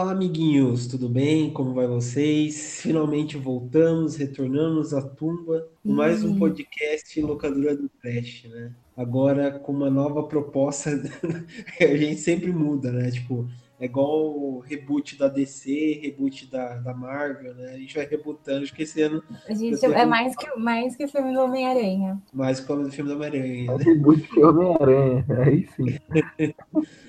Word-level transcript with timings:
Olá, 0.00 0.12
amiguinhos, 0.12 0.86
tudo 0.86 1.10
bem? 1.10 1.52
Como 1.52 1.74
vai 1.74 1.86
vocês? 1.86 2.80
Finalmente 2.80 3.36
voltamos, 3.36 4.16
retornamos 4.16 4.94
à 4.94 5.02
tumba 5.02 5.68
com 5.82 5.92
mais 5.92 6.24
um 6.24 6.38
podcast 6.38 7.20
Locadora 7.20 7.76
do 7.76 7.86
Trash, 7.86 8.46
né? 8.48 8.72
Agora 8.96 9.50
com 9.50 9.72
uma 9.72 9.90
nova 9.90 10.22
proposta, 10.22 10.90
a 11.78 11.96
gente 11.98 12.16
sempre 12.16 12.50
muda, 12.50 12.90
né? 12.90 13.10
Tipo, 13.10 13.46
é 13.78 13.84
igual 13.84 14.24
o 14.34 14.60
reboot 14.60 15.18
da 15.18 15.28
DC, 15.28 16.00
reboot 16.02 16.50
da, 16.50 16.78
da 16.78 16.94
Marvel, 16.94 17.54
né? 17.54 17.72
A 17.74 17.76
gente 17.76 17.94
vai 17.94 18.06
rebutando, 18.06 18.62
acho 18.62 18.74
que 18.74 18.84
esse 18.84 19.02
ano. 19.02 19.22
A 19.46 19.52
gente 19.52 19.84
é 19.84 20.06
mais 20.06 20.34
que, 20.34 20.58
mais 20.58 20.96
que 20.96 21.04
o 21.04 21.08
filme 21.08 21.34
do 21.34 21.40
Homem-Aranha. 21.40 22.22
Mais 22.32 22.58
que 22.58 22.72
o 22.72 22.90
filme 22.90 23.10
do 23.10 23.16
Homem-Aranha. 23.16 23.76
Né? 23.76 23.84
Reboot 23.84 24.22
que 24.22 24.42
Homem-Aranha, 24.42 25.26
aí 25.44 25.68
sim. 25.76 25.98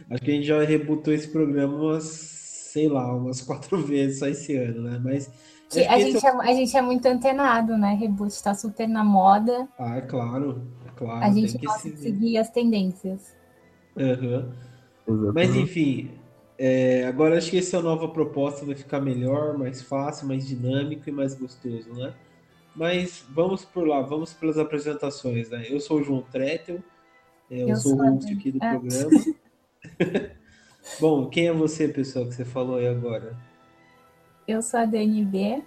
acho 0.10 0.24
que 0.24 0.32
a 0.32 0.34
gente 0.34 0.46
já 0.46 0.62
rebutou 0.62 1.14
esse 1.14 1.30
programa 1.30 1.74
umas, 1.74 2.41
sei 2.72 2.88
lá, 2.88 3.14
umas 3.14 3.42
quatro 3.42 3.78
vezes 3.82 4.20
só 4.20 4.28
esse 4.28 4.56
ano, 4.56 4.82
né? 4.84 5.00
Mas. 5.04 5.30
A 5.88 5.98
gente, 5.98 6.26
é, 6.26 6.30
a 6.30 6.54
gente 6.54 6.76
é 6.76 6.82
muito 6.82 7.06
antenado, 7.06 7.78
né? 7.78 7.94
Reboot 7.94 8.44
tá 8.44 8.54
super 8.54 8.90
na 8.90 9.06
moda. 9.06 9.70
Ah, 9.80 9.98
é 9.98 10.02
claro, 10.02 10.68
é 10.86 10.92
claro. 10.98 11.24
A 11.24 11.32
gente 11.32 11.58
gosta 11.58 11.90
de 11.90 11.98
seguir 11.98 12.38
as 12.38 12.50
tendências. 12.50 13.34
Uhum. 13.96 15.32
Mas 15.34 15.56
enfim, 15.56 16.12
é, 16.58 17.06
agora 17.06 17.38
acho 17.38 17.50
que 17.50 17.58
essa 17.58 17.82
nova 17.82 18.10
proposta 18.10 18.66
vai 18.66 18.76
ficar 18.76 19.00
melhor, 19.00 19.58
mais 19.58 19.82
fácil, 19.82 20.28
mais 20.28 20.46
dinâmico 20.46 21.08
e 21.08 21.12
mais 21.12 21.34
gostoso, 21.36 21.94
né? 21.94 22.14
Mas 22.76 23.24
vamos 23.30 23.64
por 23.64 23.88
lá, 23.88 24.02
vamos 24.02 24.34
pelas 24.34 24.58
apresentações, 24.58 25.50
né? 25.50 25.66
Eu 25.70 25.80
sou 25.80 26.00
o 26.00 26.04
João 26.04 26.22
Tretel, 26.22 26.84
é, 27.50 27.64
eu, 27.64 27.70
eu 27.70 27.76
sou 27.78 27.96
o 27.96 28.12
host 28.12 28.34
aqui 28.34 28.52
do 28.52 28.62
é. 28.62 28.70
programa. 28.70 30.32
Bom, 31.00 31.28
quem 31.28 31.48
é 31.48 31.54
você, 31.54 31.88
pessoal, 31.88 32.26
que 32.26 32.34
você 32.34 32.46
falou 32.46 32.78
aí 32.78 32.88
agora? 32.88 33.36
Eu 34.48 34.62
sou 34.62 34.80
a 34.80 34.86
DNB. 34.86 35.64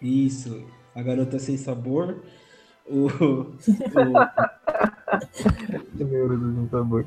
Isso, 0.00 0.64
a 0.94 1.02
garota 1.02 1.38
sem 1.38 1.56
sabor. 1.56 2.22
O. 2.86 3.06
o... 3.06 3.56
sem 5.96 6.68
sabor. 6.70 7.06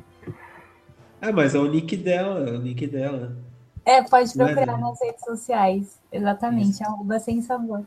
É, 1.22 1.32
mas 1.32 1.56
é 1.56 1.60
o 1.60 1.68
nick 1.68 1.98
dela, 1.98 2.50
é 2.50 2.54
o 2.54 2.60
nick 2.60 2.86
dela. 2.88 3.36
É, 3.84 4.02
pode 4.02 4.30
é, 4.30 4.34
procurar 4.34 4.78
é, 4.78 4.82
nas 4.82 5.00
redes 5.02 5.24
sociais. 5.24 6.00
Exatamente, 6.12 6.72
Isso. 6.72 6.84
arroba 6.84 7.20
sem 7.20 7.42
sabor. 7.42 7.84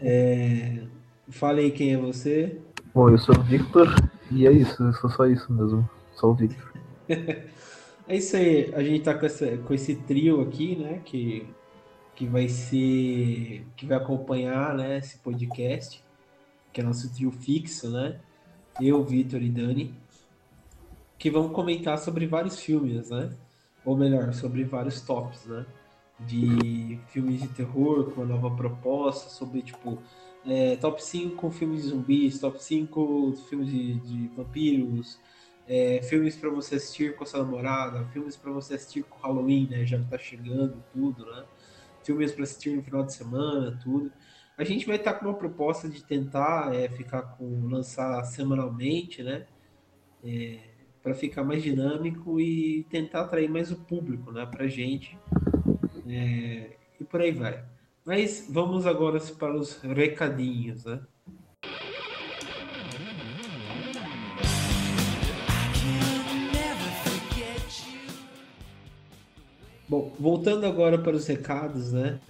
É... 0.00 0.82
Fale 1.28 1.60
aí 1.62 1.70
quem 1.70 1.94
é 1.94 1.96
você. 1.96 2.58
Bom, 2.94 3.10
eu 3.10 3.18
sou 3.18 3.36
o 3.36 3.42
Victor 3.42 3.88
e 4.30 4.46
é 4.46 4.52
isso, 4.52 4.82
eu 4.82 4.92
sou 4.94 5.10
só 5.10 5.26
isso 5.26 5.52
mesmo. 5.52 5.88
Só 6.14 6.30
o 6.30 6.34
Victor. 6.34 6.72
é 8.08 8.16
isso 8.16 8.36
aí, 8.36 8.74
a 8.74 8.82
gente 8.82 9.04
tá 9.04 9.14
com, 9.14 9.26
essa, 9.26 9.56
com 9.58 9.74
esse 9.74 9.96
trio 9.96 10.40
aqui, 10.40 10.76
né? 10.76 11.00
Que, 11.04 11.46
que 12.14 12.26
vai 12.26 12.48
ser. 12.48 13.64
que 13.76 13.86
vai 13.86 13.98
acompanhar 13.98 14.74
né, 14.74 14.98
esse 14.98 15.18
podcast, 15.18 16.02
que 16.72 16.80
é 16.80 16.84
nosso 16.84 17.12
trio 17.14 17.30
fixo, 17.30 17.90
né? 17.90 18.20
Eu, 18.80 19.04
Victor 19.04 19.42
e 19.42 19.50
Dani 19.50 19.94
que 21.18 21.30
vão 21.30 21.48
comentar 21.48 21.98
sobre 21.98 22.26
vários 22.26 22.60
filmes, 22.60 23.10
né? 23.10 23.30
Ou 23.84 23.96
melhor, 23.96 24.32
sobre 24.32 24.62
vários 24.64 25.00
tops, 25.00 25.46
né? 25.46 25.66
De 26.20 26.98
filmes 27.08 27.42
de 27.42 27.48
terror 27.48 28.12
com 28.12 28.22
uma 28.22 28.34
nova 28.34 28.54
proposta, 28.54 29.28
sobre 29.28 29.62
tipo 29.62 29.98
é, 30.46 30.76
top 30.76 31.02
5 31.02 31.50
filmes 31.50 31.82
de 31.82 31.88
zumbis, 31.88 32.38
top 32.38 32.62
5 32.62 33.34
filmes 33.48 33.68
de, 33.68 33.94
de 33.94 34.28
vampiros, 34.28 35.18
é, 35.68 36.00
filmes 36.02 36.34
para 36.34 36.48
você 36.48 36.76
assistir 36.76 37.14
com 37.14 37.24
a 37.24 37.26
sua 37.26 37.40
namorada, 37.40 38.04
filmes 38.06 38.36
para 38.36 38.50
você 38.50 38.74
assistir 38.74 39.02
com 39.02 39.18
Halloween, 39.20 39.68
né? 39.70 39.84
Já 39.84 40.02
tá 40.02 40.16
chegando 40.16 40.82
tudo, 40.92 41.26
né? 41.26 41.44
Filmes 42.02 42.32
para 42.32 42.44
assistir 42.44 42.70
no 42.70 42.82
final 42.82 43.04
de 43.04 43.12
semana, 43.12 43.78
tudo. 43.82 44.10
A 44.56 44.64
gente 44.64 44.86
vai 44.86 44.96
estar 44.96 45.12
tá 45.12 45.18
com 45.18 45.26
uma 45.26 45.34
proposta 45.34 45.88
de 45.88 46.02
tentar 46.02 46.74
é, 46.74 46.88
ficar 46.88 47.22
com 47.36 47.68
lançar 47.68 48.24
semanalmente, 48.24 49.22
né? 49.22 49.46
É, 50.24 50.58
para 51.02 51.14
ficar 51.14 51.44
mais 51.44 51.62
dinâmico 51.62 52.40
e 52.40 52.84
tentar 52.90 53.22
atrair 53.22 53.48
mais 53.48 53.70
o 53.70 53.76
público 53.76 54.32
né, 54.32 54.44
para 54.46 54.66
gente. 54.66 55.16
É, 56.08 56.76
e 56.98 57.04
por 57.04 57.20
aí 57.20 57.30
vai. 57.30 57.64
Mas 58.04 58.48
vamos 58.50 58.86
agora 58.86 59.20
para 59.38 59.54
os 59.54 59.80
recadinhos. 59.82 60.84
Né? 60.84 61.00
Bom, 69.88 70.12
voltando 70.20 70.66
agora 70.66 70.98
para 70.98 71.16
os 71.16 71.26
recados, 71.26 71.92
né? 71.92 72.20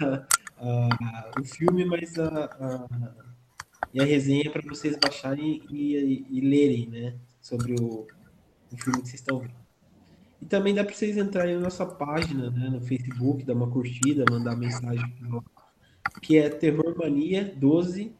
a, 0.00 0.26
a, 0.58 1.30
o 1.40 1.44
filme, 1.44 1.84
mas 1.84 2.18
a, 2.18 2.86
e 3.92 4.00
a 4.00 4.04
resenha 4.04 4.50
para 4.50 4.62
vocês 4.62 4.96
baixarem 4.96 5.62
e, 5.70 5.96
e, 5.96 6.26
e, 6.30 6.40
lerem, 6.40 6.88
né? 6.88 7.14
Sobre 7.40 7.74
o, 7.74 8.06
o 8.70 8.76
filme 8.76 9.02
que 9.02 9.08
vocês 9.08 9.20
estão 9.20 9.38
vendo. 9.38 9.62
E 10.40 10.46
também 10.46 10.74
dá 10.74 10.82
para 10.82 10.94
vocês 10.94 11.16
entrarem 11.16 11.54
na 11.54 11.60
nossa 11.60 11.86
página, 11.86 12.50
né, 12.50 12.68
no 12.68 12.80
Facebook, 12.80 13.44
dar 13.44 13.54
uma 13.54 13.70
curtida, 13.70 14.24
mandar 14.28 14.56
mensagem 14.56 15.08
que 16.20 16.38
é 16.38 16.48
Terrormania 16.48 17.52
12, 17.56 18.14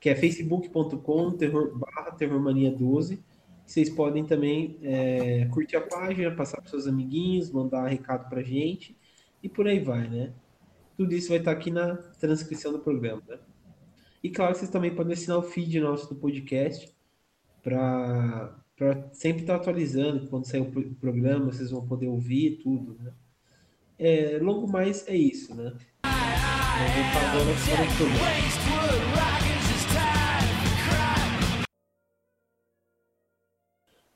que 0.00 0.08
é 0.08 0.14
facebook.com 0.14 1.32
terror, 1.32 1.76
barra 1.76 2.12
Terrormania 2.12 2.70
12 2.70 3.22
vocês 3.68 3.90
podem 3.90 4.24
também 4.24 4.78
é, 4.82 5.44
curtir 5.52 5.76
a 5.76 5.82
página, 5.82 6.34
passar 6.34 6.58
para 6.58 6.70
seus 6.70 6.86
amiguinhos, 6.86 7.50
mandar 7.50 7.86
recado 7.86 8.26
para 8.26 8.42
gente 8.42 8.96
e 9.42 9.48
por 9.48 9.68
aí 9.68 9.78
vai, 9.78 10.08
né? 10.08 10.32
Tudo 10.96 11.14
isso 11.14 11.28
vai 11.28 11.36
estar 11.36 11.50
aqui 11.50 11.70
na 11.70 11.96
transcrição 12.18 12.72
do 12.72 12.78
programa, 12.78 13.22
né? 13.28 13.38
E 14.24 14.30
claro, 14.30 14.54
vocês 14.54 14.70
também 14.70 14.94
podem 14.94 15.12
assinar 15.12 15.36
o 15.36 15.42
feed 15.42 15.80
nosso 15.80 16.08
do 16.08 16.18
podcast 16.18 16.90
para 17.62 18.58
sempre 19.12 19.42
estar 19.42 19.56
atualizando. 19.56 20.28
Quando 20.28 20.46
sair 20.46 20.62
o 20.62 20.94
programa, 20.94 21.52
vocês 21.52 21.70
vão 21.70 21.86
poder 21.86 22.06
ouvir 22.06 22.60
tudo, 22.62 22.94
né? 22.94 23.12
É, 23.98 24.38
logo 24.40 24.66
mais 24.66 25.06
é 25.06 25.14
isso, 25.14 25.54
né? 25.54 25.76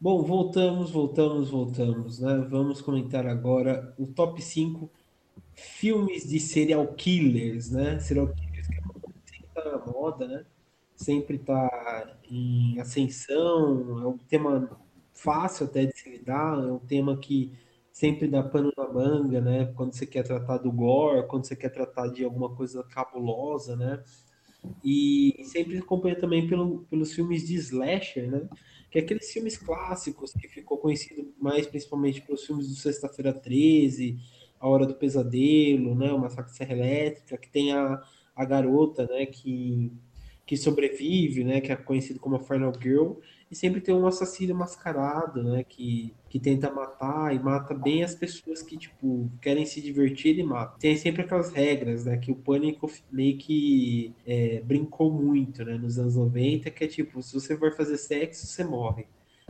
Bom, 0.01 0.25
voltamos, 0.25 0.91
voltamos, 0.91 1.51
voltamos, 1.51 2.19
né? 2.19 2.45
Vamos 2.51 2.81
comentar 2.81 3.25
agora 3.25 3.95
o 3.97 4.05
top 4.05 4.43
5 4.43 4.91
filmes 5.55 6.29
de 6.29 6.41
serial 6.41 6.87
killers, 6.89 7.71
né? 7.71 8.01
Serial 8.01 8.27
killers 8.29 8.67
que 8.67 8.75
sempre 9.31 9.49
tá 9.55 9.65
na 9.65 9.87
moda, 9.87 10.27
né? 10.27 10.45
Sempre 10.97 11.39
tá 11.39 12.17
em 12.29 12.81
ascensão, 12.81 14.03
é 14.03 14.07
um 14.09 14.19
tema 14.19 14.77
fácil 15.13 15.67
até 15.67 15.87
de 15.87 15.97
se 15.97 16.11
lidar, 16.11 16.59
é 16.59 16.73
um 16.73 16.81
tema 16.81 17.17
que 17.17 17.53
sempre 17.93 18.27
dá 18.27 18.43
pano 18.43 18.73
na 18.77 18.89
manga, 18.89 19.41
né? 19.41 19.73
Quando 19.77 19.93
você 19.93 20.07
quer 20.07 20.25
tratar 20.25 20.59
do 20.59 20.73
gore, 20.73 21.27
quando 21.29 21.47
você 21.47 21.55
quer 21.55 21.71
tratar 21.71 22.09
de 22.09 22.25
alguma 22.25 22.55
coisa 22.55 22.83
cabulosa, 22.85 23.77
né? 23.77 24.03
E 24.85 25.43
sempre 25.45 25.79
acompanha 25.79 26.19
também 26.19 26.47
pelo, 26.49 26.85
pelos 26.91 27.13
filmes 27.13 27.47
de 27.47 27.57
slasher, 27.57 28.31
né? 28.31 28.49
que 28.93 28.99
é 28.99 29.01
aqueles 29.03 29.33
filmes 29.33 29.57
clássicos 29.57 30.35
que 30.35 30.47
ficou 30.47 30.77
conhecido 30.77 31.33
mais 31.41 31.67
principalmente 31.67 32.21
pelos 32.21 32.45
filmes 32.45 32.69
do 32.69 32.75
Sexta-feira 32.75 33.33
13, 33.33 34.19
A 34.61 34.69
Hora 34.69 34.87
do 34.87 34.95
Pesadelo, 34.95 35.95
né, 35.95 36.13
o 36.13 36.19
Massacre 36.19 36.51
de 36.51 36.59
Serra 36.59 36.73
Elétrica, 36.75 37.39
que 37.39 37.49
tem 37.49 37.73
a, 37.73 38.03
a 38.37 38.45
garota, 38.45 39.07
né, 39.07 39.25
que, 39.25 39.91
que 40.45 40.59
sobrevive, 40.59 41.43
né, 41.43 41.63
que 41.63 41.73
é 41.73 41.77
conhecido 41.77 42.21
como 42.21 42.37
a 42.37 42.41
Final 42.41 42.71
Girl, 42.79 43.15
e 43.53 43.55
sempre 43.55 43.83
tem 43.83 43.95
um 43.95 44.07
assassino 44.07 44.55
mascarado, 44.55 45.43
né? 45.43 45.63
Que, 45.63 46.15
que 46.31 46.41
tenta 46.41 46.71
matar 46.71 47.35
e 47.35 47.39
mata 47.39 47.75
bem 47.75 48.03
as 48.03 48.15
pessoas 48.15 48.63
que, 48.63 48.79
tipo, 48.79 49.31
querem 49.43 49.67
se 49.67 49.83
divertir 49.83 50.39
e 50.39 50.43
mata. 50.43 50.79
Tem 50.81 50.97
sempre 50.97 51.21
aquelas 51.21 51.53
regras, 51.53 52.07
né? 52.07 52.17
Que 52.17 52.33
o 52.33 52.35
Pânico 52.35 52.91
meio 53.11 53.37
que 53.37 54.15
é, 54.27 54.63
brincou 54.63 55.13
muito, 55.13 55.63
né? 55.67 55.77
Nos 55.77 55.99
anos 55.99 56.17
90, 56.17 56.71
que 56.71 56.85
é 56.85 56.87
tipo, 56.87 57.23
se 57.23 57.35
você 57.35 57.55
vai 57.55 57.71
fazer 57.71 57.99
sexo, 57.99 58.47
você 58.47 58.65
morre. 58.65 59.07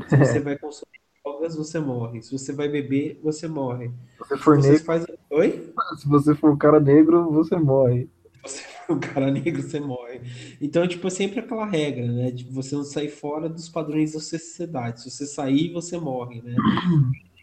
Se 0.09 0.17
você 0.17 0.41
vai 0.43 0.59
consumir 0.59 0.99
drogas, 1.25 1.55
você 1.55 1.79
morre. 1.79 2.23
Se 2.23 2.37
você 2.37 2.53
vai 2.53 2.69
beber, 2.69 3.21
você 3.23 3.47
morre. 3.47 3.87
Se 3.87 4.19
você 4.19 4.37
for 4.37 4.57
você 4.57 4.69
negro, 4.69 4.85
faz... 4.85 5.07
Oi? 5.31 5.73
se 5.97 6.09
você 6.09 6.35
for 6.35 6.51
um 6.51 6.59
cara 6.59 6.81
negro, 6.81 7.31
você 7.31 7.55
morre. 7.55 8.11
Você 8.43 8.63
for 8.63 8.97
um 8.97 9.01
cara 9.01 9.31
negro, 9.31 9.63
você 9.63 9.79
morre. 9.79 10.21
Então, 10.61 10.87
tipo, 10.87 11.07
é 11.07 11.11
sempre 11.11 11.41
aquela 11.41 11.65
regra, 11.65 12.07
né? 12.07 12.31
De 12.31 12.45
você 12.45 12.75
não 12.75 12.85
sair 12.85 13.09
fora 13.09 13.49
dos 13.49 13.69
padrões 13.69 14.13
da 14.13 14.21
sociedade. 14.21 15.03
Se 15.03 15.11
você 15.11 15.27
sair, 15.27 15.73
você 15.73 15.97
morre, 15.97 16.43
né? 16.43 16.57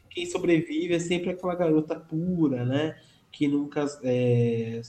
Quem 0.09 0.25
sobrevive 0.25 0.93
é 0.93 0.99
sempre 0.99 1.29
aquela 1.29 1.55
garota 1.55 1.95
pura, 1.95 2.65
né? 2.65 2.97
Que 3.31 3.47
nunca, 3.47 3.85
é, 4.03 4.81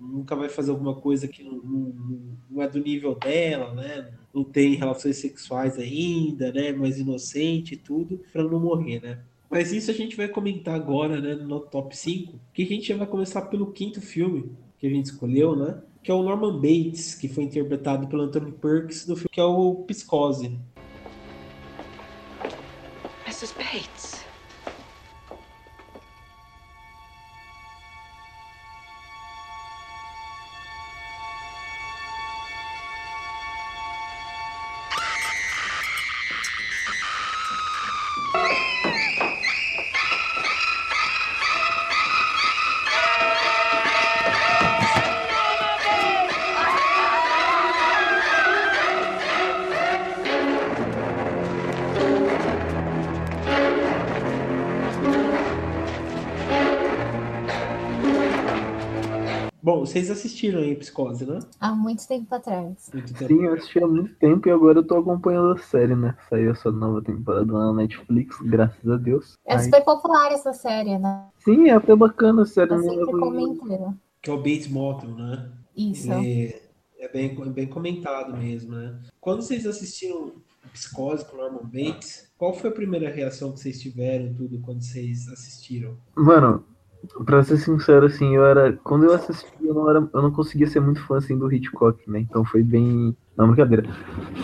nunca 0.00 0.34
vai 0.34 0.48
fazer 0.48 0.70
alguma 0.70 0.94
coisa 0.94 1.28
que 1.28 1.42
não, 1.42 1.56
não, 1.56 2.38
não 2.50 2.62
é 2.62 2.68
do 2.68 2.80
nível 2.80 3.14
dela, 3.14 3.74
né? 3.74 4.10
Não 4.32 4.44
tem 4.44 4.74
relações 4.74 5.16
sexuais 5.18 5.78
ainda, 5.78 6.50
né? 6.52 6.72
Mais 6.72 6.98
inocente 6.98 7.74
e 7.74 7.76
tudo, 7.76 8.24
pra 8.32 8.42
não 8.42 8.60
morrer, 8.60 9.02
né? 9.02 9.18
Mas 9.50 9.72
isso 9.72 9.90
a 9.90 9.94
gente 9.94 10.16
vai 10.16 10.28
comentar 10.28 10.74
agora, 10.74 11.20
né? 11.20 11.34
No 11.34 11.60
top 11.60 11.94
5, 11.94 12.38
que 12.54 12.62
a 12.62 12.66
gente 12.66 12.88
já 12.88 12.96
vai 12.96 13.06
começar 13.06 13.42
pelo 13.42 13.72
quinto 13.72 14.00
filme 14.00 14.50
que 14.78 14.86
a 14.86 14.90
gente 14.90 15.06
escolheu, 15.06 15.56
né? 15.56 15.80
Que 16.02 16.10
é 16.10 16.14
o 16.14 16.22
Norman 16.22 16.54
Bates, 16.56 17.14
que 17.14 17.28
foi 17.28 17.44
interpretado 17.44 18.06
pelo 18.06 18.22
Anthony 18.22 18.52
Perkins 18.52 19.04
do 19.04 19.16
filme 19.16 19.28
que 19.30 19.40
é 19.40 19.44
o 19.44 19.74
Psicose. 19.86 20.58
Mrs. 23.26 23.54
Bates. 23.54 24.17
Vocês 59.98 60.10
assistiram 60.10 60.60
aí 60.60 60.74
Psicose, 60.76 61.26
né? 61.26 61.40
Há 61.60 61.72
muito 61.74 62.06
tempo 62.06 62.32
atrás. 62.34 62.90
Muito 62.92 63.12
tempo. 63.14 63.26
Sim, 63.26 63.44
eu 63.44 63.54
assisti 63.54 63.82
há 63.82 63.86
muito 63.86 64.14
tempo 64.16 64.48
e 64.48 64.52
agora 64.52 64.78
eu 64.78 64.86
tô 64.86 64.96
acompanhando 64.96 65.52
a 65.52 65.58
série, 65.58 65.94
né? 65.96 66.16
Saiu 66.28 66.52
essa 66.52 66.70
nova 66.70 67.02
temporada 67.02 67.46
na 67.52 67.72
Netflix, 67.72 68.36
graças 68.42 68.88
a 68.88 68.96
Deus. 68.96 69.34
É 69.44 69.54
Aí- 69.54 69.64
super 69.64 69.84
popular 69.84 70.30
essa 70.32 70.52
série, 70.52 70.98
né? 70.98 71.26
Sim, 71.38 71.68
é 71.68 71.72
até 71.74 71.94
bacana 71.96 72.42
a 72.42 72.46
série. 72.46 72.70
Eu 72.72 72.76
não 72.78 72.84
sempre 72.84 73.04
leva- 73.06 73.18
comentando. 73.18 73.98
Que 74.22 74.30
é 74.30 74.32
o 74.32 74.36
Bates 74.38 74.68
Motel, 74.68 75.10
né? 75.10 75.50
Isso. 75.76 76.10
É, 76.12 76.60
é 76.98 77.08
bem, 77.12 77.36
é 77.40 77.50
bem 77.50 77.66
comentado 77.66 78.36
mesmo, 78.36 78.74
né? 78.74 78.98
Quando 79.20 79.42
vocês 79.42 79.66
assistiram 79.66 80.32
Psicose 80.72 81.24
com 81.24 81.36
Norman 81.36 81.62
Bates, 81.64 82.30
qual 82.36 82.52
foi 82.52 82.70
a 82.70 82.72
primeira 82.72 83.08
reação 83.10 83.52
que 83.52 83.60
vocês 83.60 83.80
tiveram, 83.80 84.34
tudo, 84.34 84.60
quando 84.60 84.82
vocês 84.82 85.28
assistiram? 85.28 85.96
Mano, 86.16 86.64
pra 87.24 87.42
ser 87.42 87.58
sincero, 87.58 88.06
assim, 88.06 88.34
eu 88.34 88.44
era. 88.44 88.72
Quando 88.84 89.04
eu 89.04 89.14
assisti, 89.14 89.46
eu 89.62 89.74
não, 89.74 89.88
era, 89.88 90.08
eu 90.12 90.22
não 90.22 90.30
conseguia 90.30 90.66
ser 90.66 90.80
muito 90.80 91.00
fã 91.06 91.18
assim 91.18 91.36
do 91.36 91.52
Hitchcock, 91.52 91.98
né? 92.10 92.20
Então 92.20 92.44
foi 92.44 92.62
bem. 92.62 93.16
Não, 93.36 93.46
brincadeira. 93.46 93.84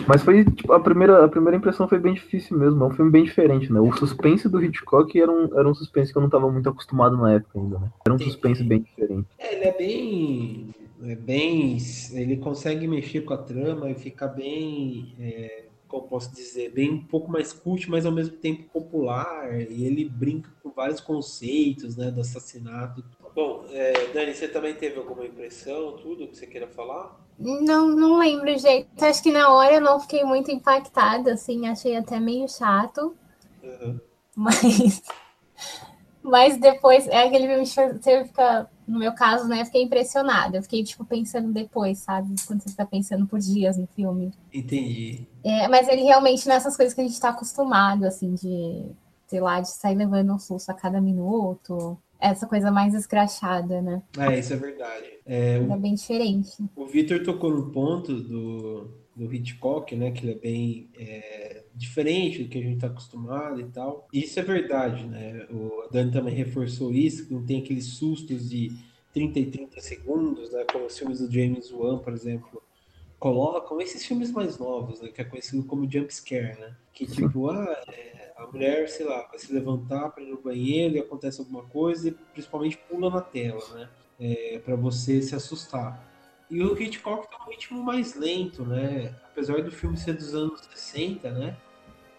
Mas 0.07 0.23
foi, 0.23 0.45
tipo, 0.45 0.71
a 0.71 0.79
primeira, 0.79 1.25
a 1.25 1.27
primeira 1.27 1.57
impressão 1.57 1.87
foi 1.87 1.99
bem 1.99 2.13
difícil 2.13 2.57
mesmo. 2.57 2.81
É 2.83 2.87
um 2.87 2.91
filme 2.91 3.11
bem 3.11 3.25
diferente, 3.25 3.71
né? 3.71 3.79
O 3.79 3.91
suspense 3.91 4.47
do 4.47 4.63
Hitchcock 4.63 5.19
era 5.19 5.29
um, 5.29 5.49
era 5.57 5.67
um 5.67 5.75
suspense 5.75 6.11
que 6.11 6.17
eu 6.17 6.21
não 6.21 6.29
tava 6.29 6.49
muito 6.49 6.69
acostumado 6.69 7.17
na 7.17 7.33
época 7.33 7.59
ainda, 7.59 7.79
né? 7.79 7.89
Era 8.05 8.15
um 8.15 8.19
suspense 8.19 8.63
bem 8.63 8.81
diferente. 8.81 9.27
É, 9.37 9.55
ele 9.55 9.65
é 9.65 9.77
bem, 9.77 10.69
é 11.03 11.15
bem, 11.15 11.77
ele 12.13 12.37
consegue 12.37 12.87
mexer 12.87 13.21
com 13.21 13.33
a 13.33 13.37
trama 13.37 13.89
e 13.89 13.95
ficar 13.95 14.29
bem, 14.29 15.13
é, 15.19 15.64
como 15.95 16.07
posso 16.07 16.33
dizer, 16.33 16.71
bem 16.71 16.91
um 16.91 17.05
pouco 17.05 17.31
mais 17.31 17.53
cult, 17.53 17.89
mas 17.89 18.05
ao 18.05 18.11
mesmo 18.11 18.35
tempo 18.37 18.63
popular. 18.63 19.61
E 19.61 19.85
ele 19.85 20.05
brinca 20.05 20.49
com 20.61 20.69
vários 20.71 20.99
conceitos, 20.99 21.95
né, 21.95 22.11
do 22.11 22.21
assassinato. 22.21 23.03
Bom, 23.33 23.65
é, 23.71 23.93
Dani, 24.13 24.33
você 24.33 24.47
também 24.47 24.73
teve 24.73 24.97
alguma 24.97 25.25
impressão, 25.25 25.97
tudo 25.97 26.27
que 26.27 26.37
você 26.37 26.47
queira 26.47 26.67
falar? 26.67 27.17
Não, 27.37 27.87
não 27.87 28.17
lembro 28.17 28.53
o 28.53 28.57
jeito. 28.57 28.87
Acho 29.03 29.21
que 29.21 29.31
na 29.31 29.49
hora 29.53 29.75
eu 29.75 29.81
não 29.81 29.99
fiquei 29.99 30.23
muito 30.23 30.51
impactada, 30.51 31.33
assim, 31.33 31.67
achei 31.67 31.95
até 31.95 32.19
meio 32.19 32.47
chato, 32.47 33.15
Uhum. 33.63 33.99
mas, 34.35 35.01
mas 36.23 36.57
depois 36.57 37.07
é 37.07 37.23
aquele 37.23 37.47
filme 37.47 37.63
que 37.63 38.03
você 38.03 38.25
fica, 38.25 38.69
no 38.87 38.99
meu 38.99 39.13
caso, 39.13 39.47
né, 39.47 39.61
eu 39.61 39.65
fiquei 39.65 39.81
impressionada. 39.81 40.57
Eu 40.57 40.63
fiquei, 40.63 40.83
tipo, 40.83 41.03
pensando 41.05 41.51
depois, 41.51 41.99
sabe? 41.99 42.35
Quando 42.45 42.61
você 42.61 42.69
está 42.69 42.85
pensando 42.85 43.25
por 43.25 43.39
dias 43.39 43.77
no 43.77 43.87
filme. 43.87 44.31
Entendi. 44.53 45.27
É, 45.43 45.67
mas 45.67 45.87
ele 45.87 46.03
realmente 46.03 46.47
nessas 46.47 46.75
coisas 46.77 46.93
que 46.93 47.01
a 47.01 47.03
gente 47.03 47.13
está 47.13 47.29
acostumado, 47.29 48.05
assim, 48.05 48.33
de, 48.35 48.85
sei 49.27 49.39
lá, 49.39 49.59
de 49.59 49.69
sair 49.69 49.95
levando 49.95 50.33
um 50.33 50.39
susto 50.39 50.69
a 50.69 50.73
cada 50.73 51.01
minuto. 51.01 51.97
Essa 52.19 52.47
coisa 52.47 52.71
mais 52.71 52.93
escrachada, 52.93 53.81
né? 53.81 54.01
É, 54.17 54.39
isso 54.39 54.53
é 54.53 54.55
verdade. 54.55 55.05
É, 55.25 55.59
o 55.59 55.71
É 55.71 55.77
bem 55.77 55.95
diferente. 55.95 56.63
O 56.75 56.85
Victor 56.85 57.23
tocou 57.23 57.51
no 57.51 57.71
ponto 57.71 58.13
do, 58.13 58.89
do 59.15 59.33
Hitchcock, 59.33 59.95
né? 59.95 60.11
Que 60.11 60.25
ele 60.25 60.31
é 60.33 60.39
bem 60.39 60.89
é, 60.97 61.63
diferente 61.75 62.43
do 62.43 62.49
que 62.49 62.57
a 62.57 62.61
gente 62.61 62.75
está 62.75 62.87
acostumado 62.87 63.59
e 63.59 63.65
tal. 63.65 64.07
Isso 64.13 64.39
é 64.39 64.43
verdade, 64.43 65.05
né? 65.05 65.45
O 65.51 65.83
a 65.83 65.87
Dani 65.91 66.11
também 66.11 66.33
reforçou 66.33 66.91
isso, 66.91 67.27
que 67.27 67.33
não 67.33 67.45
tem 67.45 67.59
aqueles 67.61 67.85
sustos 67.85 68.49
de 68.49 68.71
30 69.13 69.39
e 69.39 69.45
30 69.45 69.81
segundos, 69.81 70.51
né? 70.51 70.65
Como 70.71 70.85
os 70.85 70.97
filmes 70.97 71.19
do 71.19 71.31
James 71.31 71.71
Wan, 71.71 71.99
por 71.99 72.13
exemplo, 72.13 72.63
colocam. 73.19 73.79
Esses 73.81 74.05
filmes 74.05 74.31
mais 74.31 74.57
novos, 74.57 75.01
né? 75.01 75.09
Que 75.09 75.21
é 75.21 75.25
conhecido 75.25 75.63
como 75.63 75.89
jump 75.89 76.13
scare, 76.13 76.59
né? 76.59 76.75
Que 76.93 77.05
tipo, 77.05 77.49
ah, 77.49 77.83
é, 77.89 78.33
a 78.37 78.47
mulher, 78.47 78.87
sei 78.89 79.05
lá, 79.05 79.23
vai 79.23 79.37
se 79.37 79.53
levantar 79.53 80.09
para 80.09 80.23
ir 80.23 80.27
no 80.27 80.41
banheiro 80.41 80.95
e 80.95 80.99
acontece 80.99 81.39
alguma 81.39 81.63
coisa 81.63 82.07
e 82.07 82.11
principalmente 82.11 82.77
pula 82.89 83.09
na 83.09 83.21
tela, 83.21 83.63
né? 83.73 83.89
É, 84.19 84.59
para 84.59 84.75
você 84.75 85.21
se 85.21 85.35
assustar. 85.35 86.13
E 86.49 86.61
o 86.61 86.79
Hitchcock 86.79 87.27
tem 87.27 87.39
um 87.39 87.49
ritmo 87.49 87.83
mais 87.83 88.15
lento, 88.15 88.63
né? 88.63 89.15
Apesar 89.25 89.61
do 89.63 89.71
filme 89.71 89.97
ser 89.97 90.13
dos 90.13 90.33
anos 90.33 90.61
60, 90.73 91.31
né? 91.31 91.57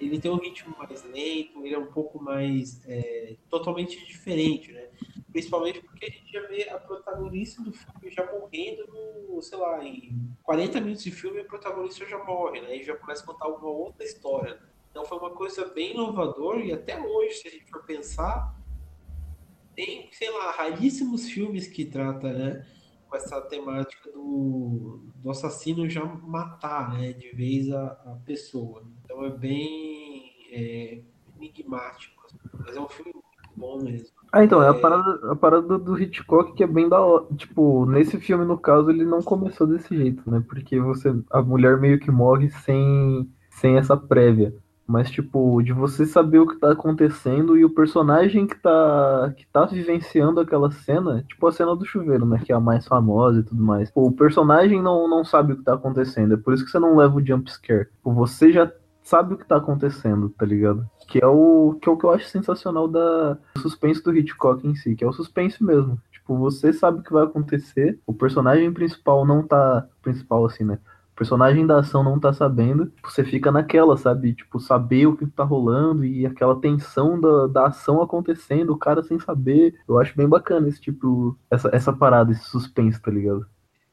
Ele 0.01 0.21
tem 0.21 0.31
um 0.31 0.37
ritmo 0.37 0.77
mais 0.77 1.03
lento, 1.05 1.65
ele 1.65 1.75
é 1.75 1.79
um 1.79 1.91
pouco 1.91 2.23
mais 2.23 2.83
é, 2.87 3.37
totalmente 3.49 4.05
diferente, 4.07 4.73
né? 4.73 4.89
Principalmente 5.33 5.81
porque 5.81 6.07
a 6.07 6.11
gente 6.11 6.33
já 6.33 6.47
vê 6.47 6.69
a 6.69 6.79
protagonista 6.79 7.63
do 7.63 7.73
filme 7.73 8.11
já 8.11 8.31
morrendo 8.31 8.87
no, 8.87 9.41
sei 9.43 9.59
lá, 9.59 9.83
em 9.85 10.35
40 10.43 10.81
minutos 10.81 11.05
de 11.05 11.11
filme 11.11 11.41
a 11.41 11.45
protagonista 11.45 12.07
já 12.07 12.23
morre, 12.25 12.61
né? 12.61 12.77
E 12.77 12.85
já 12.85 12.97
começa 12.97 13.23
a 13.23 13.27
contar 13.27 13.49
uma 13.49 13.69
outra 13.69 14.05
história. 14.05 14.59
Então 14.91 15.05
foi 15.05 15.19
uma 15.19 15.31
coisa 15.31 15.67
bem 15.67 15.93
inovadora 15.93 16.61
e 16.61 16.73
até 16.73 17.01
hoje, 17.01 17.35
se 17.35 17.49
a 17.49 17.51
gente 17.51 17.71
for 17.71 17.85
pensar, 17.85 18.55
tem, 19.75 20.09
sei 20.13 20.31
lá, 20.31 20.53
raríssimos 20.53 21.29
filmes 21.29 21.67
que 21.67 21.85
trata, 21.85 22.33
né? 22.33 22.67
com 23.09 23.17
essa 23.17 23.41
temática 23.43 24.11
do, 24.11 25.01
do 25.17 25.31
assassino 25.31 25.89
já 25.89 26.05
matar, 26.05 26.93
né, 26.93 27.13
de 27.13 27.31
vez 27.33 27.71
a, 27.71 27.87
a 27.87 28.19
pessoa. 28.25 28.85
Então 29.05 29.25
é 29.25 29.31
bem 29.31 29.86
é, 30.57 30.99
enigmático, 31.41 32.15
assim. 32.27 32.39
mas 32.65 32.77
é 32.77 32.81
um 32.81 32.89
filme 32.89 33.13
muito 33.13 33.27
bom 33.57 33.83
mesmo. 33.83 34.09
Ah, 34.33 34.45
então, 34.45 34.63
é 34.63 34.69
a 34.69 34.75
É. 34.75 34.81
parada, 34.81 35.33
a 35.33 35.37
parada 35.37 35.79
do 35.79 35.99
Hitchcock 36.01 36.53
que 36.55 36.63
é 36.65 36.67
bem 36.67 36.89
da 36.89 37.01
hora. 37.01 37.25
Tipo, 37.37 37.87
nesse 37.87 38.19
filme, 38.19 38.45
no 38.45 38.59
caso, 38.59 38.91
ele 38.91 39.05
não 39.05 39.23
começou 39.23 39.67
desse 39.67 39.97
jeito, 39.97 40.29
né? 40.31 40.43
Porque 40.47 40.79
você, 40.81 41.15
a 41.31 41.41
mulher 41.41 41.79
meio 41.79 41.99
que 41.99 42.11
morre 42.11 42.51
sem, 42.51 43.31
sem 43.51 43.77
essa 43.77 43.97
prévia. 43.97 44.55
Mas, 44.89 45.11
tipo, 45.11 45.61
de 45.63 45.73
você 45.73 46.07
saber 46.07 46.39
o 46.39 46.47
que 46.47 46.61
tá 46.61 46.71
acontecendo 46.71 47.57
e 47.57 47.65
o 47.65 47.71
personagem 47.75 48.47
que 48.47 48.55
tá, 48.57 49.33
que 49.37 49.45
tá 49.49 49.65
vivenciando 49.65 50.39
aquela 50.39 50.71
cena, 50.71 51.25
tipo 51.29 51.45
a 51.47 51.51
cena 51.53 51.75
do 51.75 51.85
chuveiro, 51.85 52.25
né? 52.25 52.41
Que 52.45 52.53
é 52.53 52.55
a 52.55 52.61
mais 52.61 52.87
famosa 52.87 53.41
e 53.41 53.43
tudo 53.43 53.61
mais. 53.63 53.91
Pô, 53.91 54.07
o 54.07 54.13
personagem 54.13 54.81
não, 54.81 55.09
não 55.09 55.25
sabe 55.25 55.55
o 55.55 55.57
que 55.57 55.65
tá 55.65 55.75
acontecendo. 55.75 56.35
É 56.35 56.37
por 56.37 56.55
isso 56.55 56.65
que 56.65 56.71
você 56.71 56.79
não 56.79 56.97
leva 56.97 57.17
o 57.17 57.25
jump 57.27 57.51
scare. 57.51 57.87
Tipo, 57.87 58.13
você 58.13 58.53
já 58.53 58.71
sabe 59.07 59.35
o 59.35 59.39
que 59.39 59.47
tá 59.47 59.57
acontecendo, 59.57 60.29
tá 60.31 60.45
ligado? 60.45 60.85
Que 61.07 61.23
é 61.23 61.27
o 61.27 61.79
que, 61.81 61.89
é 61.89 61.93
o 61.93 61.97
que 61.97 62.05
eu 62.05 62.11
acho 62.11 62.27
sensacional 62.27 62.89
da 62.89 63.39
do 63.55 63.61
suspense 63.61 64.03
do 64.03 64.15
Hitchcock 64.15 64.67
em 64.67 64.75
si, 64.75 64.97
que 64.97 65.05
é 65.05 65.07
o 65.07 65.13
suspense 65.13 65.63
mesmo. 65.63 66.01
Tipo, 66.11 66.37
você 66.37 66.73
sabe 66.73 66.99
o 66.99 67.03
que 67.03 67.13
vai 67.13 67.23
acontecer, 67.23 68.01
o 68.05 68.13
personagem 68.13 68.73
principal 68.73 69.25
não 69.25 69.47
tá. 69.47 69.87
Principal 70.03 70.45
assim, 70.45 70.65
né? 70.65 70.79
personagem 71.15 71.67
da 71.67 71.79
ação 71.79 72.05
não 72.05 72.21
tá 72.21 72.31
sabendo, 72.31 72.93
você 73.03 73.25
fica 73.25 73.51
naquela, 73.51 73.97
sabe? 73.97 74.35
Tipo, 74.35 74.61
saber 74.61 75.07
o 75.07 75.17
que 75.17 75.27
tá 75.27 75.45
rolando 75.45 76.05
e 76.05 76.27
aquela 76.27 76.61
tensão 76.61 77.19
da, 77.19 77.47
da 77.47 77.67
ação 77.69 78.03
acontecendo, 78.03 78.75
o 78.75 78.77
cara 78.77 79.03
sem 79.03 79.19
saber. 79.19 79.75
Eu 79.89 79.99
acho 79.99 80.15
bem 80.15 80.29
bacana 80.29 80.69
esse 80.69 80.79
tipo, 80.79 81.35
essa, 81.51 81.71
essa 81.73 81.91
parada, 81.91 82.33
esse 82.33 82.45
suspense, 82.45 83.01
tá 83.01 83.11
ligado? 83.11 83.47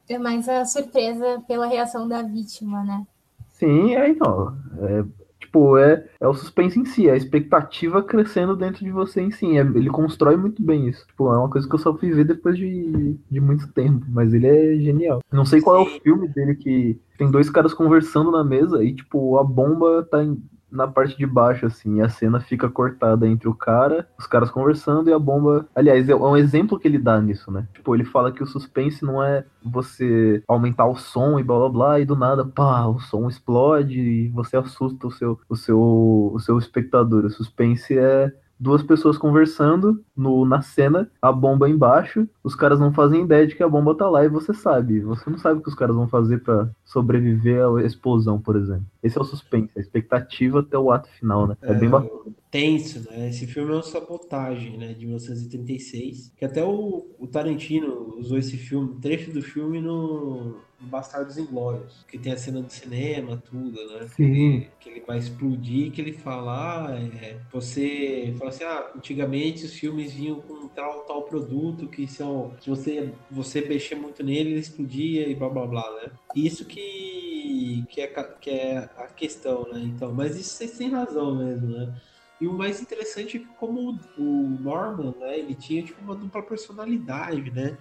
É 0.06 0.18
mais 0.18 0.46
a 0.50 0.66
surpresa 0.66 1.42
pela 1.48 1.66
reação 1.66 2.06
da 2.06 2.20
vítima, 2.20 2.84
né? 2.84 3.06
Sim, 3.54 3.94
é 3.94 4.08
então. 4.08 4.56
É, 4.80 5.04
tipo, 5.38 5.78
é, 5.78 6.04
é 6.20 6.26
o 6.26 6.34
suspense 6.34 6.78
em 6.78 6.84
si, 6.84 7.08
é 7.08 7.12
a 7.12 7.16
expectativa 7.16 8.02
crescendo 8.02 8.56
dentro 8.56 8.84
de 8.84 8.90
você 8.90 9.22
em 9.22 9.30
si. 9.30 9.56
É, 9.56 9.60
ele 9.60 9.88
constrói 9.88 10.36
muito 10.36 10.60
bem 10.62 10.88
isso. 10.88 11.06
Tipo, 11.06 11.32
é 11.32 11.38
uma 11.38 11.48
coisa 11.48 11.68
que 11.68 11.74
eu 11.74 11.78
só 11.78 11.96
fui 11.96 12.10
ver 12.10 12.24
depois 12.24 12.56
de, 12.58 13.16
de 13.30 13.40
muito 13.40 13.72
tempo, 13.72 14.04
mas 14.08 14.34
ele 14.34 14.46
é 14.46 14.76
genial. 14.80 15.20
Não 15.32 15.44
sei 15.44 15.60
qual 15.60 15.76
é 15.76 15.80
o 15.80 16.00
filme 16.00 16.28
dele 16.28 16.56
que 16.56 16.98
tem 17.16 17.30
dois 17.30 17.48
caras 17.48 17.72
conversando 17.72 18.32
na 18.32 18.42
mesa 18.42 18.82
e, 18.84 18.92
tipo, 18.92 19.38
a 19.38 19.44
bomba 19.44 20.02
tá 20.10 20.22
em, 20.24 20.42
na 20.74 20.88
parte 20.88 21.16
de 21.16 21.26
baixo, 21.26 21.66
assim, 21.66 21.96
e 21.96 22.00
a 22.02 22.08
cena 22.08 22.40
fica 22.40 22.68
cortada 22.68 23.26
entre 23.26 23.48
o 23.48 23.54
cara, 23.54 24.08
os 24.18 24.26
caras 24.26 24.50
conversando 24.50 25.08
e 25.08 25.12
a 25.12 25.18
bomba. 25.18 25.66
Aliás, 25.74 26.08
é 26.08 26.14
um 26.14 26.36
exemplo 26.36 26.78
que 26.78 26.88
ele 26.88 26.98
dá 26.98 27.20
nisso, 27.20 27.50
né? 27.50 27.66
Tipo, 27.72 27.94
ele 27.94 28.04
fala 28.04 28.32
que 28.32 28.42
o 28.42 28.46
suspense 28.46 29.04
não 29.04 29.22
é 29.22 29.44
você 29.64 30.42
aumentar 30.48 30.86
o 30.86 30.96
som 30.96 31.38
e 31.38 31.42
blá 31.42 31.58
blá 31.58 31.68
blá, 31.68 32.00
e 32.00 32.04
do 32.04 32.16
nada, 32.16 32.44
pá, 32.44 32.86
o 32.86 32.98
som 32.98 33.28
explode 33.28 33.98
e 33.98 34.28
você 34.30 34.56
assusta 34.56 35.06
o 35.06 35.10
seu, 35.10 35.38
o 35.48 35.56
seu, 35.56 35.80
o 36.34 36.38
seu 36.40 36.58
espectador. 36.58 37.24
O 37.24 37.30
suspense 37.30 37.96
é 37.96 38.32
duas 38.58 38.82
pessoas 38.82 39.18
conversando 39.18 40.02
no, 40.16 40.44
na 40.44 40.62
cena, 40.62 41.10
a 41.20 41.32
bomba 41.32 41.68
embaixo, 41.68 42.28
os 42.42 42.54
caras 42.54 42.78
não 42.78 42.92
fazem 42.92 43.22
ideia 43.22 43.46
de 43.46 43.54
que 43.54 43.62
a 43.62 43.68
bomba 43.68 43.94
tá 43.94 44.08
lá 44.08 44.24
e 44.24 44.28
você 44.28 44.54
sabe. 44.54 45.00
Você 45.00 45.28
não 45.28 45.38
sabe 45.38 45.60
o 45.60 45.62
que 45.62 45.68
os 45.68 45.74
caras 45.74 45.94
vão 45.94 46.08
fazer 46.08 46.38
para 46.38 46.70
sobreviver 46.84 47.64
à 47.64 47.82
explosão, 47.82 48.40
por 48.40 48.56
exemplo. 48.56 48.86
Esse 49.02 49.18
é 49.18 49.20
o 49.20 49.24
suspense, 49.24 49.70
a 49.76 49.80
expectativa 49.80 50.60
até 50.60 50.78
o 50.78 50.90
ato 50.90 51.08
final, 51.10 51.46
né? 51.46 51.56
É, 51.62 51.72
é 51.72 51.74
bem 51.74 51.88
bacana. 51.88 52.12
Tenso, 52.50 53.04
né? 53.10 53.28
Esse 53.28 53.46
filme 53.46 53.72
é 53.72 53.74
uma 53.74 53.82
sabotagem, 53.82 54.78
né? 54.78 54.92
De 54.92 55.04
1936. 55.04 56.32
Que 56.36 56.44
até 56.44 56.64
o, 56.64 57.04
o 57.18 57.26
Tarantino 57.26 58.16
usou 58.16 58.38
esse 58.38 58.56
filme, 58.56 58.94
trecho 59.00 59.32
do 59.32 59.42
filme 59.42 59.80
no, 59.80 60.56
Bastardos 60.80 61.38
Inglórios, 61.38 62.04
que 62.08 62.18
tem 62.18 62.32
a 62.32 62.36
cena 62.36 62.60
do 62.60 62.70
cinema, 62.70 63.36
tudo, 63.36 63.84
né? 63.86 64.06
Sim. 64.08 64.66
Que 64.80 64.90
ele, 64.90 65.00
vai 65.00 65.18
explodir, 65.18 65.92
que 65.92 66.00
ele 66.00 66.12
fala, 66.12 66.88
ah, 66.88 67.00
é, 67.00 67.38
você 67.52 68.34
fala 68.38 68.50
assim, 68.50 68.64
ah, 68.64 68.92
antigamente 68.96 69.64
os 69.64 69.74
filmes 69.74 70.12
vinham 70.12 70.40
com 70.40 70.68
tal 70.68 71.04
tal 71.04 71.22
produto 71.22 71.88
que 71.88 72.06
são, 72.06 72.54
se 72.60 72.68
você 72.68 73.12
você 73.30 73.60
mexer 73.62 73.94
muito 73.94 74.22
nele, 74.22 74.50
ele 74.50 74.60
explodia 74.60 75.28
e 75.28 75.34
blá 75.34 75.48
blá 75.48 75.66
blá, 75.66 76.02
né? 76.02 76.10
Isso 76.34 76.64
que 76.64 77.84
que 77.88 78.00
é, 78.00 78.06
que 78.40 78.50
é 78.50 78.78
a 78.96 79.06
questão, 79.06 79.66
né? 79.72 79.80
Então, 79.80 80.12
mas 80.12 80.36
isso 80.38 80.50
vocês 80.50 80.76
têm 80.76 80.90
razão 80.90 81.36
mesmo, 81.36 81.68
né? 81.68 81.94
E 82.40 82.46
o 82.46 82.52
mais 82.52 82.80
interessante 82.82 83.36
é 83.36 83.40
que 83.40 83.46
como 83.46 83.98
o 84.18 84.58
Norman, 84.60 85.14
né, 85.18 85.38
ele 85.38 85.54
tinha 85.54 85.82
tipo 85.82 86.02
uma 86.02 86.16
dupla 86.16 86.42
personalidade, 86.42 87.50
né? 87.50 87.78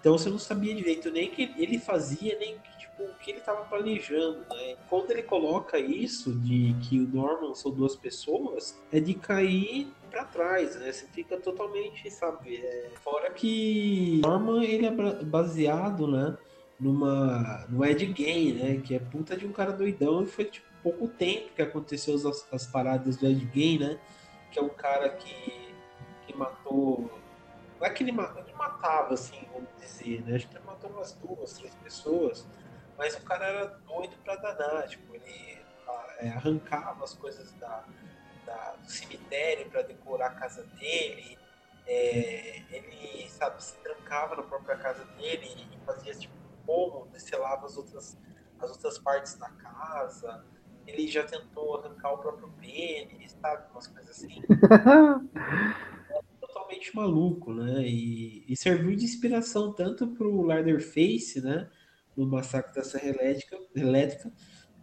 Então 0.00 0.16
você 0.16 0.28
não 0.28 0.38
sabia 0.38 0.74
direito 0.74 1.10
nem 1.10 1.28
o 1.28 1.30
que 1.30 1.54
ele 1.56 1.78
fazia, 1.78 2.38
nem 2.38 2.58
tipo, 2.78 3.02
o 3.02 3.14
que 3.14 3.30
ele 3.30 3.38
estava 3.38 3.64
planejando, 3.64 4.40
né? 4.50 4.76
Quando 4.88 5.10
ele 5.10 5.22
coloca 5.22 5.78
isso 5.78 6.32
de 6.32 6.74
que 6.82 7.00
o 7.00 7.08
Norman 7.08 7.54
são 7.54 7.70
duas 7.70 7.96
pessoas, 7.96 8.80
é 8.92 9.00
de 9.00 9.14
cair 9.14 9.92
para 10.10 10.24
trás, 10.24 10.76
né? 10.76 10.92
Você 10.92 11.06
fica 11.06 11.36
totalmente, 11.38 12.10
sabe? 12.10 12.56
É... 12.56 12.90
Fora 13.02 13.30
que 13.30 14.20
Norman 14.22 14.64
ele 14.64 14.86
é 14.86 14.90
baseado, 15.24 16.06
né? 16.06 16.36
Numa 16.78 17.66
no 17.68 17.84
Ed 17.84 18.12
Gein, 18.16 18.52
né? 18.54 18.80
Que 18.84 18.94
é 18.94 18.98
puta 18.98 19.36
de 19.36 19.46
um 19.46 19.52
cara 19.52 19.72
doidão 19.72 20.22
e 20.22 20.26
foi 20.26 20.44
tipo 20.44 20.66
pouco 20.82 21.08
tempo 21.08 21.50
que 21.56 21.62
aconteceu 21.62 22.14
as, 22.14 22.46
as 22.52 22.66
paradas 22.66 23.16
do 23.16 23.26
Ed 23.26 23.48
Gein, 23.54 23.78
né? 23.78 23.98
Que 24.50 24.58
é 24.58 24.62
um 24.62 24.68
cara 24.68 25.08
que, 25.08 25.72
que 26.26 26.36
matou 26.36 27.10
não 27.84 27.86
é 27.86 27.90
que 27.90 28.02
ele, 28.02 28.12
ele 28.12 28.43
matava, 28.68 29.14
assim, 29.14 29.46
vamos 29.52 29.68
dizer, 29.78 30.22
né? 30.24 30.36
Acho 30.36 30.48
que 30.48 30.56
ele 30.56 30.64
matou 30.64 30.90
umas 30.90 31.12
duas, 31.14 31.52
três 31.54 31.74
pessoas, 31.76 32.46
mas 32.96 33.14
o 33.14 33.22
cara 33.22 33.46
era 33.46 33.66
doido 33.66 34.16
pra 34.24 34.36
danar, 34.36 34.88
tipo, 34.88 35.14
ele 35.14 35.62
é, 36.18 36.30
arrancava 36.30 37.04
as 37.04 37.14
coisas 37.14 37.52
da, 37.54 37.84
da 38.46 38.76
do 38.76 38.90
cemitério 38.90 39.68
para 39.70 39.82
decorar 39.82 40.28
a 40.28 40.34
casa 40.34 40.64
dele, 40.78 41.38
é, 41.86 42.62
ele, 42.70 43.28
sabe, 43.28 43.62
se 43.62 43.76
trancava 43.82 44.36
na 44.36 44.42
própria 44.42 44.76
casa 44.76 45.04
dele 45.16 45.46
e 45.46 45.78
fazia, 45.84 46.14
tipo, 46.14 46.34
como, 46.64 47.08
selava 47.18 47.66
as 47.66 47.76
outras, 47.76 48.16
as 48.58 48.70
outras 48.70 48.98
partes 48.98 49.34
da 49.34 49.50
casa, 49.50 50.44
ele 50.86 51.06
já 51.08 51.24
tentou 51.24 51.76
arrancar 51.78 52.12
o 52.12 52.18
próprio 52.18 52.48
pênis, 52.60 53.32
sabe, 53.32 53.70
umas 53.70 53.86
coisas 53.86 54.10
assim. 54.10 54.42
totalmente 56.84 56.94
maluco, 56.94 57.52
né? 57.54 57.86
E, 57.86 58.44
e 58.48 58.56
serviu 58.56 58.94
de 58.96 59.04
inspiração 59.04 59.72
tanto 59.72 60.08
para 60.08 60.26
o 60.26 60.44
Leatherface, 60.44 61.40
né? 61.40 61.70
No 62.16 62.26
Massacre 62.26 62.74
da 62.74 62.84
Serra 62.84 63.08
Elétrica, 63.08 63.58
Elétrica 63.74 64.32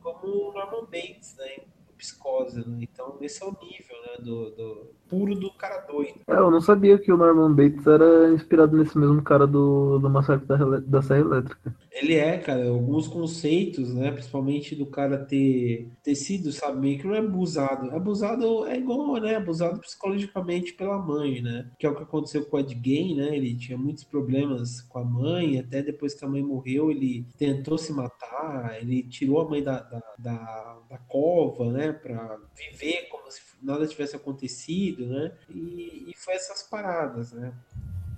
como 0.02 0.50
o 0.50 0.54
Norman 0.54 0.86
Bates, 0.86 1.36
né? 1.38 1.66
Psicose, 1.98 2.68
né? 2.68 2.80
Então 2.82 3.18
esse 3.22 3.44
é 3.44 3.46
o 3.46 3.58
nível, 3.62 4.02
né? 4.02 4.18
Do, 4.20 4.50
do 4.52 4.96
puro 5.12 5.36
do 5.36 5.52
cara 5.52 5.82
doido. 5.82 6.22
É, 6.26 6.36
eu 6.36 6.50
não 6.50 6.62
sabia 6.62 6.98
que 6.98 7.12
o 7.12 7.18
Norman 7.18 7.54
Bates 7.54 7.86
era 7.86 8.32
inspirado 8.32 8.78
nesse 8.78 8.98
mesmo 8.98 9.22
cara 9.22 9.46
do, 9.46 10.00
do 10.00 10.10
Massacre 10.10 10.48
da, 10.48 10.56
da 10.80 11.02
Serra 11.02 11.20
Elétrica. 11.20 11.76
Ele 11.92 12.16
é, 12.16 12.38
cara, 12.38 12.70
alguns 12.70 13.10
conceitos, 13.10 13.94
né? 13.94 14.10
Principalmente 14.12 14.74
do 14.74 14.86
cara 14.86 15.18
ter, 15.18 15.90
ter 16.02 16.16
sido, 16.16 16.50
sabe, 16.54 16.80
meio 16.80 16.98
que 16.98 17.06
não 17.06 17.14
é 17.14 17.20
abusado. 17.20 17.92
Abusado 17.92 18.66
é 18.66 18.78
igual, 18.78 19.20
né? 19.20 19.36
Abusado 19.36 19.82
psicologicamente 19.82 20.74
pela 20.74 20.98
mãe, 20.98 21.42
né? 21.42 21.70
Que 21.78 21.86
é 21.86 21.90
o 21.90 21.96
que 21.96 22.04
aconteceu 22.04 22.46
com 22.46 22.56
o 22.56 22.60
Ed 22.62 22.80
Gein, 22.82 23.18
né? 23.18 23.36
Ele 23.36 23.54
tinha 23.54 23.78
muitos 23.78 24.06
problemas 24.06 24.82
com 24.82 25.00
a 25.00 25.04
mãe, 25.04 25.60
até 25.60 25.82
depois 25.82 26.14
que 26.14 26.24
a 26.24 26.30
mãe 26.30 26.42
morreu, 26.42 26.90
ele 26.90 27.26
tentou 27.38 27.78
se 27.78 27.92
matar, 27.92 28.78
ele 28.80 29.04
tirou 29.04 29.42
a 29.42 29.50
mãe 29.50 29.62
da, 29.62 29.82
da, 29.82 30.02
da, 30.18 30.78
da 30.90 30.98
cova, 31.00 31.70
né? 31.74 31.92
Pra 31.92 32.38
viver 32.56 33.10
como 33.10 33.30
se 33.30 33.42
nada 33.62 33.88
tivesse 33.88 34.16
acontecido, 34.16 35.06
né? 35.06 35.32
E, 35.50 36.10
e 36.10 36.14
foi 36.18 36.34
essas 36.34 36.64
paradas, 36.64 37.32
né? 37.32 37.54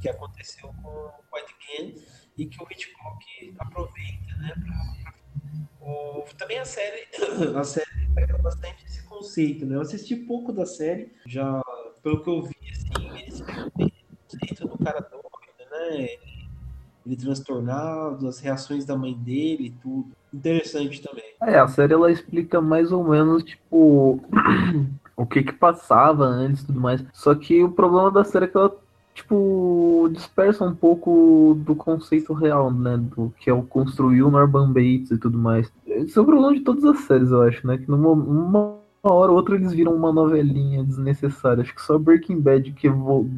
Que 0.02 0.10
aconteceu 0.10 0.74
com 0.82 0.90
o 0.90 1.14
Gein 1.60 1.96
e 2.38 2.46
que 2.46 2.62
o 2.62 2.68
Hitchcock 2.70 3.56
aproveita, 3.60 4.36
né? 4.38 4.54
Pra, 4.56 5.04
pra... 5.04 5.14
O, 5.82 6.24
também 6.38 6.60
a 6.60 6.66
série, 6.66 7.08
a 7.58 7.64
série 7.64 8.08
pega 8.16 8.38
bastante 8.38 8.86
esse 8.86 9.04
conceito, 9.04 9.66
né? 9.66 9.76
Eu 9.76 9.82
assisti 9.82 10.16
pouco 10.16 10.54
da 10.54 10.66
série, 10.66 11.12
já 11.26 11.62
pelo 12.02 12.24
que 12.24 12.30
eu 12.30 12.42
vi, 12.42 12.56
assim, 12.72 13.20
eles 13.20 13.42
pegam 13.42 13.68
o 13.68 13.92
conceito 14.30 14.68
do 14.68 14.78
cara 14.78 15.00
doido, 15.02 15.72
né? 15.72 16.02
Ele, 16.02 16.50
ele 17.06 17.16
transtornado, 17.18 18.28
as 18.28 18.40
reações 18.40 18.86
da 18.86 18.96
mãe 18.96 19.14
dele 19.14 19.68
e 19.68 19.72
tudo. 19.72 20.12
Interessante 20.34 21.02
também. 21.02 21.36
É, 21.42 21.60
a 21.60 21.68
série 21.68 21.94
ela 21.94 22.12
explica 22.12 22.60
mais 22.60 22.92
ou 22.92 23.04
menos, 23.04 23.44
tipo, 23.44 24.20
o 25.16 25.26
que 25.26 25.44
que 25.44 25.54
passava 25.54 26.26
antes 26.26 26.62
e 26.62 26.66
tudo 26.68 26.80
mais. 26.80 27.04
Só 27.14 27.34
que 27.36 27.64
o 27.64 27.72
problema 27.72 28.12
da 28.12 28.24
série 28.24 28.46
é 28.46 28.48
que 28.48 28.58
ela, 28.58 28.76
tipo, 29.14 30.10
dispersa 30.12 30.66
um 30.66 30.76
pouco 30.76 31.58
do 31.60 31.76
conceito 31.76 32.34
real, 32.34 32.72
né? 32.72 32.98
Do 32.98 33.34
que 33.40 33.50
é 33.50 33.54
o 33.54 33.64
construir 33.64 34.24
o 34.24 34.32
Norman 34.32 34.72
Bates 34.72 35.12
e 35.12 35.18
tudo 35.18 35.38
mais. 35.38 35.72
Isso 35.86 36.20
é 36.20 36.22
o 36.22 36.26
problema 36.26 36.54
de 36.54 36.62
todas 36.62 36.84
as 36.86 37.00
séries, 37.02 37.32
eu 37.32 37.42
acho, 37.42 37.66
né? 37.66 37.78
Que 37.78 37.90
numa, 37.90 38.16
numa 38.16 38.84
hora 39.12 39.32
ou 39.32 39.38
outra 39.38 39.56
eles 39.56 39.74
viram 39.74 39.94
uma 39.94 40.14
novelinha 40.14 40.84
desnecessária. 40.84 41.62
Acho 41.62 41.76
que 41.76 41.82
só 41.82 41.98
Breaking 41.98 42.40
Bad 42.40 42.72
que 42.72 42.88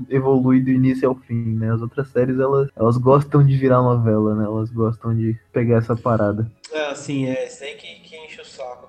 evolui 0.09 0.61
do 0.61 0.69
início 0.69 1.09
ao 1.09 1.15
fim, 1.15 1.55
né? 1.55 1.71
As 1.71 1.81
outras 1.81 2.07
séries, 2.09 2.39
elas, 2.39 2.69
elas 2.75 2.97
gostam 2.97 3.43
de 3.43 3.57
virar 3.57 3.81
novela, 3.81 4.35
né? 4.35 4.45
Elas 4.45 4.69
gostam 4.69 5.15
de 5.15 5.35
pegar 5.51 5.77
essa 5.77 5.95
parada. 5.95 6.49
É, 6.71 6.91
assim, 6.91 7.25
é, 7.25 7.47
isso 7.47 7.63
aí 7.63 7.73
que, 7.75 7.87
que 8.01 8.15
enche 8.17 8.41
o 8.41 8.45
saco 8.45 8.87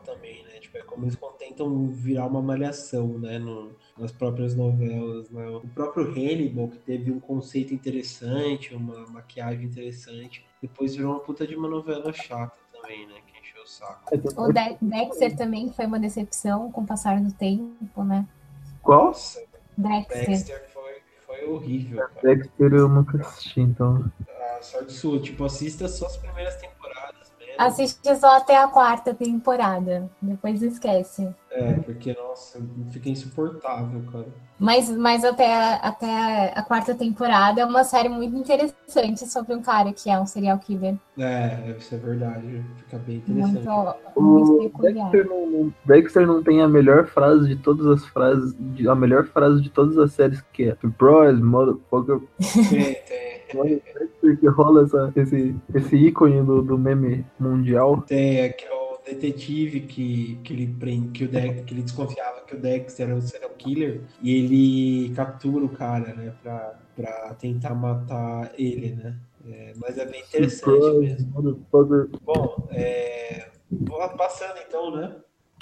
é 0.76 0.82
como 0.82 1.04
eles 1.04 1.18
tentam 1.38 1.88
virar 1.88 2.26
uma 2.26 2.42
malhação, 2.42 3.18
né, 3.18 3.38
no, 3.38 3.72
nas 3.96 4.12
próprias 4.12 4.54
novelas. 4.54 5.30
Né? 5.30 5.46
O 5.48 5.68
próprio 5.68 6.04
Hannibal, 6.10 6.68
que 6.68 6.78
teve 6.78 7.10
um 7.10 7.20
conceito 7.20 7.74
interessante, 7.74 8.74
uma 8.74 9.06
maquiagem 9.06 9.64
interessante, 9.64 10.44
depois 10.60 10.94
virou 10.94 11.12
uma 11.12 11.20
puta 11.20 11.46
de 11.46 11.54
uma 11.54 11.68
novela 11.68 12.12
chata 12.12 12.56
também, 12.72 13.06
né, 13.06 13.14
que 13.26 13.40
encheu 13.40 13.62
o 13.62 13.66
saco. 13.66 14.14
O 14.36 14.52
De 14.52 14.76
Dexter 14.80 15.36
também 15.36 15.72
foi 15.72 15.86
uma 15.86 15.98
decepção 15.98 16.70
com 16.70 16.82
o 16.82 16.86
passar 16.86 17.20
do 17.20 17.32
tempo, 17.32 18.04
né? 18.04 18.26
Qual? 18.82 19.12
Dexter. 19.76 20.26
Dexter 20.26 20.68
foi, 20.72 21.02
foi 21.26 21.44
horrível. 21.48 21.98
Cara. 21.98 22.12
Dexter 22.22 22.72
eu 22.72 22.88
nunca 22.88 23.18
assisti, 23.20 23.60
então. 23.60 24.10
A 24.58 24.62
sorte 24.62 24.92
sua, 24.92 25.20
tipo, 25.20 25.44
assista 25.44 25.86
só 25.88 26.06
as 26.06 26.16
primeiras 26.16 26.56
temporadas 26.56 26.75
Assiste 27.58 28.14
só 28.16 28.36
até 28.36 28.56
a 28.56 28.68
quarta 28.68 29.14
temporada. 29.14 30.10
Depois 30.20 30.62
esquece. 30.62 31.34
É, 31.58 31.72
porque, 31.80 32.12
nossa, 32.12 32.60
fica 32.90 33.08
insuportável, 33.08 34.02
cara. 34.12 34.26
Mas, 34.58 34.90
mas 34.90 35.24
até, 35.24 35.54
a, 35.54 35.74
até 35.76 36.52
a 36.54 36.62
quarta 36.62 36.94
temporada 36.94 37.60
é 37.60 37.64
uma 37.64 37.82
série 37.84 38.08
muito 38.08 38.36
interessante 38.36 39.26
sobre 39.26 39.54
um 39.54 39.62
cara 39.62 39.92
que 39.92 40.10
é 40.10 40.18
um 40.18 40.26
serial 40.26 40.58
killer. 40.58 40.96
É, 41.18 41.74
isso 41.78 41.94
é 41.94 41.98
verdade. 41.98 42.62
Fica 42.76 42.98
bem 42.98 43.16
interessante. 43.16 43.66
Muito, 44.16 44.52
muito 44.52 44.52
O 44.52 44.58
peculiar. 44.70 45.10
Dexter 45.10 45.26
não, 45.28 45.74
Dexter 45.84 46.26
não 46.26 46.42
tem 46.42 46.62
a 46.62 46.68
melhor 46.68 47.06
frase 47.06 47.48
de 47.48 47.56
todas 47.56 47.86
as 47.86 48.04
frases, 48.06 48.54
de- 48.58 48.88
a 48.88 48.94
melhor 48.94 49.24
frase 49.26 49.62
de 49.62 49.70
todas 49.70 49.96
as 49.98 50.12
séries 50.12 50.42
que 50.52 50.64
é 50.70 50.74
Surprise, 50.76 51.42
motherfucker. 51.42 52.20
Tem, 52.70 52.94
tem. 53.06 53.60
Olha, 53.60 53.80
Dexter 53.98 54.40
que 54.40 54.46
rola 54.48 54.82
essa, 54.84 55.12
esse, 55.16 55.54
esse 55.74 55.96
ícone 55.96 56.42
do, 56.42 56.62
do 56.62 56.76
meme 56.78 57.24
mundial. 57.38 58.02
Tem, 58.02 58.40
é 58.40 58.48
que 58.48 58.64
é 58.64 58.72
o 58.72 58.85
detetive 59.06 59.80
que, 59.80 60.38
que 60.42 60.52
ele 60.52 60.66
prende, 60.78 61.08
que 61.10 61.24
o 61.24 61.28
Dex, 61.28 61.64
que 61.64 61.74
ele 61.74 61.82
desconfiava 61.82 62.40
que 62.42 62.56
o 62.56 62.60
Dexter 62.60 63.08
era 63.08 63.16
um 63.16 63.20
serial 63.20 63.50
killer 63.50 64.02
e 64.20 64.36
ele 64.36 65.14
captura 65.14 65.64
o 65.64 65.68
cara, 65.68 66.12
né, 66.14 66.34
pra, 66.42 66.78
pra 66.94 67.34
tentar 67.34 67.74
matar 67.74 68.52
ele, 68.58 68.96
né? 68.96 69.16
É, 69.48 69.72
mas 69.76 69.96
é 69.96 70.04
bem 70.04 70.22
interessante 70.22 70.82
Surprise, 70.82 71.24
mesmo. 71.32 71.66
Bom, 72.24 72.68
é, 72.72 73.48
passando 74.16 74.58
então, 74.66 74.96
né, 74.96 75.16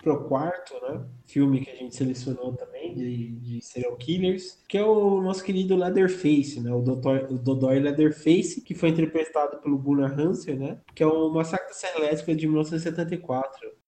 pro 0.05 0.25
quarto, 0.29 0.75
né, 0.83 1.03
filme 1.27 1.65
que 1.65 1.71
a 1.71 1.75
gente 1.75 1.97
selecionou 1.97 2.53
também 2.53 2.95
de, 2.95 3.31
de 3.31 3.65
serial 3.65 3.97
killers, 3.97 4.63
que 4.69 4.77
é 4.77 4.85
o 4.85 5.23
nosso 5.23 5.43
querido 5.43 5.75
Leatherface, 5.75 6.61
né, 6.61 6.71
o 6.71 6.85
o 6.85 7.39
Dodói 7.39 7.81
Leatherface, 7.81 8.61
que 8.61 8.75
foi 8.75 8.91
interpretado 8.91 9.57
pelo 9.63 9.79
Gunnar 9.79 10.21
Hansen, 10.21 10.57
né, 10.57 10.81
que 10.95 11.03
é 11.03 11.07
o 11.07 11.31
Massacre 11.31 11.69
da 11.69 11.75
Serra 11.75 11.99
Elétrica 12.01 12.37
de 12.37 12.47
1974. 12.47 13.84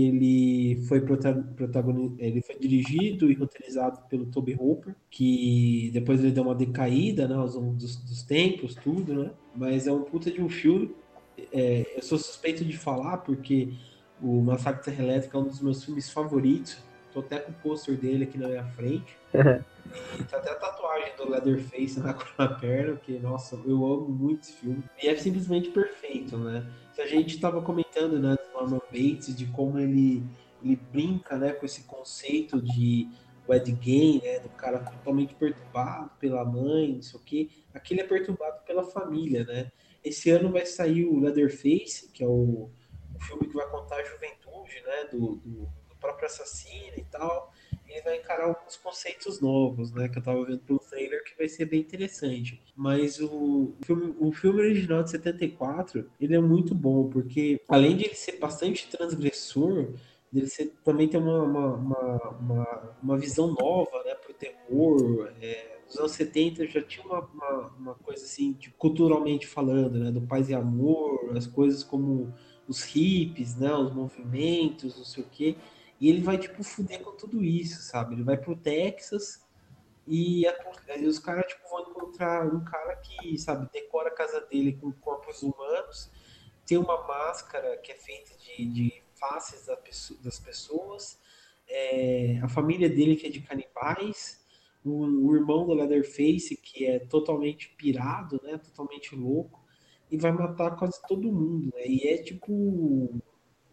Que 0.00 0.08
ele 0.08 0.82
foi 0.86 1.00
protagonista, 1.00 2.22
ele 2.22 2.40
foi 2.42 2.58
dirigido 2.58 3.30
e 3.30 3.34
roteirizado 3.34 4.00
pelo 4.08 4.26
Toby 4.26 4.56
Hooper, 4.58 4.94
que 5.10 5.90
depois 5.92 6.20
ele 6.20 6.32
deu 6.32 6.44
uma 6.44 6.54
decaída, 6.54 7.28
né, 7.28 7.34
aos 7.34 7.54
longo 7.54 7.74
dos, 7.74 7.96
dos 7.96 8.22
tempos, 8.22 8.74
tudo, 8.74 9.14
né? 9.14 9.30
Mas 9.54 9.86
é 9.86 9.92
um 9.92 10.02
puta 10.02 10.30
de 10.30 10.40
um 10.40 10.48
filme. 10.48 10.94
É, 11.52 11.96
eu 11.96 12.02
sou 12.02 12.18
suspeito 12.18 12.64
de 12.64 12.76
falar 12.76 13.18
porque 13.18 13.72
o 14.22 14.40
Massacre 14.42 14.78
da 14.78 14.84
Serra 14.84 15.04
Elétrica 15.04 15.38
é 15.38 15.40
um 15.40 15.44
dos 15.44 15.60
meus 15.60 15.84
filmes 15.84 16.10
favoritos. 16.10 16.78
Tô 17.12 17.20
até 17.20 17.40
com 17.40 17.50
o 17.50 17.54
pôster 17.54 17.96
dele 17.96 18.24
aqui 18.24 18.38
na 18.38 18.48
minha 18.48 18.64
frente. 18.64 19.16
E 20.16 20.22
tá 20.22 20.36
até 20.36 20.52
a 20.52 20.54
tatuagem 20.54 21.16
do 21.16 21.28
Leatherface 21.28 21.98
na, 22.00 22.16
na 22.38 22.48
perna, 22.48 22.92
porque, 22.92 23.18
nossa, 23.18 23.56
eu 23.66 23.84
amo 23.84 24.08
muito 24.08 24.42
esse 24.42 24.52
filme. 24.52 24.84
E 25.02 25.08
é 25.08 25.16
simplesmente 25.16 25.70
perfeito, 25.70 26.38
né? 26.38 26.64
A 26.98 27.06
gente 27.06 27.40
tava 27.40 27.62
comentando, 27.62 28.18
né, 28.18 28.36
do 28.36 28.52
Norman 28.52 28.80
Bates, 28.90 29.34
de 29.34 29.46
como 29.46 29.78
ele, 29.78 30.22
ele 30.62 30.76
brinca, 30.76 31.36
né, 31.36 31.52
com 31.52 31.64
esse 31.64 31.84
conceito 31.84 32.60
de 32.60 33.08
Ed 33.48 33.72
Gay, 33.72 34.20
né, 34.22 34.40
do 34.40 34.48
cara 34.50 34.78
totalmente 34.78 35.34
perturbado 35.34 36.10
pela 36.18 36.44
mãe, 36.44 36.94
não 36.94 37.02
sei 37.02 37.18
o 37.18 37.22
quê. 37.22 37.48
Aqui 37.74 37.94
ele 37.94 38.02
é 38.02 38.06
perturbado 38.06 38.64
pela 38.64 38.84
família, 38.84 39.44
né? 39.44 39.72
Esse 40.04 40.30
ano 40.30 40.50
vai 40.50 40.64
sair 40.64 41.04
o 41.04 41.18
Leatherface, 41.18 42.10
que 42.12 42.22
é 42.22 42.26
o, 42.26 42.70
o 43.14 43.20
filme 43.20 43.46
que 43.48 43.54
vai 43.54 43.68
contar 43.68 43.96
a 43.96 44.04
juventude, 44.04 44.82
né, 44.86 45.04
do, 45.10 45.36
do, 45.36 45.66
do 45.88 45.96
próprio 45.98 46.26
assassino 46.26 46.96
e 46.96 47.04
tal 47.04 47.52
ele 47.90 48.02
vai 48.02 48.18
encarar 48.18 48.44
alguns 48.44 48.76
conceitos 48.76 49.40
novos, 49.40 49.92
né? 49.92 50.08
Que 50.08 50.18
eu 50.18 50.22
tava 50.22 50.44
vendo 50.44 50.60
pelo 50.60 50.78
trailer 50.78 51.24
que 51.24 51.36
vai 51.36 51.48
ser 51.48 51.66
bem 51.66 51.80
interessante. 51.80 52.60
Mas 52.76 53.20
o 53.20 53.74
filme, 53.82 54.14
o 54.18 54.32
filme 54.32 54.60
original 54.60 55.02
de 55.02 55.10
74, 55.10 56.08
ele 56.20 56.34
é 56.34 56.40
muito 56.40 56.74
bom, 56.74 57.08
porque 57.08 57.60
além 57.68 57.96
de 57.96 58.04
ele 58.04 58.14
ser 58.14 58.38
bastante 58.38 58.88
transgressor, 58.88 59.92
ele 60.32 60.46
ser, 60.46 60.72
também 60.84 61.08
tem 61.08 61.20
uma, 61.20 61.42
uma, 61.42 61.74
uma, 61.74 62.30
uma, 62.38 62.96
uma 63.02 63.18
visão 63.18 63.52
nova, 63.52 64.02
né? 64.04 64.14
Pro 64.14 64.32
terror. 64.32 65.32
É, 65.40 65.80
nos 65.86 65.98
anos 65.98 66.12
70 66.12 66.66
já 66.66 66.80
tinha 66.82 67.04
uma, 67.04 67.20
uma, 67.20 67.66
uma 67.78 67.94
coisa 67.96 68.24
assim, 68.24 68.52
tipo, 68.52 68.76
culturalmente 68.76 69.46
falando, 69.46 69.98
né? 69.98 70.10
Do 70.12 70.20
paz 70.20 70.48
e 70.48 70.54
amor, 70.54 71.36
as 71.36 71.46
coisas 71.46 71.82
como 71.82 72.32
os 72.68 72.84
hippies, 72.84 73.56
né? 73.56 73.74
Os 73.74 73.92
movimentos, 73.92 74.96
não 74.96 75.04
sei 75.04 75.24
o 75.24 75.26
quê. 75.26 75.56
E 76.00 76.08
ele 76.08 76.22
vai, 76.22 76.38
tipo, 76.38 76.62
fuder 76.62 77.02
com 77.02 77.12
tudo 77.12 77.44
isso, 77.44 77.82
sabe? 77.82 78.14
Ele 78.14 78.22
vai 78.22 78.38
pro 78.38 78.56
Texas 78.56 79.44
e, 80.06 80.46
a, 80.46 80.54
e 80.98 81.06
os 81.06 81.18
caras, 81.18 81.46
tipo, 81.46 81.68
vão 81.68 81.90
encontrar 81.90 82.46
um 82.46 82.64
cara 82.64 82.96
que, 82.96 83.38
sabe, 83.38 83.68
decora 83.70 84.08
a 84.08 84.14
casa 84.14 84.40
dele 84.40 84.72
com 84.80 84.90
corpos 84.92 85.42
humanos, 85.42 86.10
tem 86.66 86.78
uma 86.78 87.06
máscara 87.06 87.76
que 87.78 87.92
é 87.92 87.94
feita 87.94 88.30
de, 88.38 88.64
de 88.64 89.02
faces 89.14 89.66
da 89.66 89.78
das 90.22 90.38
pessoas, 90.38 91.18
é, 91.68 92.40
a 92.42 92.48
família 92.48 92.88
dele 92.88 93.16
que 93.16 93.26
é 93.26 93.30
de 93.30 93.40
canibais, 93.42 94.40
o, 94.84 95.04
o 95.04 95.36
irmão 95.36 95.66
do 95.66 95.74
Leatherface 95.74 96.56
que 96.56 96.86
é 96.86 96.98
totalmente 96.98 97.68
pirado, 97.76 98.40
né? 98.42 98.58
Totalmente 98.58 99.14
louco, 99.14 99.64
e 100.10 100.16
vai 100.16 100.32
matar 100.32 100.76
quase 100.76 101.00
todo 101.06 101.32
mundo, 101.32 101.70
né? 101.74 101.86
E 101.86 102.08
é, 102.08 102.18
tipo 102.22 103.20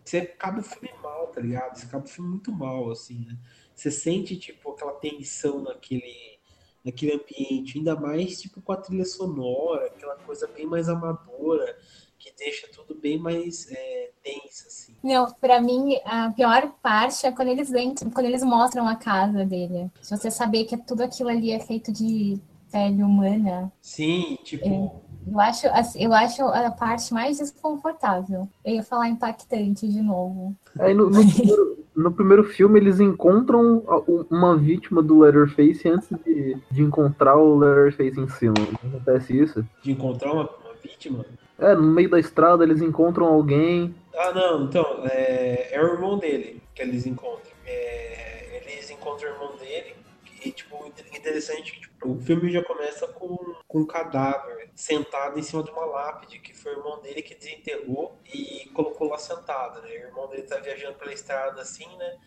você 0.07 0.19
acaba 0.19 0.59
o 0.59 0.63
filme 0.63 0.89
mal, 1.03 1.27
tá 1.27 1.41
ligado? 1.41 1.77
Você 1.77 1.85
acaba 1.85 2.05
o 2.05 2.07
filme 2.07 2.29
muito 2.29 2.51
mal, 2.51 2.89
assim, 2.89 3.25
né? 3.25 3.37
Você 3.75 3.91
sente, 3.91 4.37
tipo, 4.37 4.71
aquela 4.71 4.93
tensão 4.93 5.61
naquele, 5.61 6.39
naquele 6.83 7.13
ambiente, 7.13 7.77
ainda 7.77 7.95
mais, 7.95 8.41
tipo, 8.41 8.61
com 8.61 8.71
a 8.71 8.77
trilha 8.77 9.05
sonora, 9.05 9.87
aquela 9.87 10.15
coisa 10.15 10.47
bem 10.47 10.65
mais 10.65 10.87
amadora, 10.87 11.77
que 12.17 12.33
deixa 12.37 12.67
tudo 12.69 12.95
bem 12.95 13.19
mais 13.19 13.69
é, 13.69 14.11
tenso, 14.23 14.67
assim. 14.67 14.95
Não, 15.03 15.31
pra 15.33 15.61
mim, 15.61 15.99
a 16.05 16.31
pior 16.31 16.71
parte 16.81 17.27
é 17.27 17.31
quando 17.31 17.49
eles 17.49 17.71
entram, 17.73 18.09
quando 18.09 18.25
eles 18.25 18.43
mostram 18.43 18.87
a 18.87 18.95
casa 18.95 19.45
dele. 19.45 19.91
Se 20.01 20.17
você 20.17 20.31
saber 20.31 20.63
que 20.65 20.77
tudo 20.77 21.03
aquilo 21.03 21.29
ali 21.29 21.51
é 21.51 21.59
feito 21.59 21.91
de 21.91 22.39
pele 22.71 23.03
humana. 23.03 23.71
Sim, 23.81 24.37
tipo... 24.43 24.65
É. 24.65 25.06
Eu 25.29 25.39
acho, 25.39 25.67
eu 25.97 26.13
acho 26.13 26.43
a 26.43 26.71
parte 26.71 27.13
mais 27.13 27.37
desconfortável. 27.37 28.47
Eu 28.63 28.75
ia 28.75 28.83
falar 28.83 29.09
impactante 29.09 29.87
de 29.87 30.01
novo. 30.01 30.55
Aí 30.79 30.93
no, 30.93 31.09
no, 31.09 31.33
primeiro, 31.33 31.85
no 31.95 32.11
primeiro 32.11 32.43
filme 32.43 32.79
eles 32.79 32.99
encontram 32.99 33.83
uma 34.29 34.55
vítima 34.55 35.03
do 35.03 35.19
Leatherface 35.19 35.87
antes 35.89 36.09
de, 36.25 36.57
de 36.71 36.81
encontrar 36.81 37.35
o 37.35 37.57
Leatherface 37.57 38.19
em 38.19 38.27
cima. 38.29 38.53
Não 38.81 38.89
acontece 38.89 39.37
isso? 39.37 39.65
De 39.81 39.91
encontrar 39.91 40.31
uma, 40.31 40.43
uma 40.43 40.73
vítima? 40.81 41.25
É, 41.59 41.75
no 41.75 41.83
meio 41.83 42.09
da 42.09 42.19
estrada 42.19 42.63
eles 42.63 42.81
encontram 42.81 43.25
alguém. 43.25 43.93
Ah, 44.15 44.31
não, 44.31 44.63
então, 44.63 45.03
é, 45.05 45.69
é 45.71 45.81
o 45.81 45.93
irmão 45.93 46.17
dele 46.17 46.61
que 46.73 46.81
eles 46.81 47.05
encontram. 47.05 47.51
É, 47.65 48.61
eles 48.63 48.89
encontram 48.89 49.29
o 49.29 49.33
irmão 49.33 49.57
dele 49.57 49.95
e, 50.43 50.51
tipo, 50.51 50.85
interessante 50.87 51.71
que 51.71 51.81
tipo, 51.81 52.11
o 52.11 52.19
filme 52.19 52.51
já 52.51 52.63
começa 52.63 53.07
com, 53.07 53.55
com 53.67 53.79
um 53.79 53.85
cadáver 53.85 54.69
sentado 54.75 55.39
em 55.39 55.43
cima 55.43 55.63
de 55.63 55.71
uma 55.71 55.85
lápide, 55.85 56.39
que 56.39 56.55
foi 56.55 56.75
o 56.75 56.79
irmão 56.79 57.01
dele 57.01 57.21
que 57.21 57.35
desenterrou 57.35 58.17
e 58.25 58.69
colocou 58.73 59.09
lá 59.09 59.17
sentado, 59.17 59.81
né? 59.81 59.89
O 59.89 60.07
irmão 60.07 60.29
dele 60.29 60.43
tá 60.43 60.57
viajando 60.57 60.97
pela 60.97 61.13
estrada 61.13 61.61
assim, 61.61 61.87
né? 61.97 62.17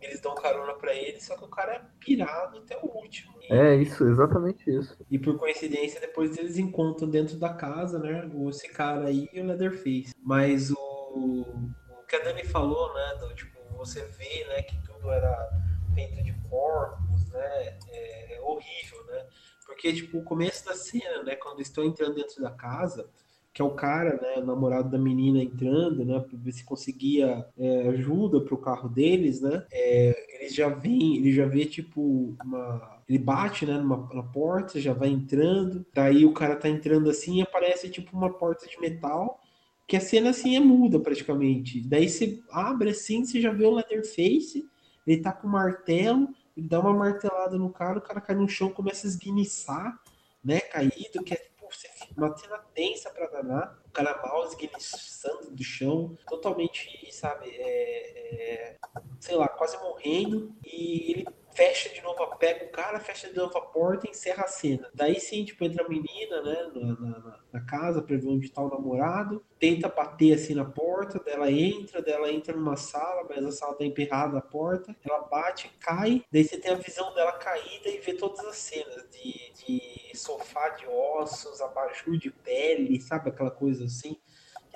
Eles 0.00 0.20
dão 0.20 0.34
carona 0.34 0.74
para 0.74 0.94
ele, 0.94 1.18
só 1.20 1.34
que 1.36 1.44
o 1.44 1.48
cara 1.48 1.76
é 1.76 1.82
pirado 1.98 2.58
até 2.58 2.76
o 2.76 2.86
último. 2.86 3.32
E, 3.40 3.52
é, 3.52 3.74
isso, 3.76 4.06
exatamente 4.06 4.68
isso. 4.68 4.96
E 5.10 5.18
por 5.18 5.38
coincidência, 5.38 5.98
depois 6.00 6.36
eles 6.36 6.58
encontram 6.58 7.08
dentro 7.08 7.38
da 7.38 7.54
casa, 7.54 7.98
né? 7.98 8.30
Esse 8.50 8.68
cara 8.68 9.06
aí 9.06 9.28
e 9.32 9.40
o 9.40 9.46
Leatherface. 9.46 10.14
Mas 10.22 10.70
o, 10.70 10.76
o 10.76 12.06
que 12.06 12.16
a 12.16 12.18
Dani 12.18 12.44
falou, 12.44 12.92
né? 12.92 13.14
Do, 13.18 13.34
tipo, 13.34 13.58
você 13.78 14.04
vê, 14.04 14.44
né, 14.48 14.62
que 14.62 14.76
tudo 14.82 15.10
era 15.10 15.50
feito 15.94 16.22
de 16.22 16.32
corpos, 16.48 17.13
né? 17.34 17.78
É, 17.90 18.36
é 18.36 18.40
horrível, 18.40 19.04
né? 19.06 19.26
Porque, 19.66 19.92
tipo, 19.92 20.18
o 20.18 20.24
começo 20.24 20.64
da 20.64 20.74
cena, 20.74 21.22
né? 21.22 21.36
Quando 21.36 21.60
estão 21.60 21.84
entrando 21.84 22.14
dentro 22.14 22.40
da 22.40 22.50
casa, 22.50 23.08
que 23.52 23.62
é 23.62 23.64
o 23.64 23.70
cara, 23.70 24.20
né, 24.20 24.42
o 24.42 24.44
namorado 24.44 24.90
da 24.90 24.98
menina 24.98 25.40
entrando, 25.40 26.04
né, 26.04 26.18
para 26.18 26.36
ver 26.36 26.50
se 26.50 26.64
conseguia 26.64 27.46
é, 27.56 27.88
ajuda 27.90 28.40
pro 28.40 28.58
carro 28.58 28.88
deles, 28.88 29.40
né? 29.40 29.64
É, 29.70 30.40
ele 30.40 30.48
já 30.48 30.68
vem, 30.68 31.18
ele 31.18 31.32
já 31.32 31.46
vê 31.46 31.64
tipo 31.64 32.36
uma 32.44 32.94
ele 33.08 33.18
bate, 33.18 33.66
né, 33.66 33.76
numa, 33.76 34.08
na 34.12 34.22
porta, 34.22 34.80
já 34.80 34.92
vai 34.92 35.08
entrando. 35.08 35.84
Daí 35.92 36.24
o 36.24 36.32
cara 36.32 36.56
tá 36.56 36.68
entrando 36.68 37.10
assim 37.10 37.38
e 37.38 37.42
aparece 37.42 37.88
tipo 37.88 38.16
uma 38.16 38.32
porta 38.32 38.66
de 38.66 38.80
metal, 38.80 39.40
que 39.86 39.96
a 39.96 40.00
cena 40.00 40.30
assim 40.30 40.56
é 40.56 40.60
muda 40.60 40.98
praticamente. 40.98 41.86
Daí 41.86 42.08
você 42.08 42.42
abre 42.50 42.90
assim, 42.90 43.24
você 43.24 43.40
já 43.40 43.52
vê 43.52 43.66
o 43.66 43.74
Leatherface, 43.74 44.66
ele 45.06 45.20
tá 45.20 45.32
com 45.32 45.46
o 45.46 45.50
martelo, 45.50 46.28
ele 46.56 46.68
dá 46.68 46.80
uma 46.80 46.92
martelada 46.92 47.58
no 47.58 47.72
cara, 47.72 47.98
o 47.98 48.02
cara 48.02 48.20
cai 48.20 48.36
no 48.36 48.48
chão, 48.48 48.70
começa 48.70 49.06
a 49.06 49.10
esguiniçar, 49.10 50.00
né, 50.42 50.60
caído, 50.60 51.22
que 51.24 51.34
é 51.34 51.36
tipo, 51.36 51.68
uma 52.16 52.36
cena 52.36 52.58
tensa 52.74 53.10
pra 53.10 53.26
danar. 53.26 53.78
O 53.86 53.90
cara 53.90 54.20
mal 54.22 54.46
esguiniçando 54.46 55.50
do 55.50 55.64
chão, 55.64 56.16
totalmente, 56.28 57.08
sabe, 57.12 57.48
é, 57.48 58.74
é, 58.74 58.76
sei 59.20 59.36
lá, 59.36 59.48
quase 59.48 59.76
morrendo. 59.78 60.54
E 60.64 61.10
ele 61.10 61.26
fecha 61.54 61.88
de 61.88 62.00
novo, 62.02 62.26
pega 62.36 62.64
o 62.64 62.68
cara, 62.70 62.98
fecha 63.00 63.28
de 63.28 63.36
novo 63.36 63.56
a 63.56 63.60
porta 63.60 64.06
e 64.06 64.10
encerra 64.10 64.44
a 64.44 64.48
cena. 64.48 64.90
Daí 64.92 65.20
sim, 65.20 65.44
tipo, 65.44 65.64
entra 65.64 65.84
a 65.84 65.88
menina, 65.88 66.42
né, 66.42 66.70
na, 66.74 67.00
na, 67.00 67.38
na 67.52 67.60
casa 67.60 68.02
pra 68.02 68.16
ver 68.16 68.26
onde 68.26 68.50
tá 68.50 68.60
o 68.60 68.68
namorado, 68.68 69.44
tenta 69.58 69.88
bater 69.88 70.34
assim 70.34 70.54
na 70.54 70.64
porta, 70.64 71.18
dela 71.20 71.50
entra, 71.50 72.02
dela 72.02 72.30
entra 72.30 72.54
numa 72.54 72.76
sala, 72.76 73.26
mas 73.28 73.44
a 73.44 73.52
sala 73.52 73.74
tá 73.74 73.84
emperrada 73.84 74.38
a 74.38 74.42
porta, 74.42 74.94
ela 75.04 75.20
bate, 75.22 75.70
cai, 75.80 76.24
daí 76.30 76.44
você 76.44 76.58
tem 76.58 76.72
a 76.72 76.76
visão 76.76 77.14
dela 77.14 77.32
caída 77.32 77.88
e 77.88 77.98
vê 77.98 78.14
todas 78.14 78.44
as 78.44 78.56
cenas 78.56 79.06
de, 79.10 79.52
de 79.64 80.16
sofá 80.16 80.70
de 80.70 80.86
ossos, 80.86 81.60
abajur 81.60 82.18
de 82.18 82.30
pele, 82.30 83.00
sabe 83.00 83.28
aquela 83.28 83.50
coisa 83.50 83.84
assim? 83.84 84.18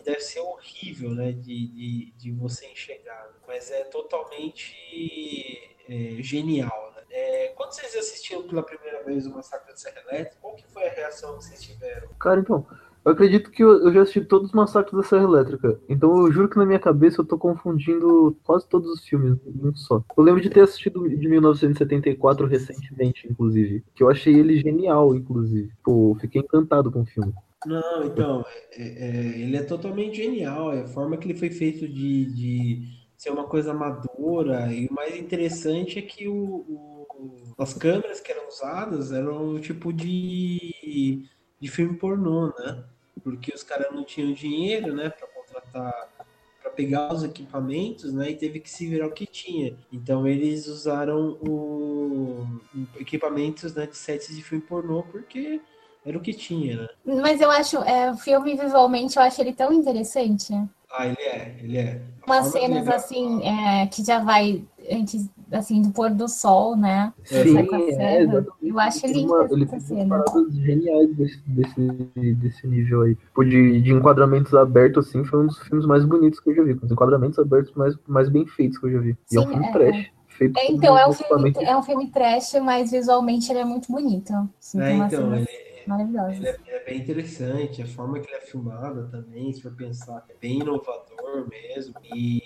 Deve 0.03 0.21
ser 0.21 0.41
horrível, 0.41 1.11
né, 1.11 1.33
de, 1.33 1.67
de, 1.69 2.13
de 2.13 2.33
você 2.33 2.67
enxergar, 2.67 3.31
mas 3.47 3.71
é 3.71 3.85
totalmente 3.85 4.75
é, 5.89 6.23
genial. 6.23 6.93
Né? 6.97 7.03
É, 7.11 7.49
quando 7.49 7.73
vocês 7.73 7.95
assistiram 7.97 8.43
pela 8.43 8.63
primeira 8.63 9.03
vez 9.05 9.27
o 9.27 9.31
Massacre 9.31 9.71
da 9.71 9.77
Serra 9.77 10.01
Elétrica, 10.09 10.37
qual 10.41 10.55
que 10.55 10.67
foi 10.73 10.87
a 10.87 10.93
reação 10.93 11.39
que 11.39 11.45
vocês 11.45 11.63
tiveram? 11.63 12.09
Cara, 12.19 12.41
então, 12.41 12.67
eu 13.05 13.13
acredito 13.13 13.51
que 13.51 13.65
eu, 13.65 13.87
eu, 13.87 13.93
já 13.93 14.03
assisti 14.03 14.21
todos 14.21 14.49
os 14.49 14.55
massacres 14.55 14.95
da 14.95 15.03
Serra 15.03 15.25
Elétrica. 15.25 15.81
Então 15.89 16.27
eu 16.27 16.31
juro 16.31 16.49
que 16.49 16.59
na 16.59 16.67
minha 16.67 16.79
cabeça 16.79 17.21
eu 17.21 17.25
tô 17.25 17.39
confundindo 17.39 18.37
quase 18.45 18.69
todos 18.69 18.91
os 18.91 19.03
filmes 19.03 19.39
um 19.47 19.75
só. 19.75 20.05
Eu 20.15 20.23
lembro 20.23 20.43
de 20.43 20.51
ter 20.51 20.61
assistido 20.61 21.09
de 21.09 21.29
1974 21.29 22.47
recentemente, 22.47 23.27
inclusive. 23.27 23.83
Que 23.95 24.03
eu 24.03 24.11
achei 24.11 24.35
ele 24.35 24.61
genial, 24.61 25.15
inclusive. 25.15 25.73
Pô, 25.83 26.17
fiquei 26.21 26.43
encantado 26.43 26.91
com 26.93 27.01
o 27.01 27.07
filme. 27.07 27.33
Não, 27.67 28.05
então, 28.05 28.45
é, 28.73 28.83
é, 28.83 29.17
ele 29.41 29.57
é 29.57 29.63
totalmente 29.63 30.17
genial. 30.17 30.73
É 30.73 30.83
a 30.83 30.87
forma 30.89 31.17
que 31.17 31.27
ele 31.27 31.39
foi 31.39 31.51
feito 31.51 31.89
de, 31.89 32.27
de 32.27 32.83
ser 33.17 33.31
uma 33.31 33.45
coisa 33.45 33.75
madura. 33.75 34.73
E 34.73 34.87
o 34.87 34.93
mais 34.93 35.17
interessante 35.17 35.99
é 35.99 36.03
que 36.03 36.29
o, 36.29 36.37
o, 36.37 37.55
as 37.59 37.75
câmeras 37.75 38.21
que 38.21 38.31
eram 38.31 38.47
usadas 38.49 39.13
eram 39.13 39.55
um 39.55 39.61
tipo 39.61 39.93
de, 39.93 41.27
de 41.61 41.69
filme 41.69 41.97
pornô, 41.97 42.55
né? 42.59 42.85
Porque 43.25 43.53
os 43.53 43.65
caras 43.65 43.93
não 43.93 44.05
tinham 44.05 44.33
dinheiro, 44.33 44.95
né, 44.95 45.11
para 45.11 45.27
contratar 45.27 46.09
para 46.63 46.71
pegar 46.71 47.13
os 47.13 47.23
equipamentos, 47.23 48.13
né, 48.13 48.31
e 48.31 48.37
teve 48.37 48.61
que 48.61 48.69
se 48.69 48.87
virar 48.87 49.07
o 49.07 49.13
que 49.13 49.27
tinha. 49.27 49.77
Então 49.93 50.27
eles 50.27 50.67
usaram 50.67 51.39
o, 51.41 52.47
o 52.75 53.01
equipamentos 53.01 53.75
né, 53.75 53.87
de 53.87 53.97
sets 53.97 54.35
de 54.35 54.43
filme 54.43 54.63
pornô 54.65 55.03
porque 55.05 55.61
era 56.09 56.19
o 56.19 56.21
que 56.21 56.33
tinha, 56.33 56.83
né? 56.83 56.89
Mas 57.23 57.41
eu 57.41 57.51
acho, 57.51 57.77
é, 57.85 58.11
o 58.11 58.17
filme 58.17 58.57
visualmente, 58.57 59.17
eu 59.17 59.23
acho 59.23 59.41
ele 59.41 59.53
tão 59.53 59.73
interessante. 59.73 60.55
Ah, 60.91 61.07
ele 61.07 61.21
é, 61.21 61.57
ele 61.63 61.77
é. 61.77 62.01
Umas 62.27 62.47
cenas 62.47 62.89
assim, 62.89 63.43
é, 63.43 63.87
que 63.87 64.03
já 64.05 64.19
vai 64.19 64.65
antes 64.91 65.29
assim 65.53 65.83
do 65.83 65.91
pôr 65.91 66.11
do 66.11 66.29
sol, 66.29 66.77
né? 66.77 67.13
Sim, 67.25 67.59
é, 67.99 68.25
eu 68.63 68.79
acho 68.79 69.07
lindo 69.07 69.35
uma, 69.35 69.47
ele 69.51 69.65
essa 69.65 69.81
cena. 69.81 70.23
paradas 70.23 70.55
geniais 70.55 71.15
desse, 71.15 71.43
desse, 71.47 71.81
desse 72.35 72.67
nível 72.67 73.03
aí. 73.03 73.15
Tipo, 73.15 73.45
de, 73.45 73.81
de 73.81 73.93
enquadramentos 73.93 74.55
abertos, 74.55 75.09
assim, 75.09 75.25
foi 75.25 75.41
um 75.41 75.47
dos 75.47 75.59
filmes 75.59 75.87
mais 75.87 76.05
bonitos 76.05 76.41
que 76.41 76.51
eu 76.51 76.55
já 76.55 76.63
vi. 76.63 76.75
Com 76.75 76.87
os 76.87 76.93
enquadramentos 76.93 77.39
abertos 77.39 77.73
mais, 77.75 77.95
mais 78.07 78.29
bem 78.29 78.47
feitos 78.47 78.79
que 78.79 78.87
eu 78.87 78.93
já 78.93 79.01
vi. 79.01 79.11
E 79.11 79.17
Sim, 79.27 79.37
é 79.37 79.41
um 79.41 79.47
filme 79.49 79.67
é. 79.67 79.73
trash. 79.73 80.11
Feito 80.29 80.57
é, 80.57 80.71
então, 80.71 80.97
é 80.97 81.07
um, 81.07 81.13
filme, 81.13 81.53
é 81.61 81.77
um 81.77 81.83
filme 81.83 82.11
trash, 82.13 82.55
mas 82.63 82.93
visualmente 82.93 83.51
ele 83.51 83.59
é 83.59 83.65
muito 83.65 83.91
bonito. 83.91 84.33
Assim, 84.59 84.81
é, 84.81 84.93
então, 84.95 85.35
ele, 85.35 85.49
maravilhosa. 85.89 86.33
Ele 86.33 86.47
é, 86.47 86.57
ele 86.67 86.71
é, 86.71 86.85
bem 86.85 86.99
interessante, 86.99 87.83
a 87.83 87.87
forma 87.87 88.21
que 88.21 88.29
ele 88.29 88.37
é 88.37 88.41
filmado 88.41 89.09
também, 89.11 89.53
se 89.53 89.63
for 89.63 89.75
pensar, 89.75 90.25
é 90.29 90.35
bem 90.41 90.61
inovador 90.61 91.49
mesmo. 91.49 91.95
E 92.15 92.43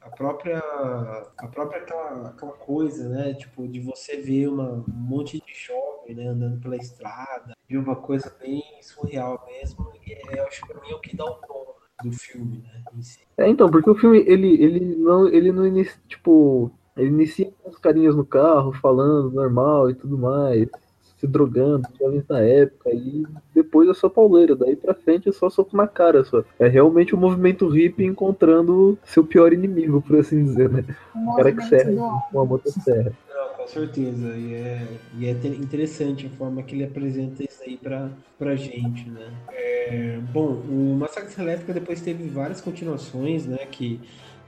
a 0.00 0.10
própria, 0.10 0.58
a 0.58 1.48
própria 1.48 1.80
aquela, 1.82 2.28
aquela 2.28 2.52
coisa, 2.52 3.08
né? 3.08 3.34
Tipo, 3.34 3.66
de 3.66 3.80
você 3.80 4.20
ver 4.20 4.48
uma, 4.48 4.72
um 4.72 4.84
monte 4.88 5.42
de 5.44 5.54
jovem 5.54 6.14
né, 6.14 6.28
andando 6.28 6.60
pela 6.60 6.76
estrada, 6.76 7.54
de 7.68 7.76
uma 7.76 7.96
coisa 7.96 8.32
bem 8.40 8.62
surreal 8.80 9.44
mesmo. 9.46 9.92
E 10.06 10.12
é, 10.12 10.40
eu 10.40 10.46
acho 10.46 10.60
que 10.62 10.72
pra 10.72 10.80
mim 10.80 10.90
é 10.90 10.94
o 10.94 11.00
que 11.00 11.16
dá 11.16 11.24
o 11.24 11.34
tom 11.34 11.74
do 12.04 12.12
filme, 12.12 12.58
né? 12.58 12.84
Si. 13.00 13.20
É, 13.36 13.48
então, 13.48 13.70
porque 13.70 13.90
o 13.90 13.94
filme, 13.94 14.18
ele, 14.26 14.62
ele 14.62 14.96
não, 14.96 15.28
ele 15.28 15.50
não 15.50 15.66
inicia, 15.66 16.00
tipo, 16.06 16.70
ele 16.96 17.08
inicia 17.08 17.50
com 17.62 17.70
os 17.70 17.78
carinhas 17.78 18.14
no 18.14 18.24
carro, 18.24 18.72
falando 18.72 19.32
normal 19.32 19.90
e 19.90 19.94
tudo 19.94 20.16
mais 20.16 20.68
se 21.16 21.26
drogando, 21.26 21.88
jovens 21.98 22.24
na 22.28 22.40
época, 22.40 22.90
e 22.90 23.24
depois 23.54 23.88
é 23.88 23.94
só 23.94 24.08
pauleira, 24.08 24.54
daí 24.54 24.76
pra 24.76 24.94
frente 24.94 25.28
é 25.28 25.32
só 25.32 25.48
soco 25.48 25.76
na 25.76 25.88
cara, 25.88 26.24
só. 26.24 26.44
É 26.58 26.68
realmente 26.68 27.14
o 27.14 27.18
movimento 27.18 27.68
hippie 27.68 28.04
encontrando 28.04 28.98
seu 29.02 29.24
pior 29.24 29.52
inimigo, 29.52 30.02
por 30.02 30.18
assim 30.18 30.44
dizer, 30.44 30.68
né? 30.68 30.84
O, 31.14 31.34
cara 31.34 31.52
que 31.52 31.62
serra 31.64 31.92
com 32.30 32.40
a 32.40 32.44
motosserra. 32.44 33.12
Não, 33.28 33.48
com 33.56 33.66
certeza, 33.66 34.36
e 34.36 34.54
é, 34.54 34.86
e 35.18 35.26
é 35.26 35.30
interessante 35.30 36.26
a 36.26 36.36
forma 36.36 36.62
que 36.62 36.74
ele 36.74 36.84
apresenta 36.84 37.42
isso 37.42 37.62
aí 37.62 37.78
pra, 37.78 38.10
pra 38.38 38.54
gente, 38.54 39.08
né? 39.08 39.32
É, 39.52 40.18
bom, 40.32 40.60
o 40.68 40.96
Massacre 40.98 41.42
Elétrica 41.42 41.72
depois 41.72 42.00
teve 42.02 42.28
várias 42.28 42.60
continuações, 42.60 43.46
né, 43.46 43.64
que, 43.70 44.00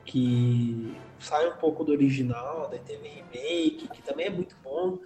que 0.04 0.94
sai 1.18 1.48
um 1.48 1.56
pouco 1.56 1.82
do 1.82 1.92
original, 1.92 2.68
daí 2.70 2.80
teve 2.80 3.08
remake, 3.08 3.88
que 3.88 4.02
também 4.02 4.26
é 4.26 4.30
muito 4.30 4.54
bom, 4.62 4.98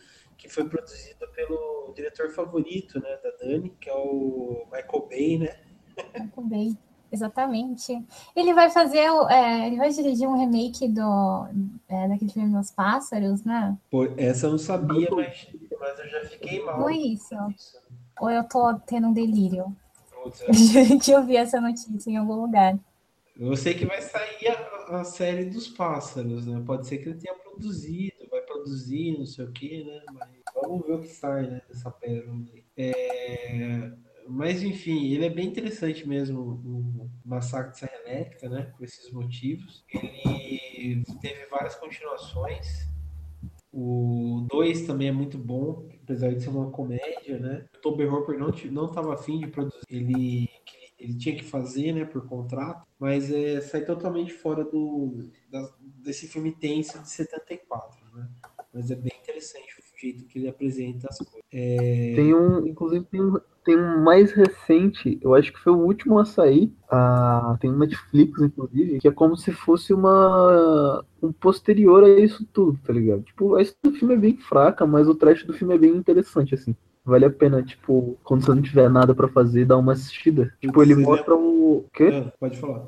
que 0.43 0.49
foi 0.49 0.65
produzido 0.69 1.25
pelo 1.37 1.93
diretor 1.95 2.29
favorito, 2.31 3.01
né, 3.01 3.17
da 3.23 3.31
Dani, 3.39 3.71
que 3.81 3.89
é 3.89 3.95
o 3.95 4.67
Michael 4.73 5.09
Bay, 5.09 5.39
né? 5.39 5.57
Michael 6.19 6.49
Bay, 6.49 6.79
exatamente. 7.13 8.05
Ele 8.35 8.53
vai 8.53 8.69
fazer, 8.69 9.07
é, 9.31 9.69
ele 9.69 9.77
vai 9.77 9.91
dirigir 9.91 10.29
um 10.29 10.37
remake 10.37 10.89
do 10.89 11.47
é, 11.89 12.09
daquele 12.09 12.33
filme 12.33 12.59
Os 12.59 12.73
Pássaros, 12.73 13.45
né? 13.45 13.79
Pô, 13.89 14.05
essa 14.17 14.47
eu 14.47 14.51
não 14.51 14.59
sabia, 14.59 15.09
mas, 15.13 15.47
mas 15.79 15.99
eu 16.01 16.09
já 16.09 16.25
fiquei 16.25 16.61
mal. 16.65 16.83
Foi 16.83 16.97
isso. 16.97 17.35
isso. 17.55 17.81
Ou 18.21 18.29
eu 18.29 18.43
tô 18.43 18.75
tendo 18.81 19.07
um 19.07 19.13
delírio? 19.13 19.75
É. 20.25 21.13
eu 21.13 21.25
vi 21.25 21.37
essa 21.37 21.61
notícia 21.61 22.09
em 22.09 22.17
algum 22.17 22.43
lugar. 22.43 22.79
Eu 23.37 23.57
sei 23.57 23.75
que 23.75 23.85
vai 23.85 24.01
sair 24.01 24.49
a, 24.49 25.01
a, 25.01 25.05
série 25.05 25.47
dos 25.47 25.67
pássaros, 25.67 26.47
né? 26.47 26.63
Pode 26.65 26.87
ser 26.87 26.99
que 26.99 27.09
ele 27.09 27.19
tenha 27.19 27.35
produzido, 27.35 28.29
vai 28.31 28.42
produzir, 28.63 29.19
não 29.19 29.27
sei 29.27 29.45
o 29.45 29.53
que, 29.53 29.85
né? 29.85 30.03
Mas 30.13 30.29
vamos 30.55 30.87
ver 30.87 30.93
o 30.95 31.01
que 31.01 31.09
sai, 31.09 31.49
né? 31.49 31.63
Dessa 31.69 31.91
pérola. 31.91 32.45
É... 32.77 33.93
Mas 34.29 34.63
enfim, 34.63 35.13
ele 35.13 35.27
é 35.27 35.31
bem 35.31 35.49
interessante 35.49 36.09
mesmo, 36.09 36.41
o 36.41 37.11
Massacre 37.25 37.73
de 37.73 37.79
Serra 37.79 37.93
Elétrica, 38.07 38.49
né? 38.49 38.73
Por 38.77 38.85
esses 38.85 39.11
motivos. 39.13 39.85
Ele 39.93 41.05
teve 41.21 41.47
várias 41.47 41.75
continuações. 41.75 42.91
O 43.73 44.47
2 44.51 44.83
também 44.83 45.09
é 45.09 45.13
muito 45.13 45.39
bom, 45.39 45.89
apesar 46.03 46.35
de 46.35 46.43
ser 46.43 46.51
uma 46.51 46.71
comédia, 46.71 47.39
né? 47.39 47.67
O 47.75 47.81
Toby 47.81 48.05
Hopper 48.05 48.39
não, 48.39 48.53
não 48.71 49.13
afim 49.13 49.41
de 49.41 49.47
produzir. 49.47 49.81
Ele 49.89 50.49
ele 51.03 51.19
tinha 51.19 51.35
que 51.35 51.43
fazer, 51.43 51.93
né, 51.93 52.05
por 52.05 52.29
contrato, 52.29 52.87
mas 52.97 53.31
é, 53.31 53.61
sai 53.61 53.85
totalmente 53.85 54.33
fora 54.33 54.65
do 54.65 55.29
da, 55.51 55.69
desse 55.83 56.29
filme 56.29 56.53
tenso 56.53 57.01
de 57.01 57.11
74, 57.11 57.59
né? 57.59 57.62
Mas 58.83 58.91
é 58.91 58.97
bem 58.97 59.13
interessante 59.23 59.79
o 59.79 60.01
jeito 60.01 60.25
que 60.25 60.41
ele 60.41 60.49
apresenta 60.49 61.07
as 61.09 61.19
coisas. 61.19 61.41
É... 61.53 62.13
Tem 62.17 62.35
um, 62.35 62.67
inclusive 62.67 63.05
tem 63.05 63.23
um, 63.23 63.39
tem 63.65 63.79
um 63.79 64.03
mais 64.03 64.33
recente, 64.33 65.21
eu 65.23 65.35
acho 65.37 65.53
que 65.53 65.61
foi 65.61 65.73
o 65.73 65.79
último 65.79 66.19
a 66.19 66.25
sair, 66.25 66.73
a, 66.91 67.57
tem 67.61 67.71
um 67.71 67.79
Netflix, 67.79 68.41
inclusive, 68.41 68.99
que 68.99 69.07
é 69.07 69.13
como 69.13 69.37
se 69.37 69.53
fosse 69.53 69.95
uma 69.95 71.05
um 71.23 71.33
posterior 71.33 72.03
a 72.03 72.09
isso 72.09 72.45
tudo, 72.53 72.77
tá 72.85 72.93
ligado? 72.93 73.23
Tipo, 73.23 73.55
a 73.55 73.63
história 73.63 73.93
do 73.93 73.97
filme 73.97 74.15
é 74.15 74.19
bem 74.19 74.37
fraca, 74.37 74.85
mas 74.85 75.07
o 75.07 75.15
trash 75.15 75.45
do 75.45 75.53
filme 75.53 75.75
é 75.75 75.79
bem 75.79 75.95
interessante, 75.95 76.57
assim. 76.57 76.75
Vale 77.05 77.25
a 77.25 77.31
pena, 77.31 77.63
tipo, 77.63 78.19
quando 78.25 78.45
você 78.45 78.55
não 78.55 78.63
tiver 78.63 78.89
nada 78.89 79.15
para 79.15 79.29
fazer, 79.29 79.65
dar 79.65 79.77
uma 79.77 79.93
assistida. 79.93 80.53
Tipo, 80.61 80.83
ele 80.83 80.97
mostra 80.97 81.35
o. 81.35 81.85
Quê? 81.93 82.05
É, 82.05 82.33
pode 82.39 82.59
falar. 82.59 82.87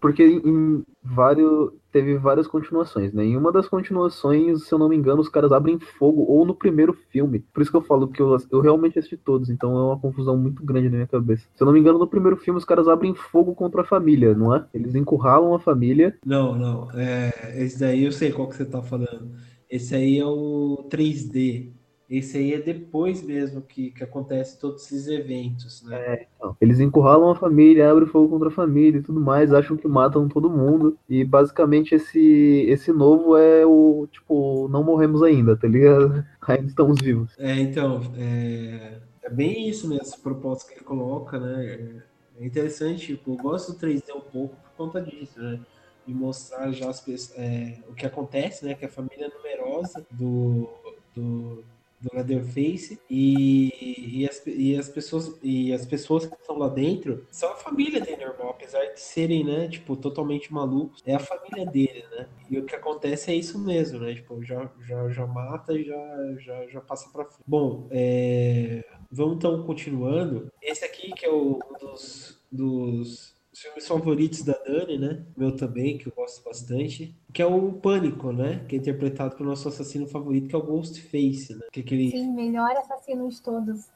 Porque 0.00 0.22
em 0.24 0.84
vários 1.02 1.72
teve 1.90 2.16
várias 2.18 2.46
continuações, 2.46 3.12
né? 3.12 3.24
Em 3.24 3.36
uma 3.36 3.50
das 3.50 3.66
continuações, 3.66 4.64
se 4.64 4.72
eu 4.72 4.78
não 4.78 4.88
me 4.88 4.96
engano, 4.96 5.20
os 5.20 5.28
caras 5.28 5.52
abrem 5.52 5.78
fogo 5.78 6.22
ou 6.22 6.44
no 6.44 6.54
primeiro 6.54 6.92
filme. 7.10 7.40
Por 7.52 7.62
isso 7.62 7.70
que 7.70 7.76
eu 7.76 7.82
falo 7.82 8.08
que 8.08 8.20
eu, 8.20 8.36
eu 8.50 8.60
realmente 8.60 8.98
assisti 8.98 9.16
todos, 9.16 9.48
então 9.48 9.76
é 9.76 9.82
uma 9.82 9.98
confusão 9.98 10.36
muito 10.36 10.62
grande 10.64 10.88
na 10.88 10.96
minha 10.96 11.06
cabeça. 11.06 11.46
Se 11.54 11.62
eu 11.62 11.66
não 11.66 11.72
me 11.72 11.80
engano, 11.80 11.98
no 11.98 12.06
primeiro 12.06 12.36
filme 12.36 12.58
os 12.58 12.64
caras 12.64 12.88
abrem 12.88 13.14
fogo 13.14 13.54
contra 13.54 13.82
a 13.82 13.84
família, 13.84 14.34
não 14.34 14.54
é? 14.54 14.64
Eles 14.72 14.94
encurralam 14.94 15.54
a 15.54 15.58
família. 15.58 16.16
Não, 16.24 16.54
não. 16.56 16.90
É, 16.92 17.54
esse 17.56 17.80
daí 17.80 18.04
eu 18.04 18.12
sei 18.12 18.30
qual 18.30 18.48
que 18.48 18.54
você 18.54 18.64
tá 18.64 18.82
falando. 18.82 19.30
Esse 19.70 19.94
aí 19.94 20.18
é 20.18 20.26
o 20.26 20.86
3D. 20.90 21.72
Esse 22.10 22.38
aí 22.38 22.54
é 22.54 22.58
depois 22.58 23.22
mesmo 23.22 23.60
que, 23.60 23.90
que 23.90 24.02
acontece 24.02 24.58
todos 24.58 24.84
esses 24.84 25.08
eventos, 25.08 25.82
né? 25.82 25.96
É, 25.98 26.26
então, 26.34 26.56
eles 26.58 26.80
encurralam 26.80 27.30
a 27.30 27.34
família, 27.34 27.90
abrem 27.90 28.08
fogo 28.08 28.30
contra 28.30 28.48
a 28.48 28.52
família 28.52 28.98
e 28.98 29.02
tudo 29.02 29.20
mais, 29.20 29.52
acham 29.52 29.76
que 29.76 29.86
matam 29.86 30.26
todo 30.26 30.48
mundo. 30.48 30.96
E 31.06 31.22
basicamente 31.22 31.94
esse, 31.94 32.64
esse 32.66 32.92
novo 32.92 33.36
é 33.36 33.66
o, 33.66 34.08
tipo, 34.10 34.68
não 34.68 34.82
morremos 34.82 35.22
ainda, 35.22 35.54
tá 35.54 35.68
ligado? 35.68 36.24
Ainda 36.48 36.68
estamos 36.68 36.98
vivos. 36.98 37.34
É, 37.38 37.60
então, 37.60 38.00
é, 38.16 39.00
é 39.22 39.28
bem 39.28 39.68
isso 39.68 39.86
mesmo, 39.86 40.02
esse 40.02 40.18
propósito 40.18 40.68
que 40.68 40.74
ele 40.76 40.84
coloca, 40.84 41.38
né? 41.38 42.02
É 42.40 42.46
interessante, 42.46 43.08
tipo, 43.08 43.32
eu 43.32 43.36
gosto 43.36 43.72
do 43.72 43.78
3D 43.78 44.16
um 44.16 44.20
pouco 44.20 44.56
por 44.56 44.70
conta 44.78 45.02
disso, 45.02 45.38
né? 45.38 45.60
De 46.06 46.14
mostrar 46.14 46.72
já 46.72 46.88
as, 46.88 47.04
é, 47.36 47.80
o 47.86 47.92
que 47.92 48.06
acontece, 48.06 48.64
né? 48.64 48.72
Que 48.72 48.86
a 48.86 48.88
família 48.88 49.30
numerosa 49.36 50.06
do, 50.10 50.70
do 51.14 51.62
do 52.00 52.10
Leatherface 52.14 52.98
e, 53.10 54.20
e, 54.20 54.28
as, 54.28 54.42
e 54.46 54.76
as 54.76 54.88
pessoas 54.88 55.38
e 55.42 55.72
as 55.72 55.84
pessoas 55.84 56.26
que 56.26 56.34
estão 56.34 56.58
lá 56.58 56.68
dentro 56.68 57.26
são 57.30 57.50
a 57.52 57.56
família 57.56 58.00
dele 58.00 58.24
normal, 58.24 58.50
apesar 58.50 58.84
de 58.86 59.00
serem, 59.00 59.44
né, 59.44 59.68
tipo, 59.68 59.96
totalmente 59.96 60.52
malucos, 60.52 61.02
é 61.04 61.14
a 61.14 61.18
família 61.18 61.66
dele, 61.66 62.04
né? 62.10 62.28
E 62.50 62.58
o 62.58 62.64
que 62.64 62.74
acontece 62.74 63.30
é 63.30 63.34
isso 63.34 63.58
mesmo, 63.58 63.98
né? 64.00 64.14
Tipo, 64.14 64.42
já 64.42 64.70
já, 64.86 65.08
já 65.08 65.26
mata 65.26 65.72
e 65.72 65.84
já, 65.84 66.34
já 66.38 66.66
já 66.68 66.80
passa 66.80 67.08
para 67.10 67.24
frente. 67.24 67.44
Bom, 67.46 67.88
é... 67.90 68.84
vamos 69.10 69.36
então 69.36 69.62
continuando. 69.64 70.50
Esse 70.62 70.84
aqui 70.84 71.12
que 71.12 71.26
é 71.26 71.30
o, 71.30 71.58
um 71.58 71.78
dos 71.78 72.38
dos 72.50 73.37
filmes 73.60 73.86
favoritos 73.86 74.42
da 74.42 74.52
Dani, 74.52 74.98
né? 74.98 75.24
Meu 75.36 75.56
também, 75.56 75.98
que 75.98 76.06
eu 76.06 76.12
gosto 76.14 76.44
bastante. 76.44 77.16
Que 77.32 77.42
é 77.42 77.46
o 77.46 77.72
Pânico, 77.72 78.32
né? 78.32 78.64
Que 78.68 78.76
é 78.76 78.78
interpretado 78.78 79.36
pelo 79.36 79.48
nosso 79.48 79.68
assassino 79.68 80.06
favorito, 80.06 80.48
que 80.48 80.54
é 80.54 80.58
o 80.58 80.62
Ghostface, 80.62 81.54
né? 81.54 81.66
Que 81.72 81.80
é 81.80 81.82
aquele... 81.82 82.10
Sim, 82.10 82.32
melhor 82.34 82.70
assassino 82.76 83.28
de 83.28 83.42
todos. 83.42 83.86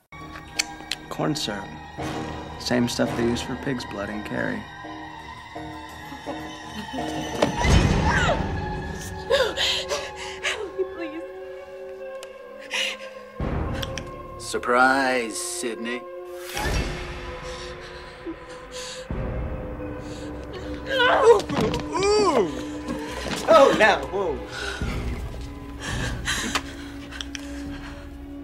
Corn 1.08 1.36
syrup. 1.36 1.68
Same 2.58 2.88
stuff 2.88 3.14
they 3.16 3.24
use 3.24 3.42
for 3.42 3.56
pig's 3.64 3.84
blood 3.90 4.10
in 4.10 4.22
Carrie. 4.24 4.62
Surprise, 14.38 15.34
Sydney. 15.34 16.02
Oh, 23.54 23.74
now, 23.78 23.98
whoa. 24.06 24.38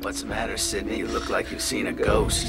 What's 0.03 0.23
the 0.23 0.27
matter, 0.29 0.57
Sydney? 0.57 0.99
You 0.99 1.07
look 1.07 1.29
like 1.29 1.51
you've 1.51 1.61
seen 1.63 1.87
a 1.87 1.93
ghost. 1.93 2.47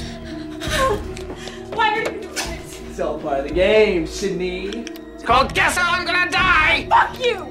Why 1.74 1.94
are 1.94 1.98
you 2.00 2.04
doing 2.04 2.22
this? 2.32 2.80
It's 2.90 3.00
all 3.00 3.18
part 3.18 3.40
of 3.40 3.48
the 3.48 3.54
game, 3.54 4.06
Sydney. 4.06 4.68
It's 5.14 5.22
called 5.24 5.54
Guess 5.54 5.76
How 5.76 5.92
I'm 5.98 6.06
Gonna 6.06 6.30
Die! 6.30 6.86
Fuck 6.88 7.24
you! 7.24 7.46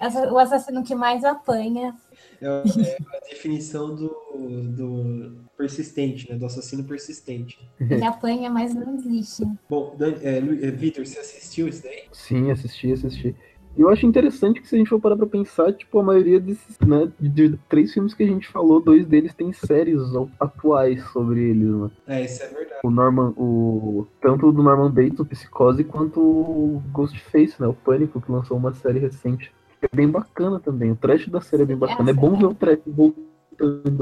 Essa- 0.00 0.30
O 0.32 0.38
assassino 0.38 0.82
que 0.84 0.94
mais 0.94 1.24
apanha. 1.24 1.94
É, 2.42 2.46
é 2.46 2.96
a 3.16 3.20
definição 3.30 3.94
do, 3.94 4.08
do 4.34 5.43
persistente, 5.56 6.30
né? 6.30 6.36
Do 6.36 6.46
assassino 6.46 6.84
persistente. 6.84 7.58
Ele 7.80 8.02
apanha, 8.04 8.50
mas 8.50 8.74
não 8.74 8.94
existe. 8.94 9.44
Bom, 9.68 9.96
é, 10.00 10.38
é, 10.38 10.40
Vitor, 10.70 11.06
você 11.06 11.18
assistiu 11.18 11.68
isso 11.68 11.82
daí? 11.82 12.04
Sim, 12.12 12.50
assisti, 12.50 12.92
assisti. 12.92 13.34
E 13.76 13.80
eu 13.80 13.88
acho 13.88 14.06
interessante 14.06 14.60
que 14.60 14.68
se 14.68 14.76
a 14.76 14.78
gente 14.78 14.88
for 14.88 15.00
parar 15.00 15.16
pra 15.16 15.26
pensar, 15.26 15.72
tipo, 15.72 15.98
a 15.98 16.02
maioria 16.02 16.38
desses, 16.38 16.78
né, 16.78 17.10
de, 17.18 17.28
de 17.28 17.58
três 17.68 17.92
filmes 17.92 18.14
que 18.14 18.22
a 18.22 18.26
gente 18.26 18.46
falou, 18.46 18.80
dois 18.80 19.04
deles 19.04 19.34
têm 19.34 19.52
séries 19.52 20.00
atuais 20.38 21.02
sobre 21.10 21.50
eles, 21.50 21.68
né? 21.68 21.90
É, 22.06 22.24
isso 22.24 22.42
é 22.42 22.46
verdade. 22.46 22.80
O 22.84 22.90
Norman, 22.90 23.34
o 23.36 24.06
tanto 24.20 24.52
do 24.52 24.62
Norman 24.62 24.90
Bates, 24.90 25.18
o 25.18 25.24
Psicose, 25.24 25.82
quanto 25.82 26.20
o 26.20 26.82
Ghostface, 26.92 27.60
né? 27.60 27.66
O 27.66 27.74
Pânico, 27.74 28.20
que 28.20 28.30
lançou 28.30 28.56
uma 28.56 28.72
série 28.74 29.00
recente. 29.00 29.52
É 29.82 29.88
bem 29.94 30.08
bacana 30.08 30.60
também. 30.60 30.92
O 30.92 30.96
trash 30.96 31.28
da 31.28 31.40
série 31.40 31.64
é 31.64 31.66
bem 31.66 31.76
bacana. 31.76 32.10
É 32.10 32.14
bom 32.14 32.38
ver 32.38 32.46
o 32.46 32.54
trash 32.54 32.78
voltando 32.86 33.33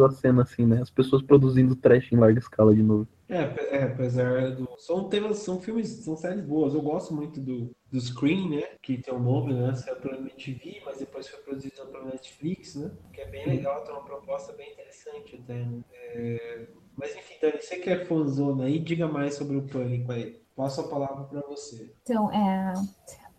a 0.06 0.10
cena 0.10 0.42
assim, 0.42 0.66
né? 0.66 0.80
As 0.80 0.90
pessoas 0.90 1.22
produzindo 1.22 1.76
trash 1.76 2.12
em 2.12 2.16
larga 2.16 2.38
escala 2.38 2.74
de 2.74 2.82
novo. 2.82 3.08
É, 3.28 3.76
é, 3.76 3.82
apesar 3.84 4.50
do. 4.54 4.68
São 4.78 5.08
temas, 5.08 5.38
são 5.38 5.60
filmes, 5.60 5.88
são 5.88 6.16
séries 6.16 6.42
boas. 6.42 6.74
Eu 6.74 6.82
gosto 6.82 7.14
muito 7.14 7.40
do, 7.40 7.70
do 7.90 8.00
Screen, 8.00 8.50
né? 8.50 8.62
Que 8.82 8.98
tem 8.98 9.14
o 9.14 9.18
nome, 9.18 9.54
né? 9.54 9.74
Saiu 9.74 9.96
pela 9.96 10.18
MTV, 10.18 10.82
mas 10.84 10.98
depois 10.98 11.28
foi 11.28 11.40
produzido 11.40 11.86
pela 11.86 12.04
Netflix, 12.04 12.74
né? 12.74 12.90
Que 13.12 13.22
é 13.22 13.26
bem 13.26 13.46
legal, 13.46 13.82
tem 13.84 13.94
uma 13.94 14.04
proposta 14.04 14.52
bem 14.52 14.70
interessante 14.72 15.36
até, 15.36 15.54
né? 15.54 15.82
É, 15.92 16.66
Mas 16.96 17.16
enfim, 17.16 17.34
Dani, 17.40 17.60
você 17.60 17.76
que 17.76 17.90
é 17.90 18.04
fãzona 18.04 18.64
aí, 18.64 18.78
diga 18.78 19.08
mais 19.08 19.34
sobre 19.34 19.56
o 19.56 19.62
Pânico 19.62 20.12
aí. 20.12 20.42
Passo 20.54 20.82
a 20.82 20.88
palavra 20.88 21.24
pra 21.24 21.40
você. 21.48 21.90
Então, 22.02 22.30
é, 22.30 22.74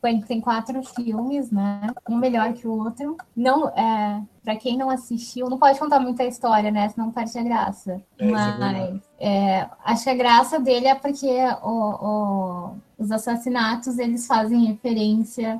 Pânico 0.03 0.27
tem 0.27 0.41
quatro 0.41 0.83
filmes, 0.83 1.49
né? 1.49 1.87
Um 2.09 2.17
melhor 2.17 2.51
que 2.51 2.67
o 2.67 2.77
outro. 2.77 3.15
Não, 3.33 3.69
é, 3.69 4.21
para 4.43 4.57
quem 4.57 4.77
não 4.77 4.89
assistiu, 4.89 5.49
não 5.49 5.57
pode 5.57 5.79
contar 5.79 6.01
muita 6.01 6.25
história, 6.25 6.69
né? 6.69 6.89
Senão 6.89 7.09
perde 7.09 7.39
a 7.39 7.43
graça. 7.43 8.01
É, 8.19 8.27
é 8.27 8.31
Mas 8.31 9.01
é, 9.17 9.69
acho 9.85 10.03
que 10.03 10.09
a 10.09 10.15
graça 10.15 10.59
dele 10.59 10.87
é 10.87 10.95
porque 10.95 11.25
o- 11.63 12.05
o- 12.05 12.75
os 12.99 13.11
assassinatos 13.11 13.97
eles 13.97 14.27
fazem 14.27 14.65
referência 14.65 15.57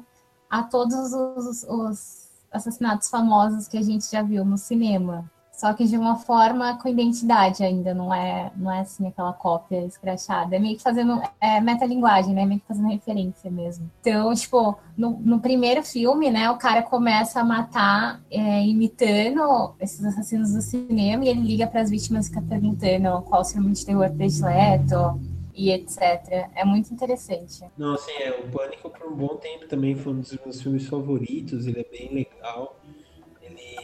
a 0.49 0.62
todos 0.62 1.13
os, 1.13 1.63
os 1.63 2.27
assassinatos 2.51 3.10
famosos 3.10 3.67
que 3.69 3.77
a 3.77 3.82
gente 3.82 4.12
já 4.12 4.21
viu 4.21 4.43
no 4.43 4.58
cinema. 4.58 5.23
Só 5.63 5.71
que 5.71 5.86
de 5.86 5.97
uma 5.97 6.17
forma 6.17 6.78
com 6.78 6.89
identidade 6.89 7.63
ainda, 7.63 7.93
não 7.93 8.13
é, 8.13 8.52
não 8.54 8.69
é 8.69 8.82
assim 8.82 9.08
aquela 9.08 9.32
cópia 9.32 9.86
escrachada. 9.86 10.58
É 10.58 10.60
meio 10.60 10.76
que 10.76 10.84
fazendo 10.84 11.21
é, 11.39 11.62
metalinguagem, 11.62 12.34
né? 12.34 12.45
Meio 12.45 12.60
que 12.60 12.67
fazendo 12.67 12.89
referência 12.89 13.49
mesmo. 13.49 13.89
Então, 14.02 14.36
tipo, 14.36 14.78
no, 14.97 15.12
no 15.21 15.39
primeiro 15.39 15.82
filme, 15.82 16.30
né, 16.30 16.52
o 16.52 16.58
cara 16.58 16.84
começa 16.84 17.39
a 17.39 17.45
matar 17.45 18.21
é, 18.30 18.65
imitando 18.65 19.73
esses 19.80 20.04
assassinos 20.04 20.52
do 20.52 20.62
cinema 20.62 21.23
e 21.23 21.30
ele 21.30 21.39
liga 21.39 21.65
para 21.65 21.80
as 21.80 21.89
vítimas 21.89 22.26
e 22.26 22.30
fica 22.30 22.41
perguntando 22.41 23.21
qual 23.21 23.41
o 23.43 23.45
filme 23.45 23.71
de 23.71 23.86
terror 23.86 24.12
predileto 24.12 25.17
e 25.56 25.71
etc. 25.71 26.49
É 26.56 26.65
muito 26.65 26.93
interessante. 26.93 27.63
Não, 27.78 27.93
assim, 27.93 28.12
é, 28.12 28.32
o 28.32 28.52
Pânico 28.52 28.89
por 28.89 29.08
um 29.08 29.15
bom 29.15 29.38
tempo 29.38 29.65
também 29.69 29.95
foi 29.95 30.12
um 30.12 30.19
dos 30.19 30.38
meus 30.43 30.62
filmes 30.62 30.86
favoritos, 30.88 31.67
ele 31.67 31.80
é 31.80 31.86
bem 31.89 32.13
legal. 32.13 32.78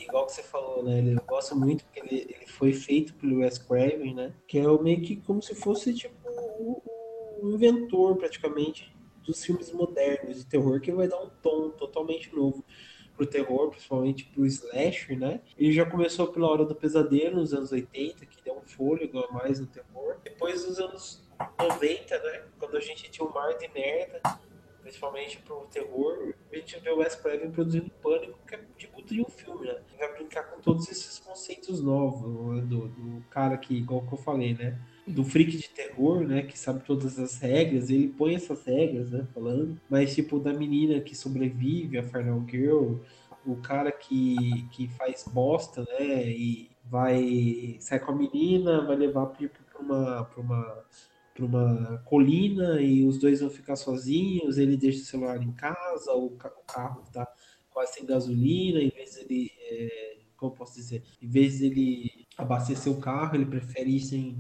Igual 0.04 0.26
que 0.26 0.34
você 0.34 0.44
falou, 0.44 0.84
né? 0.84 1.00
Ele, 1.00 1.16
eu 1.16 1.24
gosto 1.26 1.56
muito 1.56 1.84
porque 1.86 2.00
ele, 2.00 2.36
ele 2.36 2.48
foi 2.48 2.74
feito 2.74 3.14
pelo 3.16 3.40
Wes 3.40 3.58
Craven, 3.58 4.14
né? 4.14 4.34
Que 4.48 4.60
é 4.60 4.68
o 4.68 4.82
meio 4.82 5.02
que 5.02 5.18
como 5.18 5.42
se 5.42 5.56
fosse 5.56 5.94
tipo 5.94 6.16
o, 6.28 6.82
o 7.42 7.52
inventor 7.52 8.16
praticamente 8.18 8.94
dos 9.26 9.44
filmes 9.44 9.72
modernos 9.72 10.38
de 10.38 10.46
terror 10.46 10.80
que 10.82 10.92
vai 10.92 11.08
dar 11.08 11.22
um 11.22 11.30
tom 11.42 11.70
totalmente 11.72 12.34
novo 12.36 12.64
pro 13.16 13.28
terror, 13.28 13.70
principalmente 13.70 14.26
pro 14.26 14.46
slasher, 14.46 15.20
né? 15.20 15.42
Ele 15.58 15.74
já 15.74 15.86
começou 15.86 16.28
pela 16.28 16.48
Hora 16.48 16.64
do 16.64 16.74
Pesadelo 16.74 17.42
nos 17.42 17.54
anos 17.54 17.72
80, 17.72 18.26
que 18.26 18.42
deu 18.42 18.56
um 18.56 18.62
fôlego 18.62 19.20
a 19.20 19.32
mais 19.34 19.60
no 19.60 19.68
terror. 19.68 20.18
Depois 20.24 20.66
dos 20.66 20.80
anos 20.80 21.22
90, 21.60 22.18
né? 22.18 22.44
Quando 22.58 22.78
a 22.78 22.80
gente 22.80 23.12
tinha 23.12 23.28
um 23.28 23.34
mar 23.34 23.58
de 23.58 23.68
merda, 23.74 24.22
principalmente 24.82 25.38
pro 25.40 25.68
terror, 25.68 26.34
a 26.52 26.56
gente 26.56 26.80
vê 26.80 26.90
o 26.92 27.00
Wes 27.00 27.16
Craven 27.16 27.52
produzindo 27.52 27.90
Pânico, 28.02 28.40
que 28.48 28.56
é 28.56 28.60
tipo 28.78 28.99
de 29.14 29.22
um 29.22 29.26
filme, 29.30 29.66
né? 29.68 29.76
Ele 29.90 29.98
vai 29.98 30.14
brincar 30.14 30.44
com 30.44 30.62
todos 30.62 30.90
esses 30.90 31.20
conceitos 31.20 31.82
novos, 31.82 32.56
né? 32.56 32.62
do, 32.62 32.88
do 32.90 33.22
cara 33.30 33.58
que, 33.58 33.76
igual 33.76 34.02
que 34.08 34.14
eu 34.14 34.18
falei, 34.18 34.54
né? 34.54 34.78
Do 35.08 35.24
freak 35.24 35.58
de 35.58 35.70
terror, 35.70 36.22
né? 36.28 36.44
Que 36.44 36.58
sabe 36.58 36.84
todas 36.86 37.18
as 37.20 37.40
regras, 37.40 37.90
ele 37.90 38.08
põe 38.10 38.36
essas 38.36 38.64
regras, 38.66 39.10
né? 39.12 39.28
Falando, 39.34 39.80
mas 39.90 40.14
tipo, 40.14 40.40
da 40.40 40.54
menina 40.54 41.00
que 41.02 41.16
sobrevive, 41.16 41.98
a 41.98 42.04
Final 42.04 42.46
Girl, 42.48 42.96
o 43.46 43.56
cara 43.58 43.92
que, 43.92 44.36
que 44.72 44.88
faz 44.90 45.26
bosta, 45.32 45.84
né? 46.00 46.28
E 46.30 46.70
vai 46.86 47.78
sair 47.80 48.00
com 48.00 48.12
a 48.12 48.16
menina, 48.16 48.86
vai 48.86 48.96
levar 48.96 49.26
pra 49.28 49.48
uma. 49.80 50.26
Pra 50.26 50.42
uma 50.42 50.84
para 51.34 51.46
uma 51.46 52.02
colina 52.04 52.82
e 52.82 53.06
os 53.06 53.18
dois 53.18 53.40
vão 53.40 53.50
ficar 53.50 53.78
sozinhos, 53.78 54.58
ele 54.58 54.76
deixa 54.76 55.02
o 55.02 55.06
celular 55.06 55.42
em 55.42 55.54
casa, 55.54 56.12
o, 56.14 56.32
ca- 56.32 56.50
o 56.52 56.64
carro 56.70 57.02
tá 57.14 57.26
sem 57.88 58.06
gasolina, 58.06 58.80
em 58.80 58.90
vez 58.90 59.16
dele, 59.16 59.52
é, 59.60 60.18
como 60.38 60.54
posso 60.54 60.76
dizer, 60.76 61.04
em 61.22 61.28
vez 61.28 61.60
dele 61.60 62.28
abastecer 62.38 62.92
o 62.92 63.00
carro, 63.00 63.36
ele 63.36 63.46
prefere 63.46 63.96
ir 63.96 64.00
sem, 64.00 64.38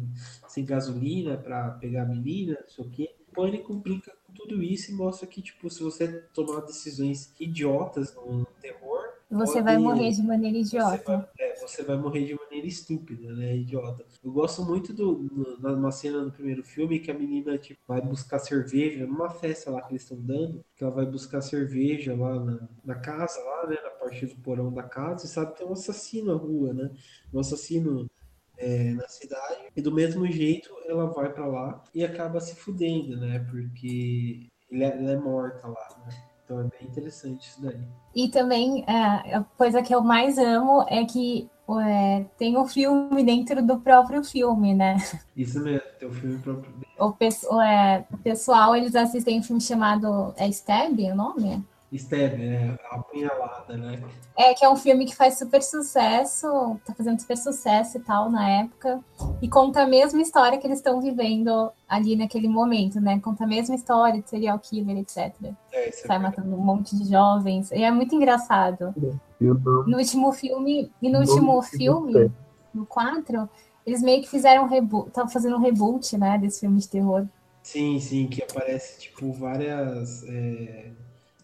sem 0.47 0.65
gasolina 0.65 1.37
para 1.37 1.71
pegar 1.71 2.03
a 2.03 2.05
menina, 2.05 2.57
não 2.61 2.69
sei 2.69 2.85
o 2.85 2.89
quê. 2.89 3.15
Pânico 3.33 3.73
brinca 3.75 4.11
com 4.25 4.33
tudo 4.33 4.63
isso 4.63 4.91
e 4.91 4.95
mostra 4.95 5.27
que, 5.27 5.41
tipo, 5.41 5.69
se 5.69 5.83
você 5.83 6.21
tomar 6.33 6.61
decisões 6.61 7.33
idiotas 7.39 8.15
no 8.15 8.45
terror, 8.61 8.98
Você 9.29 9.61
vai 9.61 9.77
morrer 9.77 10.11
de 10.11 10.21
maneira 10.23 10.57
você 10.57 10.75
idiota. 10.75 11.03
vai, 11.17 11.29
é, 11.39 11.55
você 11.59 11.83
vai 11.83 11.97
morrer 11.97 12.25
de 12.25 12.33
maneira 12.35 12.65
estúpida, 12.67 13.31
né? 13.35 13.57
Idiota. 13.57 14.05
Eu 14.23 14.31
gosto 14.31 14.63
muito 14.63 14.93
do, 14.93 15.15
do- 15.15 15.57
numa 15.61 15.91
cena 15.91 16.23
no 16.23 16.31
primeiro 16.31 16.63
filme 16.63 16.99
que 16.99 17.11
a 17.11 17.13
menina 17.13 17.57
tipo, 17.57 17.79
vai 17.87 18.01
buscar 18.01 18.39
cerveja 18.39 19.05
numa 19.05 19.29
festa 19.29 19.69
lá 19.71 19.81
que 19.81 19.91
eles 19.91 20.03
estão 20.03 20.19
dando, 20.19 20.63
que 20.75 20.83
ela 20.83 20.93
vai 20.93 21.05
buscar 21.05 21.41
cerveja 21.41 22.15
lá 22.15 22.39
na, 22.43 22.69
na 22.83 22.95
casa, 22.95 23.39
lá, 23.43 23.67
né? 23.67 23.77
Na 23.83 23.89
parte 23.91 24.25
do 24.25 24.35
porão 24.37 24.73
da 24.73 24.83
casa, 24.83 25.25
e 25.25 25.29
sabe 25.29 25.51
que 25.53 25.59
tem 25.59 25.67
um 25.67 25.73
assassino 25.73 26.33
na 26.33 26.39
rua, 26.39 26.73
né? 26.73 26.91
Um 27.33 27.39
assassino 27.39 28.09
é, 28.57 28.93
na 28.93 29.07
cidade. 29.07 29.69
E 29.75 29.81
do 29.81 29.91
mesmo 29.93 30.25
jeito 30.27 30.69
ela 30.85 31.07
vai 31.07 31.31
pra 31.31 31.45
lá 31.45 31.83
e 31.93 32.03
acaba 32.03 32.39
se 32.41 32.55
fudendo, 32.55 33.17
né? 33.17 33.39
Porque 33.49 34.47
é- 34.71 34.83
ela 34.83 35.11
é 35.11 35.17
morta 35.17 35.67
lá, 35.67 36.03
né? 36.07 36.28
Então 36.49 36.61
é 36.61 36.63
bem 36.63 36.87
interessante 36.89 37.47
isso 37.47 37.61
daí. 37.61 37.77
E 38.15 38.27
também, 38.27 38.83
é, 38.87 39.35
a 39.35 39.43
coisa 39.55 39.83
que 39.83 39.93
eu 39.93 40.01
mais 40.01 40.39
amo 40.39 40.83
é 40.89 41.05
que 41.05 41.47
é, 41.85 42.25
tem 42.39 42.57
o 42.57 42.65
filme 42.67 43.23
dentro 43.23 43.61
do 43.63 43.79
próprio 43.79 44.23
filme, 44.23 44.73
né? 44.73 44.97
Isso 45.37 45.61
mesmo, 45.61 45.87
tem 45.99 46.09
o 46.09 46.11
filme 46.11 46.39
próprio 46.39 46.73
O, 46.97 47.11
pes- 47.11 47.43
o, 47.43 47.61
é, 47.61 48.03
o 48.11 48.17
pessoal, 48.17 48.75
eles 48.75 48.95
assistem 48.95 49.39
um 49.39 49.43
filme 49.43 49.61
chamado 49.61 50.33
é 50.37 50.47
Stab, 50.49 50.99
o 50.99 51.15
nome? 51.15 51.63
Stab, 51.91 52.39
é 52.39 52.77
a 52.91 52.95
apunhalada, 52.95 53.75
né? 53.75 54.01
É, 54.37 54.53
que 54.53 54.63
é 54.63 54.69
um 54.69 54.75
filme 54.75 55.05
que 55.05 55.15
faz 55.15 55.39
super 55.39 55.61
sucesso, 55.61 56.79
tá 56.85 56.93
fazendo 56.93 57.19
super 57.19 57.35
sucesso 57.35 57.97
e 57.97 58.01
tal 58.01 58.29
na 58.29 58.47
época, 58.47 58.99
e 59.41 59.49
conta 59.49 59.81
a 59.81 59.87
mesma 59.87 60.21
história 60.21 60.59
que 60.59 60.67
eles 60.67 60.77
estão 60.77 61.01
vivendo 61.01 61.71
ali 61.87 62.15
naquele 62.15 62.47
momento, 62.47 63.01
né? 63.01 63.19
Conta 63.19 63.43
a 63.43 63.47
mesma 63.47 63.73
história 63.75 64.21
de 64.21 64.29
serial 64.29 64.59
killer, 64.59 64.97
etc. 64.97 65.33
É, 65.71 65.89
é 65.89 65.91
Sai 65.91 66.19
matando 66.19 66.55
um 66.55 66.59
monte 66.59 66.95
de 66.95 67.09
jovens, 67.09 67.71
e 67.71 67.83
é 67.83 67.91
muito 67.91 68.13
engraçado. 68.13 68.93
Não. 68.95 69.59
No 69.87 69.97
último 69.97 70.31
filme, 70.31 70.91
e 71.01 71.07
no 71.07 71.13
Não 71.13 71.21
último 71.21 71.61
filme, 71.61 72.31
no 72.73 72.85
4, 72.85 73.49
eles 73.85 74.01
meio 74.01 74.21
que 74.21 74.29
fizeram 74.29 74.65
um 74.65 74.67
reboot, 74.67 75.07
estavam 75.07 75.31
fazendo 75.31 75.55
um 75.55 75.61
reboot, 75.61 76.17
né, 76.17 76.37
desse 76.37 76.59
filme 76.59 76.79
de 76.79 76.87
terror. 76.87 77.25
Sim, 77.63 77.99
sim, 77.99 78.27
que 78.27 78.43
aparece, 78.43 78.99
tipo, 78.99 79.31
várias 79.33 80.23
é, 80.27 80.91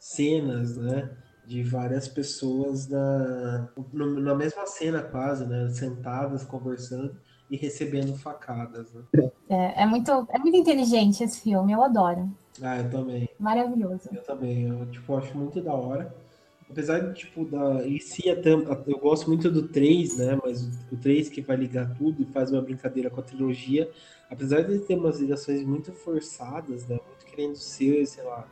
cenas, 0.05 0.77
né? 0.77 1.09
De 1.47 1.63
várias 1.63 2.07
pessoas 2.07 2.87
na, 2.87 3.69
na 3.93 4.35
mesma 4.35 4.65
cena, 4.67 5.01
quase, 5.01 5.45
né? 5.47 5.67
Sentadas, 5.69 6.43
conversando 6.43 7.15
e 7.49 7.57
recebendo 7.57 8.15
facadas, 8.15 8.93
né? 8.93 9.01
É, 9.49 9.83
é 9.83 9.85
muito, 9.85 10.11
é 10.29 10.37
muito 10.37 10.57
inteligente 10.57 11.23
esse 11.23 11.41
filme, 11.41 11.73
eu 11.73 11.83
adoro. 11.83 12.29
Ah, 12.61 12.77
eu 12.77 12.89
também. 12.89 13.29
Maravilhoso. 13.39 14.09
Eu 14.11 14.21
também. 14.21 14.67
Eu, 14.67 14.85
tipo, 14.91 15.15
acho 15.15 15.35
muito 15.35 15.61
da 15.61 15.73
hora. 15.73 16.15
Apesar 16.69 16.99
de, 16.99 17.13
tipo, 17.13 17.45
da, 17.45 17.87
em 17.87 17.99
si, 17.99 18.29
até, 18.29 18.51
eu 18.51 18.99
gosto 18.99 19.27
muito 19.27 19.51
do 19.51 19.67
3, 19.67 20.17
né? 20.17 20.39
Mas 20.43 20.67
o 20.91 20.97
3 20.97 21.29
que 21.29 21.41
vai 21.41 21.57
ligar 21.57 21.95
tudo 21.95 22.21
e 22.21 22.25
faz 22.25 22.51
uma 22.51 22.61
brincadeira 22.61 23.09
com 23.09 23.19
a 23.19 23.23
trilogia. 23.23 23.89
Apesar 24.29 24.61
de 24.61 24.79
ter 24.79 24.97
umas 24.97 25.19
ligações 25.19 25.63
muito 25.63 25.91
forçadas, 25.91 26.87
né? 26.87 26.99
Muito 27.07 27.25
querendo 27.25 27.55
ser, 27.55 28.05
sei 28.07 28.23
lá, 28.23 28.47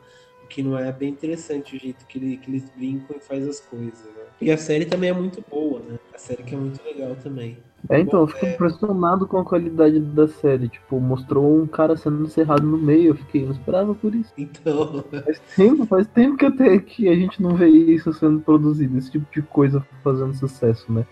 que 0.54 0.62
não 0.62 0.78
é 0.78 0.92
bem 0.92 1.10
interessante 1.10 1.76
o 1.76 1.80
jeito 1.80 2.06
que, 2.06 2.16
ele, 2.16 2.36
que 2.36 2.48
eles 2.48 2.70
brincam 2.76 3.16
e 3.16 3.20
faz 3.20 3.46
as 3.46 3.58
coisas, 3.58 4.04
né? 4.04 4.22
E 4.40 4.52
a 4.52 4.56
série 4.56 4.84
também 4.84 5.10
é 5.10 5.12
muito 5.12 5.44
boa, 5.50 5.80
né? 5.80 5.98
A 6.14 6.18
série 6.18 6.44
que 6.44 6.54
é 6.54 6.58
muito 6.58 6.80
legal 6.84 7.16
também. 7.20 7.58
É, 7.90 7.98
então, 7.98 8.20
eu 8.20 8.26
fico 8.28 8.46
é- 8.46 8.54
impressionado 8.54 9.26
com 9.26 9.38
a 9.38 9.44
qualidade 9.44 9.98
da 9.98 10.28
série. 10.28 10.68
Tipo, 10.68 11.00
mostrou 11.00 11.60
um 11.60 11.66
cara 11.66 11.96
sendo 11.96 12.24
encerrado 12.24 12.64
no 12.64 12.78
meio. 12.78 13.08
Eu 13.08 13.14
fiquei, 13.16 13.44
não 13.44 13.50
esperava 13.50 13.94
por 13.96 14.14
isso. 14.14 14.32
Então, 14.38 15.04
Faz 15.10 15.40
tempo, 15.56 15.86
faz 15.86 16.06
tempo 16.06 16.36
que 16.36 16.46
até 16.46 16.78
que 16.78 17.08
a 17.08 17.16
gente 17.16 17.42
não 17.42 17.56
vê 17.56 17.66
isso 17.68 18.12
sendo 18.12 18.40
produzido, 18.40 18.96
esse 18.96 19.10
tipo 19.10 19.26
de 19.34 19.42
coisa 19.42 19.84
fazendo 20.04 20.34
sucesso, 20.34 20.90
né? 20.92 21.04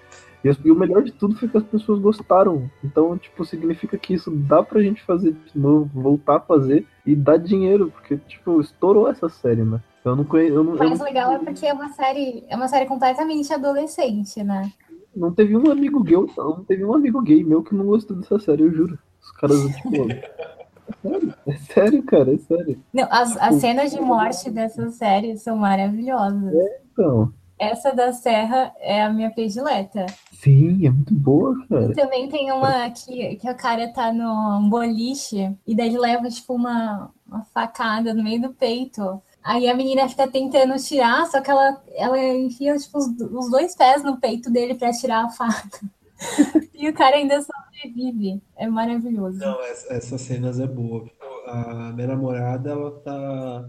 E, 0.45 0.51
e 0.65 0.71
o 0.71 0.75
melhor 0.75 1.03
de 1.03 1.13
tudo 1.13 1.37
foi 1.37 1.49
que 1.49 1.57
as 1.57 1.65
pessoas 1.65 1.99
gostaram. 2.01 2.71
Então, 2.83 3.17
tipo, 3.17 3.45
significa 3.45 3.97
que 3.97 4.15
isso 4.15 4.31
dá 4.31 4.63
pra 4.63 4.83
gente 4.83 5.03
fazer 5.03 5.33
de 5.33 5.59
novo, 5.59 5.89
voltar 5.95 6.37
a 6.37 6.41
fazer 6.41 6.87
e 7.07 7.15
dar 7.15 7.37
dinheiro, 7.37 7.91
porque, 7.91 8.17
tipo, 8.17 8.61
estourou 8.61 9.09
essa 9.09 9.29
série, 9.29 9.63
né? 9.63 9.81
Eu 10.05 10.17
não 10.17 10.25
conheço. 10.25 10.55
Eu 10.55 10.65
não, 10.65 10.73
O 10.73 10.77
eu 10.77 10.79
mais 10.89 10.99
não- 10.99 11.07
legal 11.07 11.33
é 11.33 11.39
porque 11.39 11.65
é 11.67 11.73
uma 11.73 11.89
série, 11.91 12.45
é 12.49 12.57
uma 12.57 12.69
série 12.69 12.87
completamente 12.87 13.53
adolescente, 13.53 14.43
né? 14.43 14.71
não 15.15 15.31
teve 15.31 15.55
um 15.57 15.71
amigo 15.71 16.03
gay, 16.03 16.17
não 16.37 16.65
teve 16.65 16.85
um 16.85 16.95
amigo 16.95 17.21
gay 17.21 17.45
meu 17.45 17.63
que 17.63 17.75
não 17.75 17.85
gostou 17.85 18.17
dessa 18.17 18.39
série, 18.39 18.63
eu 18.63 18.73
juro. 18.73 18.99
Os 19.21 19.31
caras, 19.33 19.59
tipo. 19.77 20.09
é 20.11 20.95
sério, 21.03 21.35
é 21.47 21.57
sério, 21.57 22.03
cara, 22.03 22.35
é 22.35 22.39
sério. 22.39 22.81
Não, 22.93 23.07
as, 23.11 23.37
as 23.37 23.57
cenas 23.57 23.91
de 23.93 24.01
morte 24.01 24.51
dessa 24.51 24.89
série 24.91 25.37
são 25.37 25.57
maravilhosas. 25.57 26.53
Então, 26.93 27.33
Essa 27.63 27.93
da 27.95 28.13
Serra 28.13 28.73
é 28.81 29.03
a 29.03 29.11
minha 29.11 29.31
predileta. 29.31 30.07
sim, 30.33 30.87
é 30.87 30.91
muito 30.91 31.15
boa, 31.15 31.55
cara. 31.69 31.93
E 31.93 31.95
também 31.95 32.29
tem 32.29 32.51
uma 32.51 32.91
que, 32.91 33.37
que 33.37 33.49
o 33.51 33.55
cara 33.57 33.93
tá 33.93 34.13
no 34.13 34.69
boliche 34.69 35.55
e 35.67 35.75
daí 35.75 35.87
ele 35.89 35.99
leva, 35.99 36.29
tipo, 36.29 36.55
uma, 36.55 37.11
uma 37.27 37.45
facada 37.55 38.13
no 38.13 38.23
meio 38.25 38.43
do 38.43 38.53
peito. 38.53 39.23
Aí 39.45 39.69
a 39.69 39.75
menina 39.75 40.09
fica 40.09 40.27
tentando 40.29 40.75
tirar, 40.77 41.27
só 41.27 41.41
que 41.41 41.51
ela, 41.51 41.83
ela 41.95 42.19
enfia, 42.19 42.77
tipo, 42.77 42.99
os, 42.99 43.07
os 43.07 43.51
dois 43.51 43.75
pés 43.77 44.03
no 44.03 44.17
peito 44.21 44.51
dele 44.51 44.75
pra 44.75 44.93
tirar 44.93 45.25
a 45.25 45.29
faca. 45.31 45.81
E 46.75 46.89
o 46.89 46.95
cara 46.95 47.17
ainda 47.17 47.41
sobrevive. 47.41 48.41
É 48.57 48.67
maravilhoso. 48.69 49.39
Não, 49.39 49.61
ess- 49.67 49.87
essas 49.91 50.21
cenas 50.21 50.59
é 50.59 50.67
boa. 50.67 51.09
A 51.47 51.93
minha 51.95 52.09
namorada, 52.09 52.71
ela 52.71 52.91
tá 53.01 53.69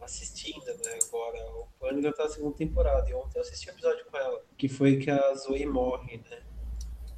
assistindo, 0.00 0.64
né, 0.64 0.98
agora. 1.08 1.51
O 1.82 1.88
Pânico 1.88 2.12
tá 2.16 2.24
na 2.24 2.28
segunda 2.30 2.56
temporada. 2.56 3.10
E 3.10 3.14
ontem 3.14 3.36
eu 3.38 3.42
assisti 3.42 3.68
um 3.68 3.72
episódio 3.72 4.04
com 4.10 4.16
ela, 4.16 4.40
que 4.56 4.68
foi 4.68 4.96
que 4.96 5.10
a 5.10 5.34
Zoe 5.34 5.66
morre, 5.66 6.18
né? 6.30 6.38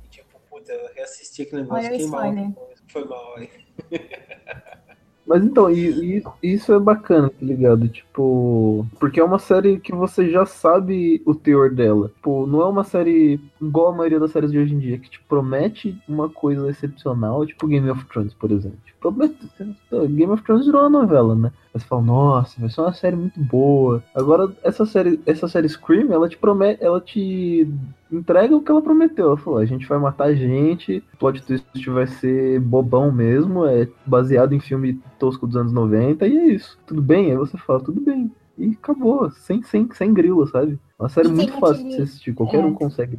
E 0.04 0.08
tipo, 0.08 0.40
puta, 0.48 0.72
eu 0.72 0.94
reassisti 0.94 1.42
aquele 1.42 1.62
negócio, 1.62 1.90
fiquei 1.90 2.06
mal. 2.06 2.54
Foi 2.88 3.04
mal 3.04 3.36
aí. 3.36 3.50
Mas 5.26 5.42
então, 5.42 5.70
e, 5.70 6.18
e- 6.18 6.24
isso 6.42 6.70
é 6.74 6.78
bacana, 6.78 7.30
tá 7.30 7.36
ligado? 7.40 7.88
Tipo, 7.88 8.86
porque 9.00 9.18
é 9.18 9.24
uma 9.24 9.38
série 9.38 9.80
que 9.80 9.90
você 9.90 10.30
já 10.30 10.44
sabe 10.44 11.22
o 11.24 11.34
teor 11.34 11.70
dela. 11.74 12.08
Tipo, 12.08 12.46
não 12.46 12.60
é 12.60 12.66
uma 12.66 12.84
série 12.84 13.40
igual 13.60 13.88
a 13.88 13.96
maioria 13.96 14.20
das 14.20 14.32
séries 14.32 14.50
de 14.52 14.58
hoje 14.58 14.74
em 14.74 14.78
dia, 14.78 14.98
que 14.98 15.08
te 15.08 15.22
promete 15.22 15.98
uma 16.06 16.28
coisa 16.28 16.68
excepcional, 16.68 17.46
tipo 17.46 17.66
Game 17.66 17.88
of 17.90 18.04
Thrones, 18.04 18.34
por 18.34 18.52
exemplo. 18.52 18.78
Te 19.12 19.48
Promete, 19.88 20.08
Game 20.08 20.32
of 20.32 20.42
Thrones 20.42 20.66
virou 20.66 20.82
uma 20.82 20.90
novela, 20.90 21.34
né? 21.34 21.52
Você 21.72 21.84
fala, 21.84 22.02
nossa, 22.02 22.60
vai 22.60 22.70
ser 22.70 22.80
uma 22.80 22.92
série 22.92 23.16
muito 23.16 23.38
boa. 23.40 24.02
Agora, 24.14 24.50
essa 24.62 24.86
série, 24.86 25.20
essa 25.26 25.48
série 25.48 25.68
Scream, 25.68 26.12
ela 26.12 26.28
te 26.28 26.36
promete, 26.36 26.82
ela 26.82 27.00
te 27.00 27.68
entrega 28.10 28.56
o 28.56 28.62
que 28.62 28.70
ela 28.70 28.80
prometeu. 28.80 29.28
Ela 29.28 29.36
falou, 29.36 29.58
a 29.58 29.66
gente 29.66 29.86
vai 29.86 29.98
matar 29.98 30.34
gente, 30.34 31.02
o 31.14 31.16
plot 31.18 31.42
twist 31.42 31.90
vai 31.90 32.06
ser 32.06 32.60
bobão 32.60 33.10
mesmo, 33.10 33.66
é 33.66 33.88
baseado 34.06 34.54
em 34.54 34.60
filme 34.60 35.00
tosco 35.18 35.46
dos 35.46 35.56
anos 35.56 35.72
90, 35.72 36.26
e 36.26 36.38
é 36.38 36.46
isso. 36.48 36.78
Tudo 36.86 37.02
bem? 37.02 37.30
Aí 37.30 37.36
você 37.36 37.58
fala, 37.58 37.80
tudo 37.80 38.00
bem. 38.00 38.30
E 38.56 38.70
acabou, 38.70 39.30
sem, 39.32 39.62
sem, 39.62 39.88
sem 39.92 40.14
grilo, 40.14 40.46
sabe? 40.46 40.78
Uma 40.98 41.08
série 41.08 41.28
E 41.28 41.32
muito 41.32 41.52
fácil 41.54 41.74
de 41.76 41.80
aquele- 41.82 41.96
se 41.96 42.02
assistir, 42.02 42.34
qualquer 42.34 42.62
é. 42.62 42.66
um 42.66 42.72
consegue. 42.74 43.18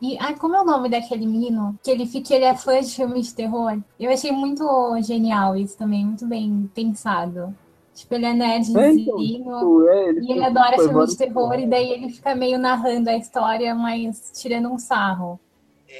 E 0.00 0.16
ai, 0.18 0.34
como 0.36 0.56
é 0.56 0.62
o 0.62 0.64
nome 0.64 0.88
daquele 0.88 1.26
menino? 1.26 1.78
Que 1.82 1.90
ele 1.90 2.06
fica, 2.06 2.34
ele 2.34 2.44
é 2.46 2.54
fã 2.56 2.80
de 2.80 2.90
filmes 2.94 3.26
de 3.28 3.34
terror. 3.34 3.78
Eu 4.00 4.10
achei 4.10 4.32
muito 4.32 4.64
genial 5.02 5.54
isso 5.54 5.76
também, 5.76 6.04
muito 6.06 6.26
bem 6.26 6.68
pensado. 6.74 7.54
Tipo, 7.94 8.14
ele 8.14 8.24
é 8.26 8.30
É, 8.30 8.32
nerdzinho. 8.32 8.80
então, 8.80 9.16
tipo, 9.18 9.88
é, 9.88 10.08
ele 10.08 10.20
E 10.26 10.32
ele 10.32 10.44
adora 10.44 10.76
foi 10.76 10.88
filme 10.88 11.06
de 11.06 11.16
terror, 11.16 11.54
e 11.60 11.66
daí 11.66 11.90
ele 11.92 12.08
fica 12.08 12.34
meio 12.34 12.58
narrando 12.58 13.08
a 13.10 13.16
história, 13.16 13.72
mas 13.74 14.32
tirando 14.34 14.68
um 14.68 14.78
sarro. 14.78 15.38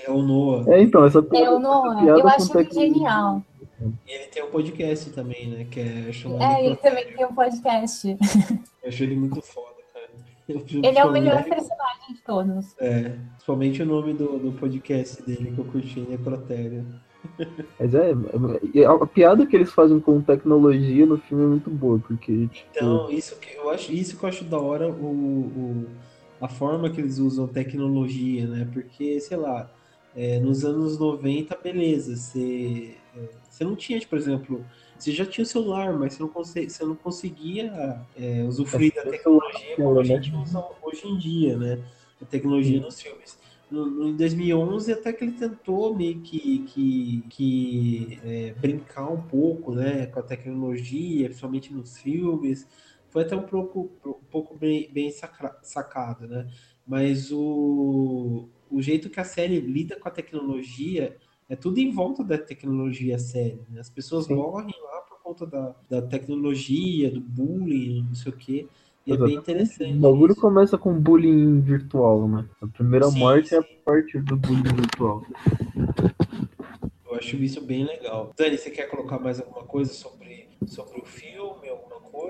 É 0.07 0.11
o 0.11 0.21
Noah. 0.23 0.65
É, 0.75 0.83
então, 0.83 1.05
essa 1.05 1.21
É 1.21 1.23
piada, 1.23 1.55
o 1.55 1.59
Noah, 1.61 1.93
essa 1.95 2.03
piada 2.05 2.21
eu 2.21 2.29
acho 2.29 2.49
tecnologia- 2.49 2.81
genial. 2.95 3.43
E 4.07 4.11
ele 4.13 4.27
tem 4.27 4.43
um 4.43 4.51
podcast 4.51 5.11
também, 5.11 5.49
né? 5.51 5.67
Que 5.71 5.81
é 5.81 6.13
chamado 6.13 6.43
É, 6.43 6.65
ele 6.67 6.77
também 6.77 7.07
tem 7.13 7.25
um 7.27 7.35
podcast. 7.35 8.09
Eu 8.83 8.89
acho 8.89 9.03
ele 9.03 9.17
muito 9.17 9.41
foda, 9.43 9.77
cara. 9.93 10.09
Eu, 10.49 10.65
Ele 10.83 10.99
é 10.99 11.05
o 11.05 11.11
melhor 11.13 11.43
personagem 11.45 12.15
de 12.15 12.21
todos. 12.23 12.75
É, 12.79 13.17
principalmente 13.33 13.83
o 13.83 13.87
nome 13.87 14.13
do, 14.15 14.39
do 14.39 14.53
podcast 14.53 15.23
dele 15.23 15.53
que 15.53 15.59
eu 15.59 15.65
curti, 15.65 16.01
Necrotério. 16.01 16.85
Mas 17.81 17.95
é, 17.95 18.11
é- 18.75 18.85
a 18.85 19.07
piada 19.07 19.47
que 19.47 19.57
eles 19.57 19.73
fazem 19.73 19.99
com 19.99 20.21
tecnologia 20.21 21.07
no 21.07 21.17
filme 21.17 21.45
é 21.45 21.47
muito 21.47 21.71
boa, 21.71 21.99
porque, 21.99 22.47
tipo, 22.49 22.69
Então, 22.71 23.11
isso 23.11 23.37
que 23.41 23.55
eu 23.57 23.71
acho, 23.71 23.91
isso 23.93 24.19
que 24.19 24.25
eu 24.25 24.29
acho 24.29 24.45
da 24.45 24.59
hora 24.59 24.87
o, 24.89 25.07
o- 25.07 25.87
a 26.41 26.49
forma 26.49 26.91
que 26.91 27.01
eles 27.01 27.19
usam 27.19 27.47
tecnologia, 27.49 28.47
né? 28.47 28.69
Porque, 28.71 29.19
sei 29.21 29.39
lá, 29.39 29.71
é, 30.15 30.39
nos 30.41 30.63
anos 30.65 30.99
90, 30.99 31.57
beleza, 31.63 32.15
você, 32.17 32.95
é, 33.17 33.21
você 33.55 33.65
não 33.65 33.77
tinha, 33.77 33.99
tipo, 33.99 34.11
por 34.11 34.19
exemplo, 34.19 34.65
você 34.99 35.13
já 35.13 35.25
tinha 35.27 35.43
o 35.43 35.47
celular, 35.47 35.93
mas 35.99 36.15
você 36.15 36.23
não, 36.23 36.29
conse- 36.29 36.69
você 36.69 36.85
não 36.85 36.97
conseguia 36.97 38.07
é, 38.17 38.43
usufruir 38.45 38.93
da 38.95 39.05
tecnologia 39.05 39.77
como 39.77 40.01
a 40.01 40.05
gente 40.05 40.35
usa 40.35 40.65
hoje 40.83 41.07
em 41.07 41.17
dia, 41.19 41.57
né? 41.57 41.85
A 42.21 42.25
tecnologia 42.25 42.81
nos 42.81 43.01
filmes. 43.01 43.39
no, 43.71 43.87
no, 43.87 44.09
em 44.09 44.17
2011 44.17 44.93
até 44.93 45.13
que 45.13 45.25
ele 45.25 45.33
tentou 45.33 45.95
meio 45.95 46.21
que, 46.21 46.61
que, 46.65 47.25
que 47.31 48.19
é, 48.25 48.53
brincar 48.55 49.09
um 49.11 49.21
pouco 49.23 49.75
né, 49.75 50.07
com 50.07 50.21
a 50.21 50.23
tecnologia, 50.23 51.27
principalmente 51.29 51.73
nos 51.73 51.99
filmes. 51.99 52.67
Foi 53.09 53.23
até 53.23 53.37
um 53.37 53.43
pouco, 53.43 53.91
um 54.07 54.13
pouco 54.31 54.57
bem, 54.57 54.91
bem 54.93 55.11
sacado, 55.63 56.27
né? 56.27 56.47
Mas 56.87 57.31
o, 57.33 58.49
o 58.71 58.83
jeito 58.83 59.09
que 59.09 59.21
a 59.21 59.25
série 59.25 59.61
lida 59.61 59.97
com 59.99 60.09
a 60.09 60.11
tecnologia 60.11 61.17
é 61.49 61.57
tudo 61.57 61.79
em 61.79 61.91
volta 61.91 62.25
da 62.25 62.39
tecnologia 62.39 63.19
séria. 63.19 63.61
Né? 63.71 63.81
As 63.81 63.91
pessoas 63.91 64.27
Sim. 64.27 64.35
morrem 64.35 64.75
lá 64.83 65.01
por 65.03 65.19
conta 65.23 65.47
da, 65.47 65.75
da 65.89 66.03
tecnologia, 66.03 67.11
do 67.11 67.21
bullying, 67.21 68.05
não 68.09 68.15
sei 68.15 68.33
o 68.33 68.37
quê. 68.37 68.67
E 69.07 69.13
é 69.13 69.17
bem 69.17 69.35
interessante. 69.35 69.99
O 69.99 70.01
bagulho 70.01 70.33
isso. 70.33 70.41
começa 70.41 70.79
com 70.79 70.99
bullying 70.99 71.61
virtual, 71.61 72.27
né? 72.27 72.49
A 72.63 72.67
primeira 72.67 73.07
sim, 73.07 73.19
morte 73.19 73.51
sim. 73.51 73.57
é 73.57 73.59
a 73.59 73.65
parte 73.85 74.19
do 74.19 74.37
bullying 74.37 74.63
virtual. 74.63 75.23
Eu 77.05 77.15
acho 77.15 77.37
isso 77.37 77.61
bem 77.61 77.85
legal. 77.85 78.33
Dani, 78.37 78.57
você 78.57 78.71
quer 78.71 78.89
colocar 78.89 79.19
mais 79.19 79.39
alguma 79.41 79.65
coisa 79.65 79.93
sobre, 79.93 80.49
sobre 80.67 81.01
o 81.01 81.05
filme, 81.05 81.64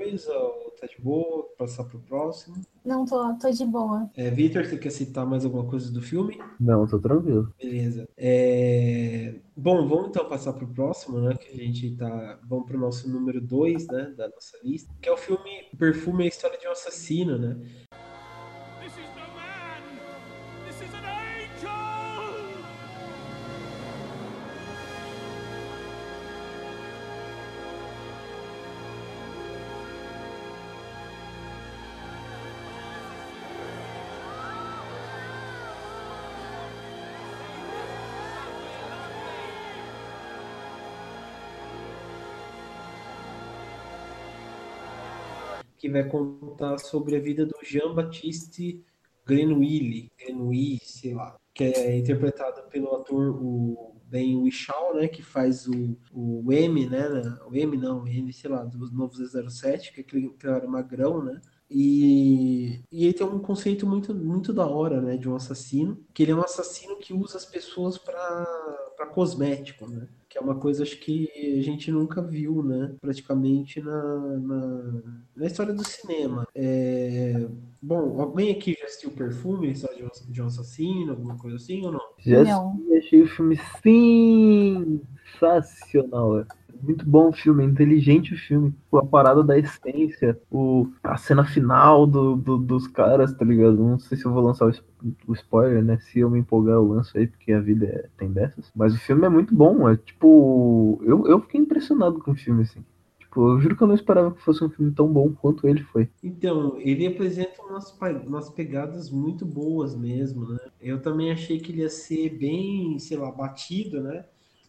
coisa? 0.05 0.32
Ou 0.36 0.70
tá 0.78 0.86
de 0.86 1.00
boa? 1.00 1.48
Passar 1.57 1.84
pro 1.84 1.98
próximo? 2.00 2.57
Não, 2.84 3.05
tô, 3.05 3.34
tô 3.38 3.50
de 3.50 3.64
boa. 3.64 4.11
É, 4.14 4.30
Vitor, 4.30 4.64
você 4.64 4.76
quer 4.76 4.90
citar 4.90 5.26
mais 5.26 5.44
alguma 5.44 5.64
coisa 5.64 5.90
do 5.90 6.02
filme? 6.02 6.38
Não, 6.61 6.86
tô 6.86 6.98
tranquilo. 6.98 7.52
Beleza. 7.59 8.07
É... 8.16 9.34
Bom, 9.57 9.88
vamos 9.88 10.09
então 10.09 10.28
passar 10.28 10.52
pro 10.52 10.66
próximo, 10.66 11.20
né? 11.20 11.34
Que 11.34 11.52
a 11.52 11.64
gente 11.64 11.96
tá. 11.96 12.38
Vamos 12.44 12.66
pro 12.66 12.78
nosso 12.78 13.09
número 13.09 13.40
2, 13.40 13.86
né? 13.86 14.14
Da 14.16 14.28
nossa 14.28 14.59
lista. 14.62 14.92
Que 15.00 15.09
é 15.09 15.12
o 15.12 15.16
filme 15.16 15.68
Perfume 15.78 16.24
é 16.24 16.26
a 16.26 16.28
História 16.28 16.59
de 16.59 16.68
um 16.68 16.72
Assassino, 16.72 17.38
né? 17.38 17.57
Que 45.85 45.91
vai 45.91 46.09
contar 46.09 46.78
sobre 46.78 47.14
a 47.14 47.20
vida 47.20 47.45
do 47.45 47.55
Jean-Baptiste 47.62 48.82
Grenouille, 49.26 50.11
Grenouille, 50.18 50.80
sei 50.82 51.12
lá, 51.12 51.37
que 51.53 51.62
é 51.62 51.99
interpretado 51.99 52.62
pelo 52.70 52.95
ator 52.95 53.37
o 53.39 53.95
Ben 54.07 54.35
Whishaw, 54.35 54.95
né, 54.95 55.09
que 55.09 55.22
faz 55.22 55.68
o, 55.68 55.95
o 56.11 56.51
M, 56.51 56.89
né, 56.89 57.07
o 57.47 57.55
M 57.55 57.76
não, 57.76 58.03
o 58.03 58.32
sei 58.32 58.51
lá, 58.51 58.64
do 58.64 58.91
novo 58.93 59.12
007, 59.14 59.93
que 59.93 60.01
é 60.01 60.05
aquele 60.05 60.30
cara 60.30 60.66
magrão, 60.66 61.22
né, 61.22 61.39
e, 61.70 62.80
e 62.91 63.05
ele 63.05 63.12
tem 63.12 63.26
um 63.26 63.39
conceito 63.39 63.87
muito, 63.87 64.14
muito 64.14 64.55
da 64.55 64.66
hora, 64.66 65.03
né, 65.03 65.18
de 65.18 65.28
um 65.28 65.37
assassino, 65.37 66.03
que 66.14 66.22
ele 66.22 66.32
é 66.32 66.35
um 66.35 66.41
assassino 66.41 66.97
que 66.97 67.12
usa 67.12 67.37
as 67.37 67.45
pessoas 67.45 67.99
para 67.99 69.07
cosmético, 69.12 69.87
né, 69.87 70.09
que 70.35 70.39
é 70.39 70.41
uma 70.41 70.57
coisa 70.57 70.82
acho 70.82 70.99
que 70.99 71.30
a 71.59 71.62
gente 71.62 71.93
nunca 71.93 72.20
viu, 72.20 72.61
né? 72.61 72.93
Praticamente 73.01 73.80
na, 73.80 74.16
na, 74.41 74.82
na 75.37 75.47
história 75.47 75.72
do 75.72 75.87
cinema. 75.87 76.45
É... 76.53 77.47
Bom, 77.80 78.20
alguém 78.20 78.51
aqui 78.51 78.76
já 78.76 78.85
assistiu 78.85 79.12
Perfume, 79.12 79.70
história 79.70 79.97
de 79.97 80.03
um, 80.03 80.09
de 80.32 80.43
um 80.43 80.47
assassino, 80.47 81.12
alguma 81.12 81.39
coisa 81.39 81.55
assim 81.57 81.87
ou 81.87 81.93
não? 81.93 82.01
Já 82.18 82.43
assisti, 82.43 82.97
achei 82.99 83.22
o 83.22 83.28
filme 83.28 83.57
sensacional. 85.39 86.45
Muito 86.85 87.09
bom 87.09 87.30
o 87.30 87.32
filme, 87.32 87.64
é 87.64 87.66
inteligente 87.66 88.35
o 88.35 88.39
filme. 88.39 88.74
A 88.93 89.05
parada 89.05 89.43
da 89.43 89.59
essência, 89.59 90.39
o, 90.51 90.89
a 91.03 91.16
cena 91.16 91.45
final 91.45 92.07
do, 92.07 92.37
do, 92.37 92.59
dos 92.59 92.87
caras, 92.87 93.32
tá 93.32 93.45
ligado? 93.45 93.76
Não 93.76 93.99
sei 93.99 94.18
se 94.18 94.26
eu 94.26 94.32
vou 94.32 94.43
lançar 94.43 94.68
o, 94.68 94.72
o, 95.26 95.32
spoiler, 95.32 95.82
né? 95.82 95.99
Se 95.99 96.20
eu 96.20 96.30
me 96.30 96.41
empolgar, 96.41 96.74
eu 96.74 96.87
lanço 96.87 97.16
aí, 97.16 97.26
porque 97.26 97.53
a 97.53 97.61
vida 97.61 97.87
é, 97.87 98.09
tem 98.18 98.30
dessas. 98.30 98.70
Mas 98.76 98.95
o 98.95 98.99
filme 98.99 99.24
é 99.24 99.28
muito 99.30 99.55
bom, 99.55 99.89
é 99.89 99.97
tipo. 99.97 101.01
Eu, 101.03 101.26
eu 101.26 101.41
fiquei 101.41 101.61
impressionado 101.61 102.18
com 102.20 102.32
o 102.32 102.37
filme, 102.37 102.62
assim. 102.62 102.85
Tipo, 103.18 103.51
eu 103.51 103.61
juro 103.61 103.76
que 103.76 103.82
eu 103.82 103.89
não 103.89 103.95
esperava 103.97 104.30
que 104.30 104.43
fosse 104.43 104.62
um 104.62 104.70
filme 104.70 104.93
tão 104.93 105.12
bom 105.12 105.32
quanto 105.32 105.66
ele 105.66 105.82
foi. 105.82 106.09
Então, 106.22 106.78
ele 106.78 107.05
apresenta 107.07 107.62
umas, 107.62 107.93
umas 108.24 108.49
pegadas 108.49 109.11
muito 109.11 109.45
boas 109.45 109.97
mesmo, 109.97 110.49
né? 110.49 110.59
Eu 110.80 111.03
também 111.03 111.32
achei 111.32 111.59
que 111.59 111.72
ele 111.72 111.80
ia 111.80 111.91
ser 111.91 112.28
bem, 112.39 112.97
sei 113.01 113.16
lá, 113.16 113.32
batido, 113.32 114.01
né? 114.01 114.24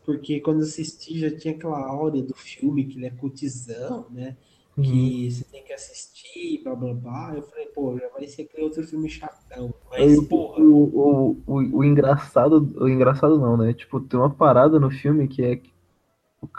Porque 0.06 0.40
quando 0.40 0.62
assisti 0.62 1.20
já 1.20 1.36
tinha 1.36 1.54
aquela 1.54 1.80
áurea 1.80 2.22
do 2.22 2.36
filme, 2.36 2.86
que 2.86 2.98
ele 2.98 3.08
é 3.08 3.10
cutizão, 3.10 4.08
né? 4.12 4.38
Uhum. 4.78 4.84
Que 4.84 5.32
você 5.32 5.44
tem 5.46 5.64
que 5.64 5.74
assistir, 5.74 6.62
blá 6.64 6.76
blá 6.76 6.94
blá. 6.94 7.34
Eu 7.36 7.44
falei, 7.44 7.66
pô, 7.68 7.98
já 7.98 8.08
vai 8.10 8.28
ser 8.28 8.44
aquele 8.44 8.64
outro 8.64 8.84
filme 8.84 9.10
chatão. 9.10 9.74
Mas, 9.90 10.20
porra. 10.28 10.62
O, 10.62 10.84
o, 10.84 11.44
o, 11.48 11.78
o, 11.78 11.84
engraçado, 11.84 12.74
o 12.78 12.88
engraçado 12.88 13.40
não, 13.40 13.58
né? 13.58 13.74
Tipo, 13.74 14.00
tem 14.00 14.20
uma 14.20 14.30
parada 14.30 14.80
no 14.80 14.92
filme 14.92 15.28
que 15.28 15.44
é 15.44 15.56
que, 15.56 15.72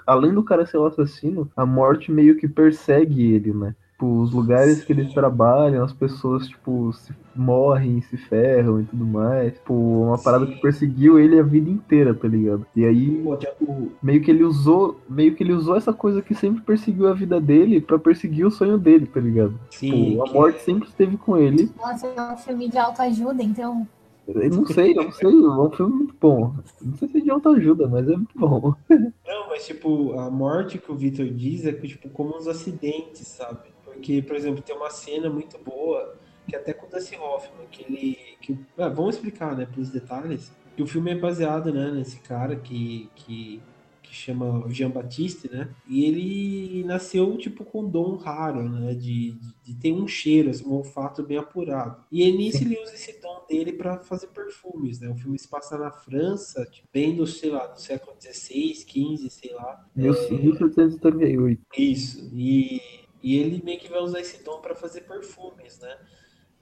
além 0.06 0.32
do 0.34 0.42
cara 0.42 0.66
ser 0.66 0.78
o 0.78 0.86
assassino, 0.86 1.50
a 1.54 1.66
morte 1.66 2.10
meio 2.10 2.36
que 2.36 2.48
persegue 2.48 3.34
ele, 3.34 3.52
né? 3.52 3.76
Tipo, 3.96 4.20
os 4.20 4.30
lugares 4.30 4.84
que 4.84 4.92
eles 4.92 5.10
trabalham, 5.14 5.82
as 5.82 5.92
pessoas, 5.92 6.46
tipo, 6.46 6.92
se 6.92 7.14
morrem, 7.34 8.02
se 8.02 8.18
ferram 8.18 8.82
e 8.82 8.84
tudo 8.84 9.06
mais. 9.06 9.54
Tipo, 9.54 9.72
uma 9.72 10.18
parada 10.18 10.44
Sim. 10.44 10.52
que 10.52 10.60
perseguiu 10.60 11.18
ele 11.18 11.40
a 11.40 11.42
vida 11.42 11.70
inteira, 11.70 12.12
tá 12.12 12.28
ligado? 12.28 12.66
E 12.76 12.84
aí, 12.84 13.24
tipo, 13.38 13.90
meio 14.02 14.20
que 14.20 14.30
ele 14.30 14.44
usou, 14.44 15.00
meio 15.08 15.34
que 15.34 15.42
ele 15.42 15.54
usou 15.54 15.76
essa 15.76 15.94
coisa 15.94 16.20
que 16.20 16.34
sempre 16.34 16.62
perseguiu 16.62 17.08
a 17.08 17.14
vida 17.14 17.40
dele 17.40 17.80
para 17.80 17.98
perseguir 17.98 18.44
o 18.44 18.50
sonho 18.50 18.76
dele, 18.76 19.06
tá 19.06 19.18
ligado? 19.18 19.58
Sim, 19.70 20.10
tipo, 20.10 20.28
a 20.28 20.30
morte 20.30 20.62
sempre 20.62 20.88
esteve 20.88 21.16
com 21.16 21.38
ele. 21.38 21.70
Nossa, 21.78 22.06
é 22.06 22.32
um 22.34 22.36
filme 22.36 22.68
de 22.68 22.76
autoajuda, 22.76 23.42
então. 23.42 23.88
Eu 24.28 24.50
não 24.50 24.66
sei, 24.66 24.92
eu 24.92 25.04
não 25.04 25.12
sei, 25.12 25.30
é 25.30 25.32
um 25.32 25.70
filme 25.70 25.94
muito 25.94 26.14
bom. 26.20 26.52
Não 26.82 26.96
sei 26.98 27.08
se 27.08 27.16
é 27.16 27.20
de 27.22 27.30
autoajuda, 27.30 27.88
mas 27.88 28.06
é 28.10 28.16
muito 28.16 28.38
bom. 28.38 28.74
Não, 28.90 29.48
mas 29.48 29.64
tipo, 29.64 30.18
a 30.18 30.30
morte 30.30 30.76
que 30.76 30.92
o 30.92 30.96
Victor 30.96 31.26
diz 31.28 31.64
é 31.64 31.72
que, 31.72 31.88
tipo, 31.88 32.10
como 32.10 32.36
uns 32.36 32.46
acidentes, 32.46 33.26
sabe? 33.28 33.75
Porque, 33.96 34.22
por 34.22 34.36
exemplo, 34.36 34.62
tem 34.62 34.76
uma 34.76 34.90
cena 34.90 35.28
muito 35.28 35.58
boa, 35.58 36.16
que 36.46 36.54
até 36.54 36.72
com 36.72 36.86
o 36.86 36.90
Dustin 36.90 37.16
Hoffman, 37.16 37.66
que 37.70 37.82
ele. 37.82 38.18
Que, 38.40 38.58
ah, 38.78 38.88
vamos 38.88 39.16
explicar, 39.16 39.56
né, 39.56 39.66
pelos 39.66 39.90
detalhes, 39.90 40.52
que 40.76 40.82
o 40.82 40.86
filme 40.86 41.10
é 41.10 41.14
baseado, 41.14 41.72
né, 41.72 41.90
nesse 41.90 42.20
cara 42.20 42.54
que, 42.54 43.10
que, 43.14 43.60
que 44.02 44.14
chama 44.14 44.64
Jean 44.68 44.90
Baptiste, 44.90 45.50
né? 45.50 45.70
E 45.88 46.04
ele 46.04 46.84
nasceu, 46.84 47.36
tipo, 47.38 47.64
com 47.64 47.80
um 47.80 47.88
dom 47.88 48.16
raro, 48.16 48.68
né? 48.68 48.94
De, 48.94 49.32
de, 49.32 49.54
de 49.64 49.74
ter 49.74 49.92
um 49.92 50.06
cheiro, 50.06 50.50
assim, 50.50 50.64
um 50.66 50.74
olfato 50.74 51.22
bem 51.22 51.38
apurado. 51.38 52.04
E 52.12 52.22
aí, 52.22 52.30
nisso 52.30 52.62
ele 52.62 52.78
usa 52.80 52.94
esse 52.94 53.20
dom 53.20 53.44
dele 53.48 53.72
para 53.72 53.98
fazer 53.98 54.28
perfumes, 54.28 55.00
né? 55.00 55.08
O 55.08 55.16
filme 55.16 55.38
se 55.38 55.48
passa 55.48 55.78
na 55.78 55.90
França, 55.90 56.64
tipo, 56.66 56.86
bem 56.92 57.16
do, 57.16 57.26
sei 57.26 57.50
lá, 57.50 57.66
do 57.66 57.80
século 57.80 58.14
XVI, 58.20 58.74
XV, 58.74 59.30
sei 59.30 59.54
lá. 59.54 59.84
1738. 59.96 61.60
É... 61.74 61.80
Isso. 61.80 62.30
E 62.32 63.05
e 63.22 63.36
ele 63.36 63.62
meio 63.62 63.78
que 63.78 63.88
vai 63.88 64.00
usar 64.00 64.20
esse 64.20 64.42
dom 64.42 64.60
para 64.60 64.74
fazer 64.74 65.02
perfumes, 65.02 65.78
né? 65.80 65.98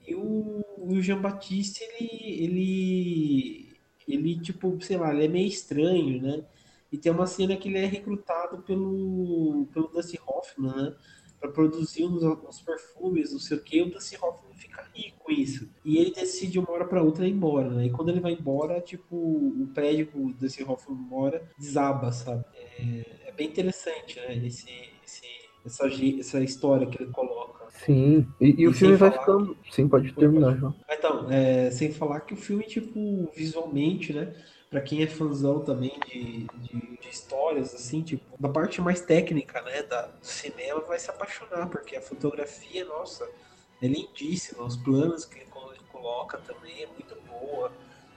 E 0.06 0.14
o, 0.14 0.62
o 0.78 1.00
Jean 1.00 1.20
Baptiste, 1.20 1.82
ele, 1.82 2.44
ele, 2.44 3.72
ele, 4.06 4.40
tipo, 4.40 4.78
sei 4.82 4.96
lá, 4.96 5.14
ele 5.14 5.24
é 5.24 5.28
meio 5.28 5.48
estranho, 5.48 6.20
né? 6.20 6.44
E 6.92 6.98
tem 6.98 7.10
uma 7.10 7.26
cena 7.26 7.56
que 7.56 7.68
ele 7.68 7.78
é 7.78 7.86
recrutado 7.86 8.62
pelo, 8.62 9.66
pelo 9.72 9.88
Dusty 9.88 10.20
Hoffman, 10.26 10.74
né? 10.76 10.96
Para 11.40 11.50
produzir 11.50 12.04
uns, 12.04 12.22
uns, 12.22 12.62
perfumes, 12.62 13.32
não 13.32 13.38
sei 13.38 13.56
o 13.56 13.62
que. 13.62 13.82
O 13.82 13.90
Dusty 13.90 14.16
Hoffman 14.22 14.54
fica 14.54 14.86
rico 14.94 15.24
com 15.24 15.32
isso. 15.32 15.68
E 15.84 15.98
ele 15.98 16.12
decide 16.12 16.58
uma 16.58 16.70
hora 16.70 16.86
para 16.86 17.02
outra 17.02 17.26
ir 17.26 17.32
embora, 17.32 17.70
né? 17.70 17.86
E 17.86 17.90
quando 17.90 18.10
ele 18.10 18.20
vai 18.20 18.32
embora, 18.32 18.80
tipo, 18.80 19.16
o 19.16 19.68
prédio 19.74 20.06
que 20.06 20.18
o 20.18 20.32
Dusty 20.34 20.62
Hoffman 20.62 20.96
mora 20.96 21.42
desaba, 21.58 22.12
sabe? 22.12 22.44
É, 22.54 23.28
é 23.28 23.32
bem 23.32 23.48
interessante, 23.48 24.20
né? 24.20 24.36
Esse, 24.46 24.70
esse 25.04 25.43
essa, 25.64 25.86
essa 25.86 26.40
história 26.40 26.86
que 26.86 27.02
ele 27.02 27.10
coloca. 27.10 27.64
Sim, 27.84 28.26
e, 28.40 28.46
e, 28.50 28.60
e 28.62 28.68
o 28.68 28.72
filme 28.72 28.96
vai 28.96 29.10
ficando. 29.10 29.54
Que... 29.56 29.74
Sim, 29.74 29.88
pode 29.88 30.12
terminar, 30.12 30.56
João. 30.56 30.74
Então, 30.88 31.30
é, 31.30 31.70
sem 31.70 31.92
falar 31.92 32.20
que 32.20 32.34
o 32.34 32.36
filme, 32.36 32.64
tipo, 32.64 33.30
visualmente, 33.34 34.12
né? 34.12 34.34
Pra 34.70 34.80
quem 34.80 35.02
é 35.02 35.06
fãzão 35.06 35.60
também 35.60 35.98
de, 36.06 36.46
de, 36.54 36.98
de, 37.00 37.08
histórias, 37.08 37.74
assim, 37.74 38.02
tipo, 38.02 38.24
da 38.40 38.48
parte 38.48 38.80
mais 38.80 39.00
técnica, 39.00 39.62
né, 39.62 39.84
da, 39.84 40.02
do 40.02 40.26
cinema, 40.26 40.80
vai 40.80 40.98
se 40.98 41.08
apaixonar, 41.10 41.68
porque 41.68 41.94
a 41.94 42.00
fotografia, 42.00 42.84
nossa, 42.84 43.28
é 43.80 43.86
lindíssima. 43.86 44.64
Os 44.64 44.76
planos 44.76 45.24
que 45.24 45.38
ele 45.38 45.50
coloca 45.92 46.38
também 46.38 46.82
é 46.82 46.86
muito 46.86 47.16
boa. 47.28 47.70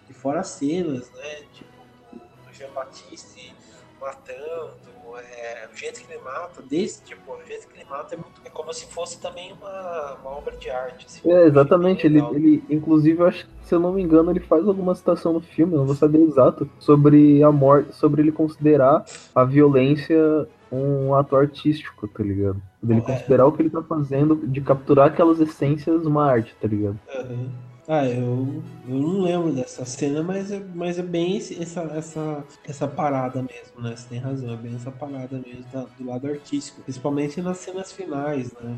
E 0.09 0.13
fora 0.13 0.39
as 0.39 0.47
cenas, 0.47 1.11
né, 1.11 1.43
tipo, 1.53 1.71
do 2.13 2.53
Jean 2.53 2.71
Baptiste 2.71 3.53
matando, 3.99 5.17
é, 5.17 5.67
o 5.71 5.75
jeito 5.75 6.01
que 6.01 6.11
ele 6.11 6.21
mata, 6.21 6.61
desse 6.61 7.03
tipo, 7.03 7.31
o 7.31 7.45
jeito 7.45 7.67
que 7.67 7.79
ele 7.79 7.89
mata 7.89 8.15
é, 8.15 8.17
muito, 8.17 8.41
é 8.45 8.49
como 8.49 8.73
se 8.73 8.85
fosse 8.87 9.19
também 9.19 9.53
uma, 9.53 10.13
uma 10.21 10.31
obra 10.31 10.55
de 10.55 10.69
arte. 10.69 11.05
Assim, 11.05 11.31
É, 11.31 11.45
exatamente. 11.45 12.05
Ele, 12.05 12.19
ele, 12.31 12.63
inclusive, 12.69 13.19
eu 13.19 13.25
acho 13.27 13.45
que, 13.45 13.51
se 13.63 13.73
eu 13.75 13.79
não 13.79 13.93
me 13.93 14.01
engano, 14.01 14.31
ele 14.31 14.39
faz 14.39 14.67
alguma 14.67 14.93
citação 14.95 15.33
no 15.33 15.41
filme, 15.41 15.73
eu 15.73 15.79
não 15.79 15.85
vou 15.85 15.95
saber 15.95 16.19
exato, 16.21 16.69
sobre 16.79 17.41
a 17.43 17.51
morte, 17.51 17.95
sobre 17.95 18.21
ele 18.21 18.31
considerar 18.31 19.03
a 19.33 19.43
violência 19.43 20.47
um 20.71 21.13
ato 21.15 21.35
artístico, 21.35 22.07
tá 22.09 22.23
ligado? 22.23 22.61
Dele 22.83 22.99
É. 22.99 23.03
considerar 23.03 23.45
o 23.45 23.51
que 23.51 23.61
ele 23.61 23.69
tá 23.69 23.81
fazendo, 23.81 24.35
de 24.35 24.61
capturar 24.61 25.07
aquelas 25.07 25.39
essências 25.39 26.05
uma 26.05 26.25
arte, 26.29 26.55
tá 26.59 26.67
ligado? 26.67 26.99
Aham. 27.09 27.49
Ah, 27.87 28.05
eu, 28.05 28.61
eu 28.85 28.95
não 28.99 29.21
lembro 29.21 29.53
dessa 29.53 29.85
cena, 29.85 30.21
mas 30.21 30.51
é, 30.51 30.59
mas 30.75 30.99
é 30.99 31.03
bem 31.03 31.37
esse- 31.37 31.61
essa, 31.61 31.81
essa, 31.83 32.45
essa 32.65 32.85
parada 32.87 33.41
mesmo, 33.41 33.81
né? 33.81 33.95
Você 33.95 34.09
tem 34.09 34.19
razão, 34.19 34.51
é 34.53 34.57
bem 34.57 34.75
essa 34.75 34.91
parada 34.91 35.39
mesmo 35.39 35.63
da- 35.71 35.85
do 35.85 36.05
lado 36.05 36.27
artístico. 36.27 36.81
Principalmente 36.81 37.41
nas 37.41 37.59
cenas 37.59 37.93
finais, 37.93 38.51
né? 38.53 38.77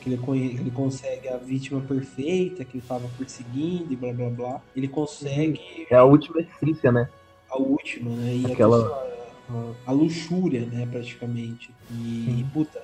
Que 0.00 0.08
ele, 0.08 0.18
conhe- 0.18 0.54
ele 0.56 0.72
consegue 0.72 1.28
a 1.28 1.36
vítima 1.36 1.80
perfeita 1.82 2.64
que 2.64 2.78
ele 2.78 2.86
tava 2.86 3.08
perseguindo 3.16 3.92
e 3.92 3.96
blá 3.96 4.12
blá 4.12 4.28
blá. 4.30 4.62
Ele 4.74 4.88
consegue 4.88 5.60
É 5.88 5.94
a 5.94 6.04
última 6.04 6.40
essência, 6.40 6.90
né? 6.90 7.08
a 7.48 7.58
última, 7.58 8.10
né? 8.16 8.34
E 8.34 8.50
Aquela- 8.50 8.78
aquela... 8.80 9.74
a, 9.86 9.90
a 9.90 9.92
luxúria, 9.92 10.66
né, 10.66 10.84
praticamente. 10.90 11.72
E, 11.92 12.44
puta, 12.52 12.82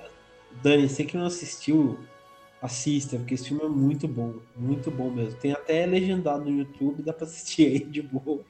Dani, 0.63 0.87
você 0.87 1.03
que 1.03 1.17
não 1.17 1.25
assistiu, 1.25 1.99
assista, 2.61 3.17
porque 3.17 3.33
esse 3.33 3.47
filme 3.47 3.63
é 3.63 3.69
muito 3.69 4.07
bom, 4.07 4.35
muito 4.55 4.91
bom 4.91 5.09
mesmo. 5.09 5.39
Tem 5.39 5.51
até 5.51 5.85
legendado 5.85 6.43
no 6.43 6.57
YouTube, 6.57 7.03
dá 7.03 7.13
pra 7.13 7.25
assistir 7.25 7.67
aí 7.67 7.79
de 7.79 8.01
boa, 8.01 8.41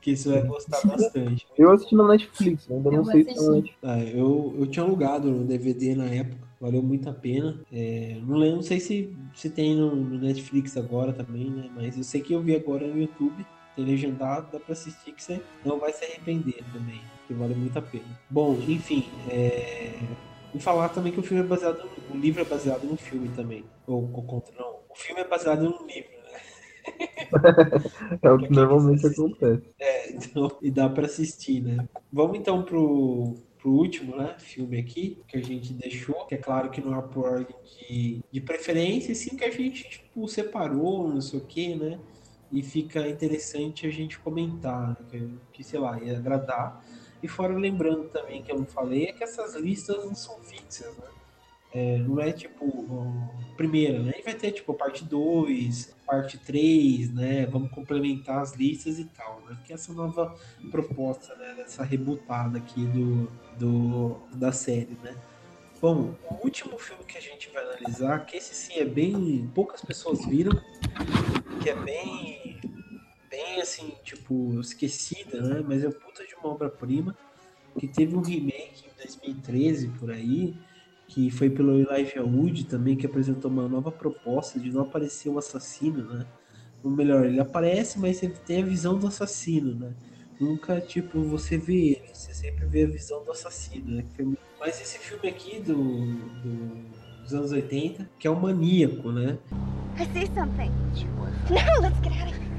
que 0.00 0.16
você 0.16 0.28
vai 0.30 0.42
gostar 0.46 0.86
bastante. 0.86 1.46
Eu 1.56 1.70
assisti 1.70 1.94
na 1.94 2.08
Netflix, 2.08 2.70
ainda 2.70 2.90
não 2.90 2.98
Eu 2.98 3.04
sei 3.04 3.24
se 3.24 3.58
é. 3.58 3.62
Ah, 3.82 4.02
eu, 4.02 4.54
eu 4.58 4.66
tinha 4.66 4.84
alugado 4.84 5.30
no 5.30 5.44
DVD 5.44 5.94
na 5.94 6.06
época, 6.06 6.46
valeu 6.60 6.82
muito 6.82 7.08
a 7.08 7.12
pena. 7.12 7.60
É, 7.72 8.18
não 8.26 8.36
lembro, 8.36 8.56
não 8.56 8.62
sei 8.62 8.80
se, 8.80 9.14
se 9.34 9.50
tem 9.50 9.76
no, 9.76 9.94
no 9.94 10.18
Netflix 10.18 10.76
agora 10.76 11.12
também, 11.12 11.50
né? 11.50 11.70
Mas 11.74 11.96
eu 11.96 12.04
sei 12.04 12.20
que 12.22 12.32
eu 12.32 12.42
vi 12.42 12.56
agora 12.56 12.86
no 12.86 12.98
YouTube, 12.98 13.44
tem 13.76 13.84
legendado, 13.84 14.48
dá 14.52 14.60
pra 14.60 14.72
assistir 14.72 15.12
que 15.12 15.22
você 15.22 15.42
não 15.64 15.78
vai 15.78 15.92
se 15.92 16.04
arrepender 16.04 16.62
também, 16.72 17.00
que 17.26 17.34
vale 17.34 17.54
muito 17.54 17.78
a 17.78 17.82
pena. 17.82 18.18
Bom, 18.30 18.56
enfim, 18.68 19.04
é... 19.28 19.98
E 20.54 20.60
falar 20.60 20.88
também 20.90 21.12
que 21.12 21.20
o 21.20 21.22
filme 21.22 21.42
é 21.42 21.46
baseado, 21.46 21.78
no- 21.78 22.14
o 22.14 22.16
livro 22.18 22.40
é 22.42 22.44
baseado 22.44 22.84
no 22.86 22.96
filme 22.96 23.28
também. 23.30 23.64
Ou, 23.86 24.08
contra, 24.26 24.54
não, 24.56 24.80
o 24.88 24.94
filme 24.96 25.20
é 25.20 25.28
baseado 25.28 25.62
no 25.64 25.86
livro, 25.86 26.10
né? 26.22 26.40
É 28.22 28.30
o 28.30 28.38
que 28.38 28.52
normalmente 28.52 29.06
acontece. 29.06 29.74
É, 29.78 30.12
então, 30.12 30.58
e 30.62 30.70
dá 30.70 30.88
pra 30.88 31.06
assistir, 31.06 31.60
né? 31.62 31.88
Vamos 32.12 32.38
então 32.38 32.64
pro, 32.64 33.34
pro 33.58 33.70
último, 33.72 34.16
né? 34.16 34.36
Filme 34.38 34.78
aqui, 34.78 35.22
que 35.28 35.36
a 35.36 35.42
gente 35.42 35.72
deixou, 35.74 36.26
que 36.26 36.34
é 36.34 36.38
claro 36.38 36.70
que 36.70 36.80
não 36.80 36.96
é 36.98 37.02
por 37.02 37.24
ordem 37.26 37.56
de, 37.88 38.20
de 38.30 38.40
preferência, 38.40 39.14
sim 39.14 39.36
que 39.36 39.44
a 39.44 39.50
gente, 39.50 39.82
tipo, 39.88 40.26
separou, 40.28 41.08
não 41.08 41.20
sei 41.20 41.38
o 41.40 41.46
que, 41.46 41.74
né? 41.74 42.00
E 42.50 42.62
fica 42.62 43.08
interessante 43.08 43.86
a 43.86 43.90
gente 43.90 44.18
comentar, 44.20 44.90
né? 44.90 44.96
que, 45.10 45.38
que, 45.52 45.64
sei 45.64 45.80
lá, 45.80 46.00
ia 46.02 46.16
agradar. 46.18 46.80
E 47.24 47.28
fora 47.28 47.56
lembrando 47.56 48.10
também 48.10 48.42
que 48.42 48.52
eu 48.52 48.58
não 48.58 48.66
falei, 48.66 49.06
é 49.06 49.12
que 49.14 49.24
essas 49.24 49.54
listas 49.54 50.04
não 50.04 50.14
são 50.14 50.38
fixas, 50.40 50.94
né? 50.98 51.08
É, 51.72 51.96
não 51.96 52.20
é 52.20 52.30
tipo 52.30 52.66
primeira, 53.56 53.98
né? 53.98 54.12
E 54.18 54.22
vai 54.22 54.34
ter 54.34 54.52
tipo 54.52 54.74
parte 54.74 55.02
2, 55.06 55.94
parte 56.04 56.36
3, 56.36 57.14
né? 57.14 57.46
Vamos 57.46 57.70
complementar 57.70 58.42
as 58.42 58.52
listas 58.52 58.98
e 58.98 59.06
tal, 59.06 59.40
né? 59.48 59.56
Que 59.64 59.72
é 59.72 59.74
essa 59.74 59.90
nova 59.94 60.38
proposta, 60.70 61.34
né? 61.36 61.54
Dessa 61.56 61.82
rebutada 61.82 62.58
aqui 62.58 62.84
do, 62.84 63.26
do, 63.58 64.16
da 64.34 64.52
série, 64.52 64.98
né? 65.02 65.16
Bom, 65.80 66.14
o 66.30 66.44
último 66.44 66.78
filme 66.78 67.04
que 67.04 67.16
a 67.16 67.22
gente 67.22 67.48
vai 67.48 67.64
analisar, 67.64 68.26
que 68.26 68.36
esse 68.36 68.54
sim 68.54 68.74
é 68.74 68.84
bem. 68.84 69.50
poucas 69.54 69.80
pessoas 69.80 70.26
viram, 70.26 70.60
que 71.62 71.70
é 71.70 71.74
bem. 71.74 72.60
Bem 73.34 73.60
assim, 73.60 73.92
tipo, 74.04 74.60
esquecida, 74.60 75.40
né? 75.42 75.64
Mas 75.66 75.82
é 75.84 75.90
puta 75.90 76.24
de 76.24 76.34
uma 76.36 76.52
obra-prima, 76.54 77.16
que 77.78 77.88
teve 77.88 78.14
um 78.16 78.20
remake 78.20 78.84
em 78.86 78.94
2013 78.96 79.88
por 79.88 80.10
aí, 80.10 80.54
que 81.08 81.30
foi 81.30 81.50
pelo 81.50 81.78
Elijah 81.80 82.22
Wood 82.22 82.64
também, 82.64 82.96
que 82.96 83.06
apresentou 83.06 83.50
uma 83.50 83.68
nova 83.68 83.90
proposta 83.90 84.58
de 84.60 84.70
não 84.70 84.82
aparecer 84.82 85.28
o 85.28 85.38
assassino, 85.38 86.04
né? 86.04 86.26
Ou 86.82 86.90
melhor, 86.90 87.24
ele 87.26 87.40
aparece, 87.40 87.98
mas 87.98 88.18
sempre 88.18 88.38
tem 88.40 88.62
a 88.62 88.66
visão 88.66 88.98
do 88.98 89.06
assassino, 89.06 89.74
né? 89.74 89.92
Nunca, 90.38 90.80
tipo, 90.80 91.22
você 91.22 91.56
vê 91.58 91.74
ele, 91.92 92.14
você 92.14 92.32
sempre 92.34 92.66
vê 92.66 92.84
a 92.84 92.88
visão 92.88 93.24
do 93.24 93.32
assassino, 93.32 93.96
né? 93.96 94.04
Mas 94.60 94.80
esse 94.80 94.98
filme 94.98 95.28
aqui 95.28 95.60
do, 95.60 95.74
do- 95.74 96.84
dos 97.22 97.34
anos 97.34 97.52
80, 97.52 98.08
que 98.18 98.26
é 98.26 98.30
o 98.30 98.40
Maníaco, 98.40 99.10
né? 99.12 99.38
I 99.98 100.04
see 100.12 100.26
something. 100.34 100.70
No, 101.50 101.82
let's 101.82 101.98
get 102.02 102.12
out 102.20 102.28
of 102.30 102.38
here. 102.38 102.53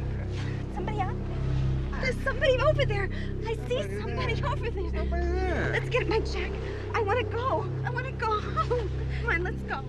Somebody 0.76 1.00
out 1.00 1.16
there. 1.30 2.02
There's 2.02 2.22
somebody 2.26 2.60
over 2.60 2.86
there. 2.86 3.10
I 3.48 3.56
see 3.70 3.82
somebody 4.02 4.44
over 4.44 5.22
there. 5.22 5.70
Let's 5.72 5.88
get 5.88 6.10
my 6.10 6.20
jacket. 6.20 6.60
I 6.94 7.02
want 7.02 7.20
to 7.20 7.26
go. 7.26 7.66
I 7.86 7.90
want 7.92 8.06
to 8.06 8.12
go 8.12 8.42
home. 8.42 8.90
Come 9.22 9.30
on, 9.30 9.44
let's 9.44 9.62
go. 9.62 9.80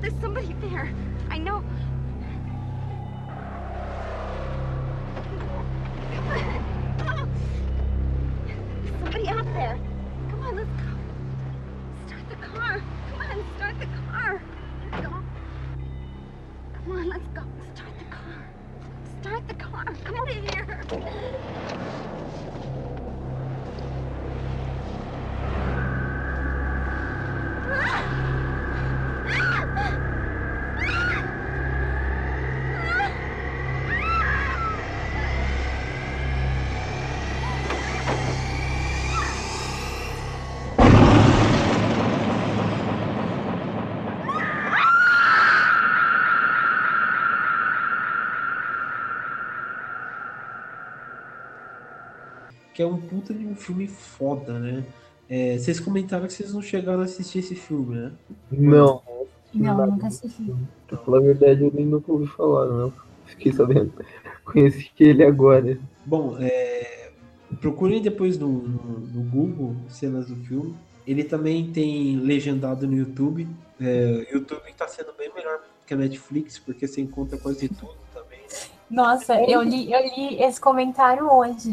There's 0.00 0.14
somebody 0.22 0.54
there. 0.54 0.90
I 1.28 1.36
know. 1.38 1.56
On. 1.56 1.66
Oh. 7.04 7.28
There's 8.46 8.90
somebody 9.00 9.28
out 9.28 9.44
there. 9.52 9.78
Que 52.82 52.84
é 52.84 52.88
um 52.88 53.00
puta 53.00 53.32
de 53.32 53.46
um 53.46 53.54
filme 53.54 53.86
foda, 53.86 54.58
né? 54.58 54.84
É, 55.30 55.56
vocês 55.56 55.78
comentaram 55.78 56.26
que 56.26 56.32
vocês 56.32 56.52
não 56.52 56.60
chegaram 56.60 57.02
a 57.02 57.04
assistir 57.04 57.38
esse 57.38 57.54
filme, 57.54 57.94
né? 57.94 58.12
Não, 58.50 59.00
Não, 59.54 59.86
nunca 59.86 60.08
assisti. 60.08 60.52
pra 60.88 60.98
falar 60.98 61.18
a 61.18 61.20
verdade, 61.20 61.62
eu 61.62 61.70
nem 61.72 61.86
nunca 61.86 62.10
ouvi 62.10 62.26
falar, 62.26 62.66
não. 62.66 62.92
Fiquei 63.24 63.52
sabendo. 63.52 63.92
Conheci 64.44 64.90
ele 64.98 65.22
agora. 65.22 65.78
Bom, 66.04 66.36
é, 66.40 67.12
procurem 67.60 68.02
depois 68.02 68.36
no, 68.36 68.48
no, 68.48 68.98
no 68.98 69.30
Google 69.30 69.76
cenas 69.88 70.26
do 70.26 70.34
filme. 70.44 70.74
Ele 71.06 71.22
também 71.22 71.70
tem 71.70 72.16
legendado 72.16 72.84
no 72.84 72.96
YouTube. 72.96 73.46
É, 73.80 74.26
o 74.28 74.34
YouTube 74.38 74.62
está 74.68 74.88
sendo 74.88 75.12
bem 75.16 75.32
melhor 75.32 75.60
que 75.86 75.94
a 75.94 75.96
Netflix, 75.96 76.58
porque 76.58 76.88
você 76.88 77.00
encontra 77.00 77.38
quase 77.38 77.68
tudo 77.68 77.94
também. 78.12 78.40
Nossa, 78.90 79.40
eu 79.40 79.62
li, 79.62 79.92
eu 79.92 80.00
li 80.02 80.42
esse 80.42 80.60
comentário 80.60 81.32
hoje. 81.32 81.70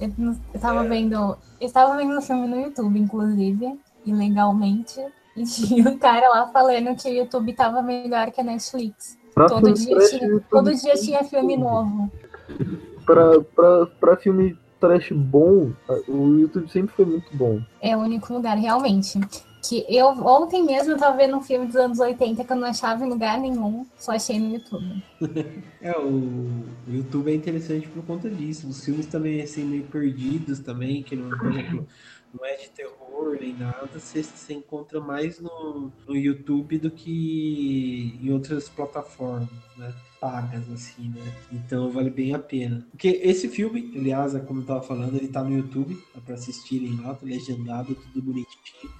Eu, 0.00 0.60
tava 0.60 0.84
vendo. 0.84 1.36
Eu 1.60 1.66
estava 1.66 1.96
vendo 1.96 2.16
o 2.16 2.22
filme 2.22 2.46
no 2.46 2.60
YouTube, 2.60 2.98
inclusive, 2.98 3.78
ilegalmente. 4.04 5.00
E 5.38 5.44
tinha 5.44 5.88
um 5.88 5.96
cara 5.96 6.28
lá 6.30 6.48
falando 6.48 6.96
que 6.96 7.08
o 7.08 7.14
YouTube 7.14 7.52
tava 7.52 7.80
melhor 7.80 8.32
que 8.32 8.40
a 8.40 8.44
Netflix. 8.44 9.16
Pra 9.32 9.46
Todo 9.46 9.72
dia, 9.72 9.96
tinha, 10.08 10.40
todo 10.50 10.74
dia 10.74 10.94
tinha 10.94 11.22
filme 11.22 11.56
novo. 11.56 12.10
Pra, 13.06 13.40
pra, 13.54 13.86
pra 14.00 14.16
filme 14.16 14.58
trash 14.80 15.12
bom, 15.12 15.70
o 16.08 16.38
YouTube 16.40 16.68
sempre 16.68 16.92
foi 16.92 17.04
muito 17.04 17.36
bom. 17.36 17.60
É 17.80 17.96
o 17.96 18.00
único 18.00 18.32
lugar, 18.32 18.56
realmente. 18.56 19.20
Que 19.62 19.84
eu 19.88 20.06
ontem 20.08 20.64
mesmo 20.64 20.92
eu 20.92 20.98
tava 20.98 21.16
vendo 21.16 21.36
um 21.36 21.42
filme 21.42 21.66
dos 21.66 21.76
anos 21.76 21.98
80 21.98 22.44
que 22.44 22.52
eu 22.52 22.56
não 22.56 22.68
achava 22.68 23.04
em 23.04 23.08
lugar 23.08 23.38
nenhum, 23.38 23.84
só 23.98 24.12
achei 24.12 24.38
no 24.38 24.54
YouTube. 24.54 25.02
É, 25.80 25.96
o, 25.96 26.64
YouTube 26.88 27.30
é 27.30 27.34
interessante 27.34 27.86
por 27.86 28.04
conta 28.04 28.28
disso. 28.28 28.68
Os 28.68 28.84
filmes 28.84 29.06
também, 29.06 29.40
assim, 29.40 29.64
meio 29.64 29.84
perdidos 29.84 30.58
também, 30.58 31.04
que 31.04 31.14
não, 31.14 31.30
por 31.38 31.52
exemplo, 31.52 31.86
não 32.34 32.44
é 32.44 32.56
de 32.56 32.68
terror 32.70 33.08
nem 33.40 33.54
nada, 33.54 33.88
você, 33.92 34.22
você 34.22 34.54
encontra 34.54 35.00
mais 35.00 35.40
no, 35.40 35.92
no 36.06 36.16
YouTube 36.16 36.78
do 36.78 36.90
que 36.90 38.18
em 38.22 38.30
outras 38.32 38.68
plataformas, 38.68 39.48
né? 39.76 39.94
Pagas, 40.20 40.68
assim, 40.70 41.10
né? 41.10 41.32
Então 41.52 41.90
vale 41.90 42.10
bem 42.10 42.34
a 42.34 42.38
pena. 42.38 42.84
Porque 42.90 43.20
esse 43.22 43.48
filme, 43.48 43.92
aliás, 43.94 44.34
é 44.34 44.40
como 44.40 44.60
eu 44.60 44.66
tava 44.66 44.82
falando, 44.82 45.16
ele 45.16 45.28
tá 45.28 45.44
no 45.44 45.56
YouTube, 45.56 45.96
dá 46.14 46.20
pra 46.20 46.34
assistirem 46.34 47.00
lá, 47.00 47.14
tá 47.14 47.24
legendado, 47.24 47.94
tudo 47.94 48.22
bonitinho. 48.22 48.92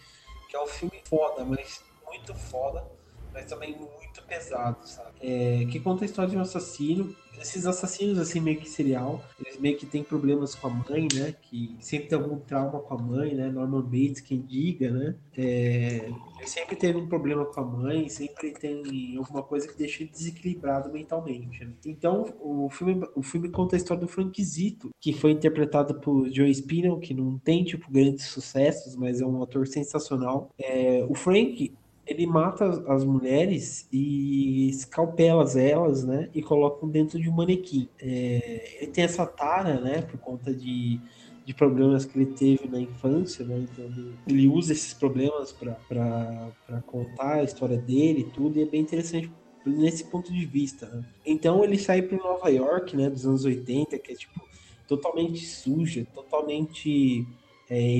É 0.58 0.62
um 0.62 0.66
filme 0.66 1.00
foda, 1.04 1.44
mas 1.44 1.84
muito 2.04 2.34
foda, 2.34 2.84
mas 3.32 3.46
também 3.46 3.76
muito 3.76 4.22
pesado, 4.24 4.84
sabe? 4.86 5.10
É, 5.20 5.64
que 5.70 5.78
conta 5.78 6.04
a 6.04 6.06
história 6.06 6.30
de 6.30 6.36
um 6.36 6.40
assassino 6.40 7.14
esses 7.40 7.66
assassinos, 7.66 8.18
assim, 8.18 8.40
meio 8.40 8.58
que 8.58 8.68
serial, 8.68 9.24
eles 9.38 9.58
meio 9.58 9.76
que 9.76 9.86
têm 9.86 10.02
problemas 10.02 10.54
com 10.54 10.68
a 10.68 10.70
mãe, 10.70 11.08
né? 11.14 11.34
Que 11.42 11.76
sempre 11.80 12.08
tem 12.08 12.18
algum 12.18 12.38
trauma 12.38 12.80
com 12.80 12.94
a 12.94 12.98
mãe, 12.98 13.34
né? 13.34 13.48
Norman 13.48 13.82
Bates, 13.82 14.20
quem 14.20 14.40
diga, 14.40 14.90
né? 14.90 15.14
É, 15.36 16.10
sempre 16.46 16.74
teve 16.76 16.98
um 16.98 17.06
problema 17.06 17.44
com 17.44 17.60
a 17.60 17.64
mãe, 17.64 18.08
sempre 18.08 18.52
tem 18.52 19.16
alguma 19.16 19.42
coisa 19.42 19.68
que 19.68 19.76
deixa 19.76 20.02
ele 20.02 20.10
desequilibrado 20.10 20.92
mentalmente. 20.92 21.64
Né? 21.64 21.72
Então, 21.86 22.34
o 22.40 22.68
filme, 22.70 23.06
o 23.14 23.22
filme 23.22 23.48
conta 23.48 23.76
a 23.76 23.78
história 23.78 24.00
do 24.00 24.08
Frank 24.08 24.42
Zito, 24.42 24.90
que 25.00 25.12
foi 25.12 25.30
interpretado 25.30 25.94
por 26.00 26.28
Joe 26.30 26.52
Spinell, 26.52 26.98
que 26.98 27.14
não 27.14 27.38
tem, 27.38 27.64
tipo, 27.64 27.90
grandes 27.90 28.26
sucessos, 28.26 28.96
mas 28.96 29.20
é 29.20 29.26
um 29.26 29.42
ator 29.42 29.66
sensacional. 29.66 30.50
É, 30.58 31.06
o 31.08 31.14
Frank, 31.14 31.72
ele 32.08 32.26
mata 32.26 32.64
as 32.88 33.04
mulheres 33.04 33.86
e 33.92 34.70
escalpela 34.70 35.44
elas, 35.60 36.04
né? 36.04 36.30
E 36.34 36.42
coloca 36.42 36.86
dentro 36.86 37.20
de 37.20 37.28
um 37.28 37.32
manequim. 37.32 37.86
É, 38.00 38.78
ele 38.80 38.90
tem 38.90 39.04
essa 39.04 39.26
tara, 39.26 39.78
né? 39.78 40.00
Por 40.00 40.18
conta 40.18 40.52
de, 40.52 40.98
de 41.44 41.54
problemas 41.54 42.06
que 42.06 42.18
ele 42.18 42.32
teve 42.32 42.66
na 42.66 42.80
infância, 42.80 43.44
né? 43.44 43.58
Então 43.58 43.84
ele, 43.84 44.14
ele 44.26 44.48
usa 44.48 44.72
esses 44.72 44.94
problemas 44.94 45.52
para 45.52 46.82
contar 46.86 47.34
a 47.34 47.44
história 47.44 47.76
dele 47.76 48.20
e 48.20 48.30
tudo. 48.32 48.58
E 48.58 48.62
é 48.62 48.66
bem 48.66 48.80
interessante 48.80 49.30
nesse 49.66 50.04
ponto 50.04 50.32
de 50.32 50.46
vista. 50.46 50.86
Né? 50.86 51.04
Então 51.26 51.62
ele 51.62 51.78
sai 51.78 52.00
para 52.00 52.16
Nova 52.16 52.48
York, 52.48 52.96
né? 52.96 53.10
Dos 53.10 53.26
anos 53.26 53.44
80, 53.44 53.98
que 53.98 54.12
é 54.12 54.14
tipo 54.14 54.48
totalmente 54.86 55.44
suja, 55.44 56.06
totalmente 56.14 57.26
é, 57.70 57.98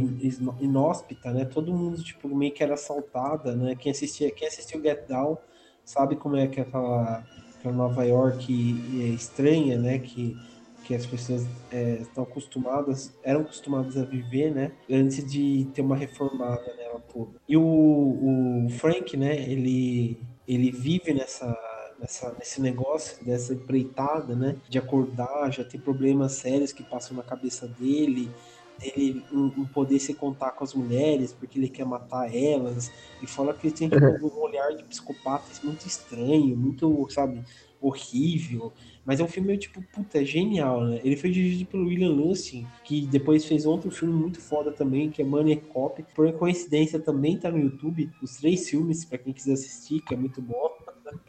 inóspita, 0.60 1.32
né? 1.32 1.44
Todo 1.44 1.74
mundo 1.74 2.02
tipo 2.02 2.28
meio 2.34 2.52
que 2.52 2.62
era 2.62 2.74
assaltada, 2.74 3.54
né? 3.54 3.74
Quem 3.76 3.92
assistia, 3.92 4.30
quem 4.30 4.48
assistiu 4.48 4.82
Get 4.82 5.06
Down 5.06 5.36
sabe 5.84 6.16
como 6.16 6.36
é 6.36 6.46
que 6.46 6.60
é 6.60 6.62
aquela, 6.62 7.24
aquela 7.58 7.74
Nova 7.74 8.04
York 8.04 8.52
é 9.02 9.08
estranha, 9.08 9.78
né? 9.78 9.98
Que 9.98 10.36
que 10.84 10.94
as 10.94 11.04
pessoas 11.04 11.46
é, 11.70 11.98
estão 12.00 12.24
acostumadas, 12.24 13.12
eram 13.22 13.42
acostumadas 13.42 13.98
a 13.98 14.04
viver, 14.04 14.50
né? 14.54 14.72
Antes 14.90 15.30
de 15.30 15.66
ter 15.74 15.82
uma 15.82 15.94
reformada 15.94 16.74
nela 16.76 16.98
toda. 17.12 17.32
E 17.46 17.58
o, 17.58 17.62
o 17.62 18.70
Frank, 18.70 19.14
né? 19.14 19.36
Ele 19.36 20.18
ele 20.46 20.70
vive 20.70 21.12
nessa 21.12 21.54
Nessa, 22.00 22.32
nesse 22.38 22.62
negócio, 22.62 23.24
dessa 23.24 23.52
empreitada, 23.52 24.36
né? 24.36 24.54
De 24.68 24.78
acordar, 24.78 25.52
já 25.52 25.64
tem 25.64 25.80
problemas 25.80 26.30
sérios 26.34 26.72
que 26.72 26.84
passam 26.84 27.16
na 27.16 27.24
cabeça 27.24 27.66
dele, 27.66 28.30
dele 28.78 29.24
um, 29.32 29.64
poder 29.66 29.98
se 29.98 30.14
contar 30.14 30.52
com 30.52 30.64
as 30.64 30.74
mulheres 30.74 31.32
porque 31.32 31.58
ele 31.58 31.68
quer 31.68 31.84
matar 31.84 32.34
elas 32.34 32.90
e 33.22 33.26
fala 33.26 33.52
que 33.52 33.66
ele 33.66 33.74
tem 33.74 33.88
tipo, 33.88 34.06
um 34.06 34.40
olhar 34.40 34.74
de 34.74 34.84
psicopata 34.84 35.44
muito 35.64 35.86
estranho, 35.86 36.56
muito, 36.56 37.06
sabe, 37.10 37.42
horrível. 37.80 38.72
Mas 39.04 39.20
é 39.20 39.24
um 39.24 39.28
filme, 39.28 39.56
tipo, 39.56 39.80
puta, 39.92 40.20
é 40.20 40.24
genial, 40.24 40.84
né? 40.84 41.00
Ele 41.02 41.16
foi 41.16 41.30
dirigido 41.30 41.70
pelo 41.70 41.86
William 41.86 42.10
Lustig, 42.10 42.66
que 42.84 43.06
depois 43.06 43.44
fez 43.44 43.64
outro 43.64 43.90
filme 43.90 44.12
muito 44.12 44.40
foda 44.40 44.70
também, 44.70 45.10
que 45.10 45.22
é 45.22 45.24
Money 45.24 45.56
Cop. 45.56 46.04
Por 46.14 46.30
coincidência, 46.34 46.98
também 46.98 47.38
tá 47.38 47.50
no 47.50 47.58
YouTube, 47.58 48.10
os 48.22 48.36
três 48.36 48.68
filmes, 48.68 49.04
para 49.04 49.18
quem 49.18 49.32
quiser 49.32 49.54
assistir, 49.54 50.00
que 50.00 50.12
é 50.12 50.16
muito 50.16 50.42
bom. 50.42 50.76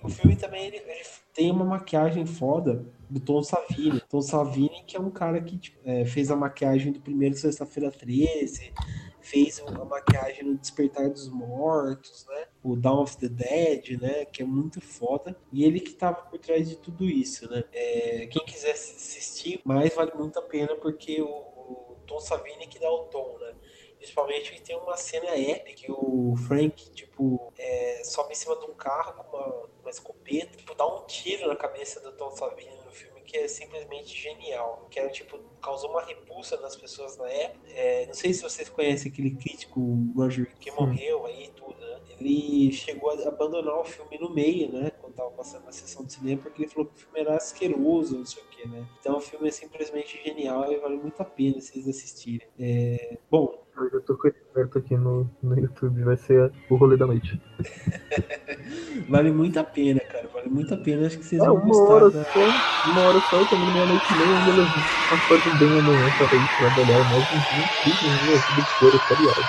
O 0.04 0.10
filme 0.10 0.36
também, 0.36 0.68
ele, 0.68 0.78
ele 0.78 1.04
tem 1.40 1.52
uma 1.52 1.64
maquiagem 1.64 2.26
foda 2.26 2.86
do 3.10 3.18
Tom 3.18 3.42
Savini. 3.42 4.02
Tom 4.10 4.22
Savini, 4.22 4.84
que 4.86 4.98
é 4.98 5.00
um 5.00 5.10
cara 5.10 5.40
que 5.40 5.58
tipo, 5.58 5.80
é, 5.86 6.04
fez 6.04 6.30
a 6.30 6.36
maquiagem 6.36 6.92
do 6.92 7.00
primeiro 7.00 7.34
Sexta-feira 7.34 7.90
13, 7.90 8.74
fez 9.22 9.64
a 9.66 9.86
maquiagem 9.86 10.44
no 10.44 10.58
Despertar 10.58 11.10
dos 11.10 11.30
Mortos, 11.30 12.26
né? 12.28 12.48
O 12.62 12.76
Dawn 12.76 13.04
of 13.04 13.18
the 13.18 13.30
Dead, 13.30 14.02
né? 14.02 14.26
Que 14.26 14.44
é 14.44 14.46
muito 14.46 14.82
foda. 14.82 15.34
E 15.54 15.64
ele 15.64 15.80
que 15.80 15.94
tava 15.94 16.24
por 16.24 16.40
trás 16.40 16.68
de 16.68 16.76
tudo 16.76 17.06
isso, 17.06 17.50
né? 17.50 17.64
É, 17.72 18.28
quem 18.28 18.44
quiser 18.44 18.72
assistir, 18.72 19.62
mais 19.64 19.96
vale 19.96 20.12
muito 20.16 20.38
a 20.38 20.42
pena, 20.42 20.76
porque 20.76 21.22
o, 21.22 21.30
o 21.30 21.96
Tom 22.06 22.20
Savini 22.20 22.68
que 22.68 22.80
dá 22.80 22.92
o 22.92 23.06
tom, 23.06 23.38
né? 23.40 23.54
Principalmente 24.00 24.62
tem 24.62 24.78
uma 24.78 24.96
cena 24.96 25.38
épica 25.38 25.74
que 25.74 25.92
o 25.92 26.34
Frank, 26.48 26.90
tipo, 26.92 27.54
é, 27.58 28.02
sobe 28.06 28.32
em 28.32 28.36
cima 28.36 28.56
de 28.56 28.66
um 28.66 28.74
carro 28.74 29.14
com 29.26 29.38
uma, 29.38 29.70
uma 29.82 29.90
escopeta, 29.90 30.58
tipo, 30.58 30.74
dá 30.74 30.88
um 30.88 31.06
tiro 31.06 31.48
na 31.48 31.56
cabeça 31.56 32.00
do 32.00 32.14
Tom 32.14 32.32
Savini 32.32 32.74
no 32.86 32.92
filme 32.92 33.20
que 33.30 33.38
é 33.38 33.48
simplesmente 33.48 34.20
genial. 34.20 34.88
Que 34.90 35.00
era, 35.00 35.10
tipo, 35.10 35.38
causou 35.62 35.92
uma 35.92 36.02
repulsa 36.02 36.60
nas 36.60 36.76
pessoas 36.76 37.16
na 37.18 37.30
época. 37.30 37.60
É, 37.70 38.08
não 38.08 38.14
sei 38.14 38.34
se 38.34 38.42
vocês 38.42 38.68
conhecem 38.70 39.12
aquele 39.12 39.32
crítico 39.32 39.80
Roger 40.16 40.52
que 40.60 40.72
morreu 40.72 41.28
aí 41.28 41.46
e 41.46 41.50
tudo, 41.50 41.80
né? 41.80 42.00
Ele 42.10 42.72
chegou 42.72 43.12
a 43.12 43.28
abandonar 43.28 43.80
o 43.80 43.86
filme 43.86 44.18
no 44.18 44.34
meio, 44.34 44.72
né? 44.72 44.92
Quando 45.00 45.14
tava 45.14 45.30
passando 45.32 45.66
na 45.66 45.72
sessão 45.72 46.04
de 46.04 46.14
cinema, 46.14 46.42
porque 46.42 46.64
ele 46.64 46.72
falou 46.72 46.90
que 46.90 46.96
o 46.96 47.00
filme 47.06 47.20
era 47.20 47.36
asqueroso, 47.36 48.18
não 48.18 48.26
sei 48.26 48.42
o 48.42 48.48
né? 48.68 48.86
Então 49.00 49.18
o 49.18 49.22
filme 49.22 49.48
é 49.48 49.52
simplesmente 49.52 50.22
genial 50.24 50.72
e 50.72 50.78
vale 50.78 50.98
muito 50.98 51.20
a 51.22 51.26
pena 51.26 51.60
vocês 51.60 51.88
assistirem. 51.88 52.48
É... 52.60 53.18
Bom, 53.30 53.64
eu 53.78 53.90
já 53.90 54.00
tô 54.02 54.18
com 54.18 54.28
ele 54.28 54.38
aberto 54.52 54.78
aqui 54.78 54.96
no, 54.98 55.30
no 55.42 55.58
YouTube, 55.58 56.04
vai 56.04 56.18
ser 56.18 56.52
o 56.70 56.76
rolê 56.76 56.98
da 56.98 57.08
noite. 57.08 57.42
vale 59.08 59.32
muito 59.32 59.58
a 59.60 59.64
pena, 59.64 60.00
cara. 60.02 60.28
Vale 60.28 60.50
muito 60.50 60.74
a 60.74 60.78
pena. 60.78 61.08
Acho 61.08 61.18
que 61.18 61.26
vocês 61.26 61.42
é, 61.42 61.46
vão 61.46 61.56
uma 61.56 61.66
gostar. 61.66 61.94
Hora 61.94 62.12
da... 62.12 62.26
só, 62.26 62.54
uma 62.84 63.02
hora 63.02 63.22
só, 63.22 63.46
também 63.46 63.72
meia-noite 63.72 64.14
e 64.14 64.18
meia, 64.18 64.38
ainda 64.38 64.52
levou 64.52 64.84
acordo 65.10 65.52
bem 65.56 65.78
amanhã 65.78 66.12
pra 66.12 66.28
ir 66.38 66.48
trabalhar 66.50 67.04
mais 67.04 67.32
uns 67.32 67.50
20 67.50 67.82
dias 67.84 68.22
minha 68.22 68.40
vida 68.40 68.62
inteira, 68.62 69.00
feriado. 69.08 69.48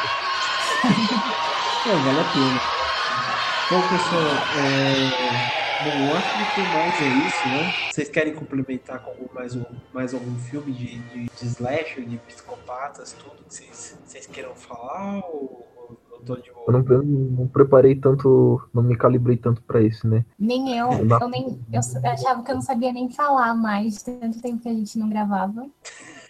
é, 1.84 1.98
vale 1.98 2.20
a 2.20 2.24
pena. 2.24 2.60
Bom, 3.68 3.86
pessoal, 3.88 4.48
é... 4.52 5.69
Bom, 5.82 5.96
eu 5.98 6.14
acho 6.14 6.30
que 6.32 6.44
tem 6.54 6.66
mais 6.66 7.00
é 7.00 7.06
isso, 7.06 7.48
né? 7.48 7.72
Vocês 7.90 8.08
querem 8.08 8.34
complementar 8.34 9.02
com 9.02 9.32
mais, 9.34 9.56
um, 9.56 9.64
mais 9.94 10.12
algum 10.12 10.36
filme 10.36 10.72
de, 10.72 10.98
de, 10.98 11.24
de 11.24 11.46
slasher, 11.46 12.04
de 12.04 12.18
psicopatas, 12.18 13.14
tudo 13.14 13.42
que 13.44 13.54
vocês, 13.54 13.98
vocês 14.04 14.26
queiram 14.26 14.54
falar 14.54 15.24
ou, 15.24 15.66
ou 15.76 15.98
eu 16.12 16.18
tô 16.18 16.36
de 16.36 16.52
boa? 16.52 16.64
Eu 16.68 16.72
não, 16.72 17.02
não, 17.02 17.48
preparei 17.48 17.94
tanto, 17.94 18.60
não 18.74 18.82
me 18.82 18.94
calibrei 18.94 19.38
tanto 19.38 19.62
pra 19.62 19.80
isso, 19.80 20.06
né? 20.06 20.24
Nem 20.38 20.76
eu, 20.76 20.90
eu, 20.92 21.28
nem, 21.28 21.58
eu 21.72 21.80
achava 22.10 22.42
que 22.42 22.50
eu 22.50 22.56
não 22.56 22.62
sabia 22.62 22.92
nem 22.92 23.08
falar 23.10 23.54
mais, 23.54 24.02
tanto 24.02 24.42
tempo 24.42 24.62
que 24.62 24.68
a 24.68 24.74
gente 24.74 24.98
não 24.98 25.08
gravava. 25.08 25.66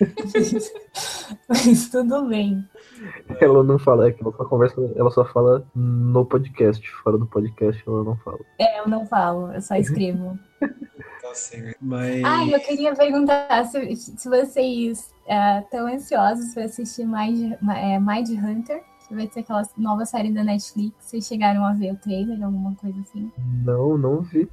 Mas 1.49 1.89
tudo 1.89 2.27
bem. 2.29 2.65
Ela 3.41 3.63
não 3.63 3.79
fala, 3.79 4.09
é 4.09 4.13
que 4.13 4.23
ela 4.23 4.33
só 4.37 4.45
conversa, 4.45 4.93
ela 4.97 5.11
só 5.11 5.25
fala 5.25 5.65
no 5.75 6.25
podcast. 6.25 6.87
Fora 7.03 7.19
do 7.19 7.27
podcast 7.27 7.83
ela 7.87 8.05
não 8.05 8.17
fala. 8.19 8.41
É, 8.59 8.81
eu 8.81 8.89
não 8.89 9.07
falo, 9.07 9.53
eu 9.53 9.61
só 9.61 9.75
escrevo. 9.77 10.39
tá 10.61 11.35
certo. 11.35 11.79
Mas. 11.81 12.23
Ah, 12.25 12.47
eu 12.47 12.61
queria 12.61 12.95
perguntar 12.95 13.65
se, 13.65 13.97
se 13.97 14.29
vocês 14.29 15.13
estão 15.61 15.89
é, 15.89 15.95
ansiosos 15.95 16.53
para 16.53 16.65
assistir 16.65 17.07
Mind, 17.07 17.53
é, 17.77 17.99
Mind 17.99 18.29
Hunter. 18.31 18.83
Que 19.09 19.15
vai 19.17 19.27
ser 19.27 19.41
aquela 19.41 19.63
nova 19.77 20.05
série 20.07 20.33
da 20.33 20.45
Netflix. 20.45 20.95
Vocês 21.01 21.27
chegaram 21.27 21.65
a 21.65 21.73
ver 21.73 21.93
o 21.93 21.97
trailer, 21.97 22.41
alguma 22.45 22.77
coisa 22.77 23.01
assim? 23.01 23.33
Não, 23.65 23.99
não 23.99 24.21
vi. 24.21 24.49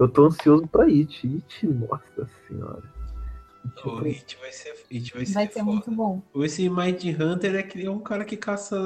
Eu 0.00 0.08
tô 0.08 0.26
ansioso 0.26 0.66
pra 0.66 0.86
It. 0.86 1.28
It, 1.28 1.66
nossa 1.68 2.28
senhora. 2.48 2.82
O 3.84 3.98
Hit 4.02 4.36
vai 4.40 4.52
ser, 4.52 4.74
Hit 4.90 5.14
vai 5.14 5.24
ser, 5.24 5.32
vai 5.32 5.48
ser 5.48 5.62
muito 5.62 5.90
bom. 5.90 6.20
Esse 6.36 6.68
Mind 6.68 7.02
Hunter 7.18 7.54
é, 7.56 7.62
que 7.62 7.84
é 7.84 7.90
um 7.90 7.98
cara 7.98 8.24
que 8.24 8.36
caça 8.36 8.76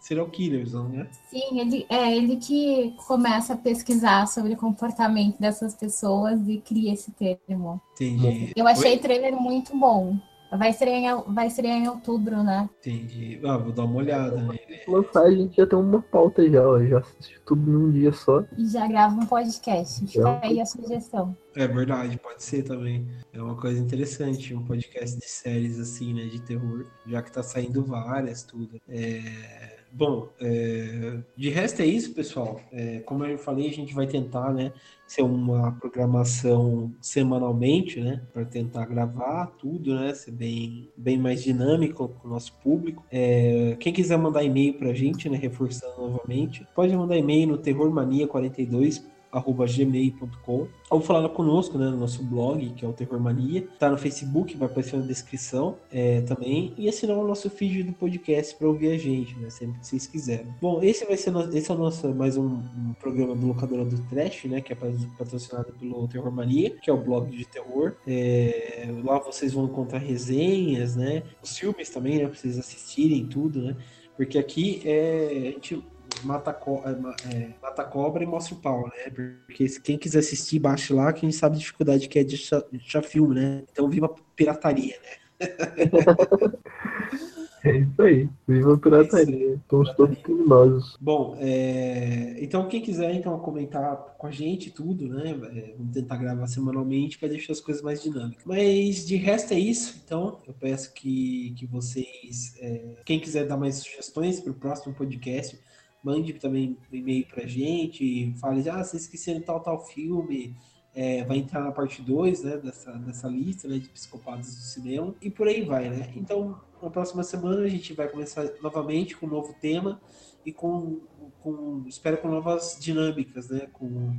serial 0.00 0.28
killers, 0.28 0.72
não 0.72 0.92
é? 1.00 1.08
Sim, 1.28 1.60
ele 1.60 1.86
é 1.88 2.16
ele 2.16 2.36
que 2.36 2.94
começa 3.06 3.54
a 3.54 3.56
pesquisar 3.56 4.26
sobre 4.26 4.54
o 4.54 4.56
comportamento 4.56 5.38
dessas 5.38 5.74
pessoas 5.74 6.40
e 6.48 6.58
cria 6.58 6.92
esse 6.92 7.10
termo. 7.12 7.80
Entendi. 7.92 8.52
Eu 8.54 8.66
achei 8.66 8.96
o 8.96 9.00
trailer 9.00 9.34
muito 9.34 9.76
bom. 9.76 10.16
Vai 10.50 10.72
ser, 10.72 10.88
em, 10.88 11.06
vai 11.28 11.48
ser 11.48 11.64
em 11.64 11.88
outubro, 11.88 12.42
né? 12.42 12.68
Entendi. 12.80 13.40
Ah, 13.44 13.56
vou 13.56 13.72
dar 13.72 13.84
uma 13.84 13.96
olhada 13.96 14.36
nele. 14.36 14.80
Lançar, 14.88 15.22
a 15.22 15.30
gente 15.30 15.56
já 15.56 15.66
tem 15.66 15.78
uma 15.78 16.02
pauta 16.02 16.48
já, 16.50 16.66
ó. 16.66 16.82
Já 16.82 16.98
assisti 16.98 17.40
tudo 17.46 17.70
num 17.70 17.90
dia 17.90 18.12
só. 18.12 18.44
E 18.58 18.66
já 18.66 18.86
grava 18.88 19.14
um 19.14 19.26
podcast. 19.26 20.06
Fica 20.06 20.40
aí 20.42 20.60
a 20.60 20.66
sugestão. 20.66 21.36
É 21.54 21.66
verdade, 21.68 22.18
pode 22.18 22.42
ser 22.42 22.64
também. 22.64 23.06
É 23.32 23.40
uma 23.40 23.56
coisa 23.56 23.80
interessante, 23.80 24.54
um 24.54 24.64
podcast 24.64 25.18
de 25.18 25.28
séries 25.28 25.78
assim, 25.78 26.14
né? 26.14 26.24
De 26.24 26.40
terror. 26.40 26.86
Já 27.06 27.22
que 27.22 27.30
tá 27.30 27.42
saindo 27.42 27.84
várias, 27.84 28.42
tudo. 28.42 28.80
É 28.88 29.79
bom, 29.92 30.28
é, 30.40 31.18
de 31.36 31.50
resto 31.50 31.82
é 31.82 31.86
isso, 31.86 32.14
pessoal. 32.14 32.60
É, 32.72 33.00
como 33.00 33.24
eu 33.24 33.38
falei, 33.38 33.68
a 33.68 33.72
gente 33.72 33.94
vai 33.94 34.06
tentar, 34.06 34.52
né, 34.52 34.72
ser 35.06 35.22
uma 35.22 35.72
programação 35.72 36.92
semanalmente, 37.00 38.00
né, 38.00 38.22
para 38.32 38.44
tentar 38.44 38.86
gravar 38.86 39.46
tudo, 39.58 39.94
né, 39.94 40.14
ser 40.14 40.30
bem, 40.30 40.88
bem 40.96 41.18
mais 41.18 41.42
dinâmico 41.42 42.08
com 42.08 42.28
o 42.28 42.30
nosso 42.30 42.52
público. 42.62 43.04
É, 43.10 43.76
quem 43.80 43.92
quiser 43.92 44.16
mandar 44.16 44.44
e-mail 44.44 44.74
para 44.74 44.90
a 44.90 44.94
gente, 44.94 45.28
né, 45.28 45.36
reforçando 45.36 46.00
novamente, 46.00 46.66
pode 46.74 46.94
mandar 46.96 47.16
e-mail 47.16 47.48
no 47.48 47.58
terrormania42 47.58 49.02
gmail.com 49.32 50.66
ou 50.90 51.00
falar 51.00 51.28
conosco 51.28 51.78
né, 51.78 51.88
no 51.88 51.98
nosso 51.98 52.22
blog, 52.22 52.70
que 52.70 52.84
é 52.84 52.88
o 52.88 52.92
Terror 52.92 53.20
Mania. 53.20 53.66
Tá 53.78 53.88
no 53.88 53.96
Facebook, 53.96 54.56
vai 54.56 54.68
aparecer 54.68 54.98
na 54.98 55.06
descrição 55.06 55.76
é, 55.92 56.20
também. 56.22 56.74
E 56.76 56.88
assinar 56.88 57.16
o 57.16 57.26
nosso 57.26 57.48
feed 57.48 57.84
do 57.84 57.92
podcast 57.92 58.56
para 58.56 58.66
ouvir 58.66 58.90
a 58.90 58.98
gente, 58.98 59.38
né? 59.38 59.48
Sempre 59.48 59.78
que 59.78 59.86
vocês 59.86 60.06
quiserem. 60.06 60.52
Bom, 60.60 60.82
esse 60.82 61.04
vai 61.04 61.16
ser 61.16 61.32
esse 61.54 61.70
é 61.70 61.74
o 61.74 61.78
nosso 61.78 62.12
mais 62.14 62.36
um, 62.36 62.46
um 62.46 62.94
programa 62.98 63.36
do 63.36 63.46
Locadora 63.46 63.84
do 63.84 63.98
Trash, 64.08 64.44
né? 64.46 64.60
Que 64.60 64.72
é 64.72 64.76
patrocinado 65.16 65.72
pelo 65.74 66.08
Terror 66.08 66.32
Mania, 66.32 66.70
que 66.70 66.90
é 66.90 66.92
o 66.92 66.96
blog 66.96 67.30
de 67.30 67.44
terror. 67.44 67.94
É, 68.06 68.88
lá 69.04 69.18
vocês 69.20 69.52
vão 69.52 69.66
encontrar 69.66 69.98
resenhas, 69.98 70.96
né? 70.96 71.22
Os 71.42 71.56
filmes 71.56 71.88
também, 71.88 72.18
né? 72.18 72.26
Pra 72.26 72.36
vocês 72.36 72.58
assistirem 72.58 73.26
tudo, 73.26 73.62
né? 73.62 73.76
Porque 74.16 74.38
aqui 74.38 74.82
é, 74.84 75.28
a 75.30 75.50
gente 75.52 75.82
mata, 76.24 76.52
co 76.52 76.82
é, 76.84 77.34
é, 77.34 77.50
mata 77.60 77.84
cobra 77.84 78.22
e 78.22 78.26
mostra 78.26 78.54
o 78.54 78.58
pau, 78.58 78.88
né? 78.88 79.10
Porque 79.46 79.66
quem 79.80 79.98
quiser 79.98 80.20
assistir, 80.20 80.58
baixe 80.58 80.92
lá, 80.92 81.12
que 81.12 81.26
a 81.26 81.28
gente 81.28 81.38
sabe 81.38 81.56
a 81.56 81.58
dificuldade 81.58 82.08
que 82.08 82.18
é 82.18 82.24
de 82.24 82.40
achar 82.74 83.02
filme, 83.02 83.34
né? 83.34 83.62
Então 83.70 83.88
viva 83.88 84.14
pirataria, 84.36 84.96
né? 85.02 85.40
É 87.62 87.76
isso 87.76 88.02
aí, 88.02 88.28
viva 88.48 88.74
a 88.74 88.78
pirataria. 88.78 89.60
Somos 89.68 89.92
todos 89.94 90.18
criminosos. 90.18 90.96
Bom, 91.00 91.36
é... 91.38 92.36
então 92.40 92.66
quem 92.68 92.80
quiser 92.80 93.14
então 93.14 93.38
comentar 93.38 94.14
com 94.16 94.26
a 94.26 94.30
gente 94.30 94.70
tudo, 94.70 95.06
né? 95.06 95.30
É, 95.30 95.74
vamos 95.76 95.92
tentar 95.92 96.16
gravar 96.16 96.46
semanalmente 96.46 97.18
para 97.18 97.28
deixar 97.28 97.52
as 97.52 97.60
coisas 97.60 97.82
mais 97.82 98.02
dinâmicas. 98.02 98.44
Mas 98.46 99.06
de 99.06 99.16
resto 99.16 99.52
é 99.52 99.58
isso. 99.58 100.00
Então 100.04 100.38
eu 100.46 100.54
peço 100.54 100.92
que, 100.94 101.54
que 101.56 101.66
vocês, 101.66 102.56
é... 102.60 102.94
quem 103.04 103.20
quiser 103.20 103.46
dar 103.46 103.58
mais 103.58 103.76
sugestões 103.76 104.40
para 104.40 104.52
o 104.52 104.54
próximo 104.54 104.94
podcast, 104.94 105.58
mande 106.02 106.32
também 106.34 106.76
um 106.92 106.96
e-mail 106.96 107.26
pra 107.26 107.46
gente, 107.46 108.34
fale, 108.40 108.68
ah, 108.68 108.82
vocês 108.82 109.02
esqueceram 109.02 109.40
tal, 109.40 109.60
tal 109.60 109.84
filme, 109.86 110.56
é, 110.94 111.24
vai 111.24 111.38
entrar 111.38 111.62
na 111.62 111.72
parte 111.72 112.02
2, 112.02 112.42
né, 112.42 112.56
dessa, 112.56 112.92
dessa 112.92 113.28
lista, 113.28 113.68
né, 113.68 113.78
de 113.78 113.88
psicopatas 113.88 114.54
do 114.54 114.62
cinema, 114.62 115.14
e 115.20 115.30
por 115.30 115.46
aí 115.46 115.62
vai, 115.62 115.88
né. 115.88 116.12
Então, 116.16 116.60
na 116.82 116.90
próxima 116.90 117.22
semana 117.22 117.62
a 117.62 117.68
gente 117.68 117.92
vai 117.92 118.08
começar 118.08 118.48
novamente 118.62 119.16
com 119.16 119.26
um 119.26 119.30
novo 119.30 119.54
tema 119.60 120.00
e 120.44 120.52
com, 120.52 121.00
com 121.42 121.84
espero 121.86 122.18
com 122.18 122.28
novas 122.28 122.78
dinâmicas, 122.80 123.48
né, 123.48 123.68
com 123.72 124.16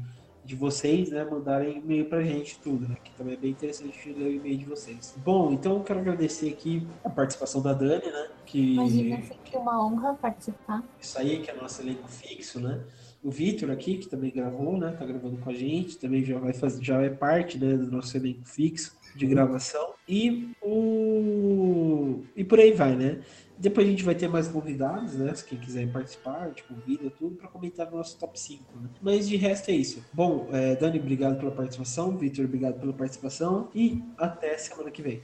de 0.52 0.58
vocês, 0.58 1.10
né, 1.10 1.24
mandarem 1.24 1.78
e-mail 1.78 2.06
pra 2.06 2.22
gente 2.22 2.60
tudo, 2.60 2.86
né, 2.88 2.97
que 3.02 3.12
também 3.12 3.36
é 3.36 3.38
bem 3.38 3.52
interessante 3.52 4.12
ler 4.12 4.26
o 4.26 4.34
e-mail 4.34 4.58
de 4.58 4.66
vocês. 4.66 5.16
Bom, 5.24 5.54
então 5.54 5.78
eu 5.78 5.84
quero 5.84 5.99
agradecer 5.99 6.49
aqui 6.49 6.86
a 7.06 7.10
participação 7.10 7.62
da 7.62 7.74
Dani, 7.74 8.06
né, 8.06 8.28
que... 8.45 8.74
Imagina, 8.74 9.22
sempre 9.22 9.58
uma 9.58 9.86
honra 9.86 10.14
participar. 10.16 10.84
Isso 10.99 11.18
aí, 11.18 11.39
que 11.39 11.49
é 11.49 11.56
nosso 11.56 11.82
elenco 11.82 12.08
fixo, 12.10 12.60
né, 12.60 12.82
o 13.24 13.32
Vitor 13.32 13.72
aqui, 13.72 13.97
que 13.97 14.10
também 14.10 14.30
gravou, 14.30 14.78
né, 14.78 14.91
tá 14.91 15.06
gravando 15.06 15.38
com 15.38 15.49
a 15.49 15.54
gente, 15.54 15.97
também 15.97 16.26
já 16.26 16.38
vai 16.38 16.52
fazer, 16.52 16.84
já 16.84 17.02
é 17.02 17.10
parte, 17.10 17.58
né, 17.58 17.78
do 17.78 17.89
nosso 17.89 18.18
elenco 18.18 18.45
fixo 18.45 18.99
de 19.16 19.26
gravação, 19.26 19.93
e 20.08 20.52
o... 20.62 22.24
e 22.36 22.43
por 22.43 22.60
aí 22.60 22.74
vai, 22.74 22.95
né, 22.95 23.22
depois 23.62 23.88
a 23.88 23.89
gente 23.91 24.03
vai 24.03 24.16
ter 24.16 24.28
mais 24.28 24.47
convidados, 24.47 25.14
né? 25.14 25.34
Se 25.36 25.45
quem 25.45 25.57
quiser 25.59 25.91
participar, 25.91 26.51
tipo, 26.51 26.74
convida 26.74 27.12
tudo 27.12 27.36
para 27.36 27.47
comentar 27.47 27.89
no 27.89 27.97
nosso 27.97 28.18
top 28.18 28.39
5. 28.39 28.64
Né? 28.82 28.89
Mas 29.01 29.30
de 29.30 29.36
resto 29.36 29.70
é 29.70 29.76
isso. 29.76 30.03
Bom, 30.12 30.49
é, 30.51 30.76
Dani, 30.76 30.99
obrigado 30.99 31.38
pela 31.38 31.51
participação. 31.51 32.18
Vitor, 32.18 32.45
obrigado 32.45 32.80
pela 32.80 32.93
participação. 32.93 33.70
E 33.76 34.03
até 34.18 34.57
semana 34.57 34.89
que 34.89 35.01
vem. 35.01 35.22